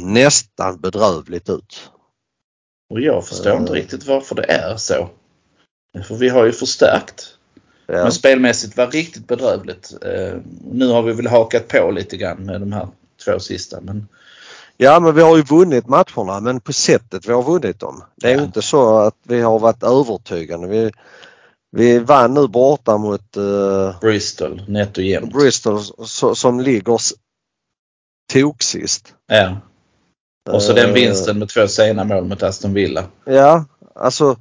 nästan 0.00 0.80
bedrövligt 0.80 1.50
ut. 1.50 1.90
Och 2.90 3.00
jag 3.00 3.26
förstår 3.26 3.56
inte 3.56 3.72
riktigt 3.72 4.06
varför 4.06 4.34
det 4.34 4.52
är 4.52 4.76
så. 4.76 5.08
För 6.04 6.14
vi 6.14 6.28
har 6.28 6.44
ju 6.44 6.52
förstärkt. 6.52 7.38
Ja. 7.86 8.02
Men 8.02 8.12
spelmässigt 8.12 8.76
var 8.76 8.86
riktigt 8.86 9.26
bedrövligt. 9.26 9.94
Uh, 10.04 10.40
nu 10.72 10.88
har 10.88 11.02
vi 11.02 11.12
väl 11.12 11.26
hakat 11.26 11.68
på 11.68 11.90
lite 11.90 12.16
grann 12.16 12.46
med 12.46 12.60
de 12.60 12.72
här 12.72 12.88
två 13.24 13.38
sista. 13.38 13.80
Men 13.80 14.06
Ja 14.76 15.00
men 15.00 15.14
vi 15.14 15.22
har 15.22 15.36
ju 15.36 15.42
vunnit 15.42 15.88
matcherna 15.88 16.40
men 16.40 16.60
på 16.60 16.72
sättet 16.72 17.28
vi 17.28 17.32
har 17.32 17.42
vunnit 17.42 17.80
dem. 17.80 18.04
Det 18.16 18.26
är 18.26 18.32
ja. 18.32 18.38
ju 18.38 18.44
inte 18.44 18.62
så 18.62 18.98
att 18.98 19.16
vi 19.22 19.40
har 19.40 19.58
varit 19.58 19.82
övertygande. 19.82 20.68
Vi, 20.68 20.90
vi 21.70 21.98
vann 21.98 22.34
nu 22.34 22.48
borta 22.48 22.98
mot 22.98 23.36
uh, 23.36 24.00
Bristol 24.00 24.62
nätt 24.68 24.98
och 24.98 25.04
jämnt. 25.04 25.32
Bristol 25.32 25.80
so, 26.06 26.34
som 26.34 26.60
ligger 26.60 26.98
toksist. 28.32 29.14
Ja. 29.26 29.56
Och 30.50 30.62
så 30.62 30.72
uh, 30.72 30.76
den 30.76 30.94
vinsten 30.94 31.38
med 31.38 31.48
två 31.48 31.68
sena 31.68 32.04
mål 32.04 32.24
mot 32.24 32.42
Aston 32.42 32.74
Villa. 32.74 33.04
Ja, 33.24 33.64
alltså 33.94 34.36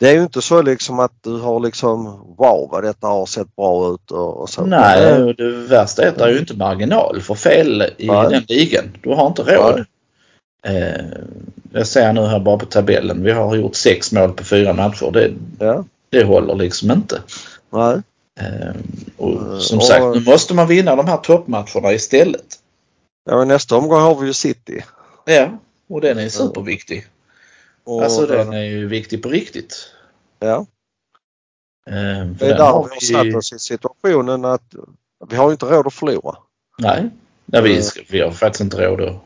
det 0.00 0.08
är 0.08 0.14
ju 0.14 0.22
inte 0.22 0.42
så 0.42 0.62
liksom 0.62 1.00
att 1.00 1.12
du 1.20 1.38
har 1.40 1.60
liksom 1.60 2.04
wow 2.38 2.68
vad 2.70 2.84
detta 2.84 3.06
har 3.06 3.26
sett 3.26 3.56
bra 3.56 3.94
ut 3.94 4.10
och, 4.10 4.40
och 4.40 4.50
så. 4.50 4.66
Nej, 4.66 5.22
och 5.22 5.34
det 5.34 5.50
värsta 5.50 6.02
är 6.02 6.08
att 6.08 6.18
det 6.18 6.24
är 6.24 6.28
ju 6.28 6.38
inte 6.38 6.56
marginal 6.56 7.20
för 7.20 7.34
fel 7.34 7.82
i 7.98 8.06
Nej. 8.06 8.28
den 8.30 8.44
ligan. 8.48 8.84
Du 9.02 9.14
har 9.14 9.26
inte 9.26 9.42
råd. 9.42 9.84
Eh, 10.66 11.04
jag 11.72 11.86
ser 11.86 12.12
nu 12.12 12.20
här 12.20 12.38
bara 12.38 12.58
på 12.58 12.66
tabellen. 12.66 13.22
Vi 13.22 13.30
har 13.30 13.56
gjort 13.56 13.74
sex 13.76 14.12
mål 14.12 14.32
på 14.32 14.44
fyra 14.44 14.72
matcher. 14.72 15.10
Det, 15.12 15.32
ja. 15.58 15.84
det 16.10 16.24
håller 16.24 16.54
liksom 16.54 16.90
inte. 16.90 17.20
Nej. 17.72 17.96
Eh, 18.40 18.74
och 19.16 19.62
som 19.62 19.78
och, 19.78 19.84
sagt, 19.84 20.04
nu 20.14 20.20
måste 20.20 20.54
man 20.54 20.66
vinna 20.66 20.96
de 20.96 21.08
här 21.08 21.16
toppmatcherna 21.16 21.92
istället. 21.92 22.58
Ja, 23.30 23.44
nästa 23.44 23.76
omgång 23.76 24.00
har 24.00 24.14
vi 24.14 24.26
ju 24.26 24.32
City. 24.32 24.84
Ja, 25.24 25.58
och 25.88 26.00
den 26.00 26.18
är 26.18 26.28
superviktig. 26.28 27.06
Och 27.84 28.02
alltså 28.02 28.26
den 28.26 28.52
är 28.52 28.62
ju 28.62 28.86
viktig 28.88 29.22
på 29.22 29.28
riktigt. 29.28 29.90
Ja. 30.38 30.66
Ehm, 31.90 32.36
det 32.36 32.46
är 32.46 32.48
där 32.48 32.56
vi 32.56 32.62
har 32.62 33.24
satt 33.24 33.36
oss 33.36 33.52
i 33.52 33.58
situationen 33.58 34.44
att 34.44 34.74
vi 35.28 35.36
har 35.36 35.52
inte 35.52 35.66
råd 35.66 35.86
att 35.86 35.94
förlora. 35.94 36.36
Nej, 36.78 37.10
Nej 37.44 37.62
vi, 37.62 37.82
ska, 37.82 38.00
vi 38.08 38.20
har 38.20 38.30
faktiskt 38.30 38.60
inte 38.60 38.86
råd 38.86 39.00
att, 39.00 39.16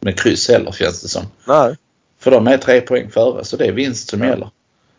med 0.00 0.18
kryss 0.20 0.48
heller 0.48 0.72
känns 0.72 1.02
det 1.02 1.08
som. 1.08 1.22
Nej. 1.48 1.76
För 2.18 2.30
de 2.30 2.46
är 2.46 2.58
tre 2.58 2.80
poäng 2.80 3.10
före 3.10 3.44
så 3.44 3.56
det 3.56 3.66
är 3.66 3.72
vinst 3.72 4.10
som 4.10 4.20
ja. 4.20 4.26
gäller. 4.26 4.50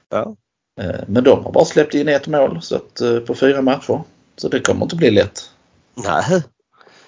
Ja. 0.10 0.36
Ehm, 0.82 1.06
men 1.08 1.24
de 1.24 1.44
har 1.44 1.52
bara 1.52 1.66
släppt 1.66 1.94
in 1.94 2.08
ett 2.08 2.28
mål 2.28 2.62
så 2.62 2.76
att, 2.76 3.02
eh, 3.02 3.20
på 3.20 3.36
fyra 3.36 3.62
matcher. 3.62 4.04
Så 4.36 4.50
det 4.50 4.60
kommer 4.60 4.86
inte 4.86 4.96
bli 4.96 5.12
lätt. 5.12 5.50
Nej. 5.94 6.44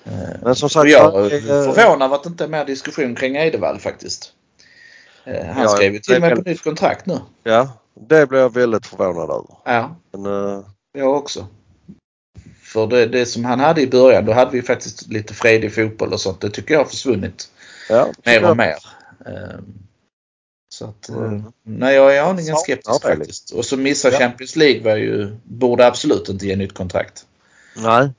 Ehm, 0.04 0.40
Men 0.42 0.56
som 0.56 0.70
sagt. 0.70 0.90
Jag 0.90 1.34
är 1.34 1.74
förvånad 1.74 2.14
att 2.14 2.24
det 2.24 2.30
inte 2.30 2.44
är 2.44 2.48
mer 2.48 2.66
diskussion 2.66 3.16
kring 3.16 3.36
Edevall 3.36 3.80
faktiskt. 3.80 4.34
Eh, 5.26 5.46
han 5.46 5.64
ja, 5.64 5.70
skrev 5.70 5.94
ju 5.94 6.00
till 6.00 6.22
med 6.22 6.36
på 6.36 6.42
nytt 6.42 6.64
kontrakt 6.64 7.06
nu. 7.06 7.20
Ja, 7.44 7.70
det 7.94 8.30
blev 8.30 8.42
jag 8.42 8.54
väldigt 8.54 8.86
förvånad 8.86 9.30
över. 9.30 9.58
Ja, 9.66 9.96
Men, 10.12 10.26
uh... 10.26 10.66
jag 10.94 11.16
också. 11.16 11.48
För 12.64 12.88
det, 12.88 13.06
det 13.06 13.26
som 13.26 13.46
han 13.46 13.60
hade 13.60 13.82
i 13.82 13.88
början, 13.88 14.26
då 14.26 14.34
hade 14.34 14.52
vi 14.52 14.62
faktiskt 14.62 15.08
lite 15.08 15.34
fredig 15.34 15.76
fotboll 15.76 16.14
och 16.14 16.22
sånt. 16.22 16.42
Det 16.42 16.50
tycker 16.50 16.74
jag 16.74 16.80
har 16.80 16.86
försvunnit 16.86 17.50
ja, 17.90 18.08
mer 18.26 18.50
och 18.50 18.58
mer. 18.58 18.76
Um, 19.26 19.86
så 20.70 20.86
att, 20.86 21.10
mm. 21.10 21.44
nej 21.64 21.96
jag 21.96 22.18
är 22.18 22.22
aningen 22.22 22.56
skeptisk 22.56 22.90
ja, 23.04 23.10
faktiskt. 23.10 23.52
Och 23.52 23.66
så 23.66 23.78
missa 23.78 24.12
ja. 24.12 24.18
Champions 24.18 24.56
League 24.56 24.84
var 24.84 24.96
ju, 24.96 25.36
borde 25.44 25.88
absolut 25.88 26.30
inte 26.30 26.48
ge 26.48 26.56
nytt 26.56 26.74
kontrakt. 26.74 27.26
Nej. 27.76 28.10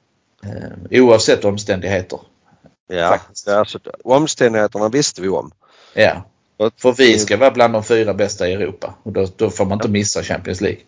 Um, 0.43 0.89
oavsett 0.91 1.45
omständigheter. 1.45 2.21
Ja, 2.89 3.21
alltså, 3.47 3.79
omständigheterna 4.05 4.89
visste 4.89 5.23
vi 5.23 5.29
om. 5.29 5.53
Ja. 5.95 6.25
För 6.77 6.93
vi 6.93 7.19
ska 7.19 7.37
vara 7.37 7.51
bland 7.51 7.73
de 7.73 7.85
fyra 7.85 8.15
bästa 8.15 8.49
i 8.49 8.53
Europa 8.53 8.95
och 9.03 9.13
då, 9.13 9.29
då 9.37 9.51
får 9.51 9.65
man 9.65 9.73
inte 9.73 9.89
missa 9.89 10.23
Champions 10.23 10.61
League. 10.61 10.81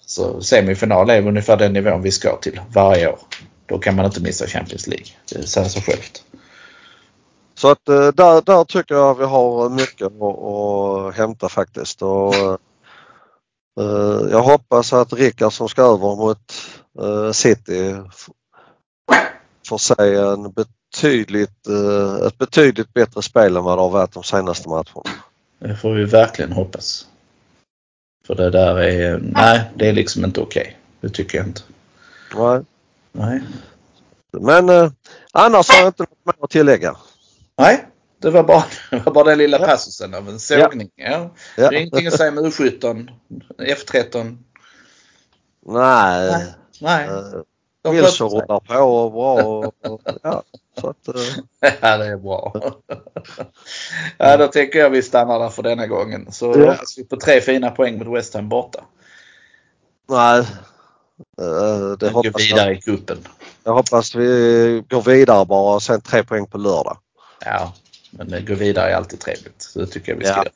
Så 0.00 0.42
semifinal 0.42 1.10
är 1.10 1.26
ungefär 1.26 1.56
den 1.56 1.72
nivån 1.72 2.02
vi 2.02 2.12
ska 2.12 2.36
till 2.36 2.60
varje 2.72 3.08
år. 3.08 3.18
Då 3.66 3.78
kan 3.78 3.96
man 3.96 4.04
inte 4.04 4.20
missa 4.20 4.46
Champions 4.46 4.86
League. 4.86 5.06
Det 5.32 5.46
säger 5.46 5.68
sig 5.68 5.82
självt. 5.82 6.24
Så 7.54 7.70
att 7.70 7.88
eh, 7.88 8.08
där, 8.08 8.42
där 8.42 8.64
tycker 8.64 8.94
jag 8.94 9.18
vi 9.18 9.24
har 9.24 9.68
mycket 9.68 10.06
att, 10.06 10.22
att 10.22 11.16
hämta 11.16 11.48
faktiskt. 11.48 12.02
Och, 12.02 12.34
uh, 13.80 14.30
jag 14.30 14.42
hoppas 14.42 14.92
att 14.92 15.12
Rickard 15.12 15.52
som 15.52 15.68
ska 15.68 15.82
över 15.82 16.16
mot 16.16 16.52
City 17.32 17.94
får 19.68 19.78
se 19.78 20.14
en 20.14 20.52
betydligt, 20.96 21.68
eh, 21.68 22.26
ett 22.26 22.38
betydligt 22.38 22.94
bättre 22.94 23.22
spel 23.22 23.56
än 23.56 23.64
vad 23.64 23.78
det 23.78 23.82
har 23.82 23.90
varit 23.90 24.12
de 24.12 24.22
senaste 24.22 24.68
matcherna. 24.68 25.02
Det 25.58 25.76
får 25.76 25.94
vi 25.94 26.04
verkligen 26.04 26.52
hoppas. 26.52 27.06
För 28.26 28.34
det 28.34 28.50
där 28.50 28.78
är, 28.78 29.18
nej 29.22 29.70
det 29.74 29.88
är 29.88 29.92
liksom 29.92 30.24
inte 30.24 30.40
okej. 30.40 30.62
Okay. 30.62 30.74
Det 31.00 31.08
tycker 31.08 31.38
jag 31.38 31.46
inte. 31.46 31.60
Nej. 32.36 32.62
Nej. 33.12 33.42
Men 34.32 34.68
eh, 34.68 34.90
annars 35.32 35.68
har 35.68 35.78
jag 35.78 35.88
inte 35.88 36.02
något 36.02 36.26
mer 36.26 36.44
att 36.44 36.50
tillägga. 36.50 36.96
Nej, 37.58 37.86
det 38.18 38.30
var 38.30 38.42
bara, 38.42 38.64
det 38.90 38.98
var 39.06 39.12
bara 39.12 39.24
den 39.24 39.38
lilla 39.38 39.58
passusen 39.58 40.14
av 40.14 40.28
en 40.28 40.38
sågning. 40.38 40.90
Ja. 40.94 41.10
Ja. 41.10 41.30
ja. 41.56 41.70
Det 41.70 41.76
är 41.76 41.80
ingenting 41.80 42.06
att 42.06 42.16
säga 42.16 42.30
med 42.30 42.44
U17, 42.44 43.08
F13. 43.58 44.36
Nej. 45.66 46.30
Nej. 46.30 46.54
nej. 46.80 47.08
Uh, 47.08 47.42
Wilson 47.92 48.30
rullar 48.30 48.60
på 48.60 48.74
och 48.74 49.12
bra. 49.12 49.42
Och, 49.42 49.74
och, 49.90 50.00
ja, 50.22 50.42
så 50.80 50.88
att, 50.90 51.08
uh. 51.08 51.22
ja, 51.80 51.96
det 51.96 52.06
är 52.06 52.16
bra. 52.16 52.54
ja, 54.18 54.36
då 54.36 54.46
tänker 54.48 54.78
jag 54.78 54.90
vi 54.90 55.02
stannar 55.02 55.38
där 55.38 55.48
för 55.48 55.62
denna 55.62 55.86
gången. 55.86 56.32
Så 56.32 56.46
ja. 56.46 56.70
hoppas 56.70 56.98
vi 56.98 57.04
på 57.04 57.16
tre 57.16 57.40
fina 57.40 57.70
poäng 57.70 57.98
mot 57.98 58.18
West 58.18 58.34
Ham 58.34 58.48
borta. 58.48 58.84
Nej, 60.08 60.40
uh, 60.40 61.96
det 61.98 62.08
hoppas 62.08 62.32
går 62.32 62.38
vidare 62.38 62.68
jag. 62.68 62.78
i 62.78 62.80
kuppen. 62.80 63.18
Jag 63.64 63.72
hoppas 63.72 64.14
vi 64.14 64.84
går 64.88 65.02
vidare 65.02 65.46
bara 65.46 65.74
och 65.74 65.82
sen 65.82 66.00
tre 66.00 66.24
poäng 66.24 66.46
på 66.46 66.58
lördag. 66.58 66.98
Ja, 67.44 67.72
men 68.10 68.44
gå 68.46 68.54
vidare 68.54 68.90
är 68.90 68.94
alltid 68.94 69.20
trevligt. 69.20 69.62
Så 69.62 69.78
det 69.78 69.86
tycker 69.86 70.12
jag 70.12 70.18
vi 70.18 70.24
ska 70.24 70.34
ja. 70.34 70.38
göra. 70.38 70.52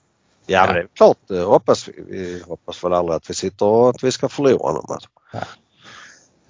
Ja, 0.47 0.67
men 0.67 0.75
det 0.75 0.81
är 0.81 0.89
klart. 0.95 1.19
Det 1.27 1.41
hoppas 1.41 1.89
vi. 1.89 1.93
Vi 2.09 2.43
hoppas 2.47 2.85
väl 2.85 2.93
aldrig 2.93 3.17
att 3.17 3.31
vi 3.31 3.35
sitter 3.35 3.67
och 3.67 3.91
att 3.91 4.05
vi 4.05 4.13
ska 4.13 4.29
förlora 4.29 4.73
någon 4.73 4.85
match. 4.89 5.05
Ja. 5.33 5.41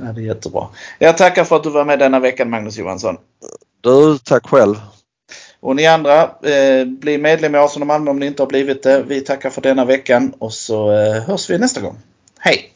Ja, 0.05 0.13
det 0.13 0.21
är 0.21 0.25
jättebra. 0.25 0.69
Jag 0.99 1.17
tackar 1.19 1.45
för 1.45 1.57
att 1.57 1.63
du 1.63 1.71
var 1.71 1.85
med 1.85 1.99
denna 1.99 2.21
veckan 2.21 2.51
Magnus 2.51 2.79
Johansson. 2.79 3.17
Du, 3.81 4.19
tack 4.19 4.47
själv. 4.47 4.75
Och 5.61 5.77
ni 5.77 5.87
andra, 5.87 6.23
eh, 6.23 6.85
bli 6.85 7.19
medlem 7.19 7.55
i 7.55 7.59
Arsenal 7.59 7.87
Malmö 7.87 8.11
om 8.11 8.19
ni 8.19 8.27
inte 8.27 8.43
har 8.43 8.49
blivit 8.49 8.83
det. 8.83 9.03
Vi 9.03 9.21
tackar 9.21 9.51
för 9.51 9.61
denna 9.61 9.85
veckan 9.85 10.33
och 10.39 10.53
så 10.53 10.93
eh, 10.93 11.23
hörs 11.23 11.51
vi 11.51 11.59
nästa 11.59 11.81
gång. 11.81 11.97
Hej! 12.39 12.73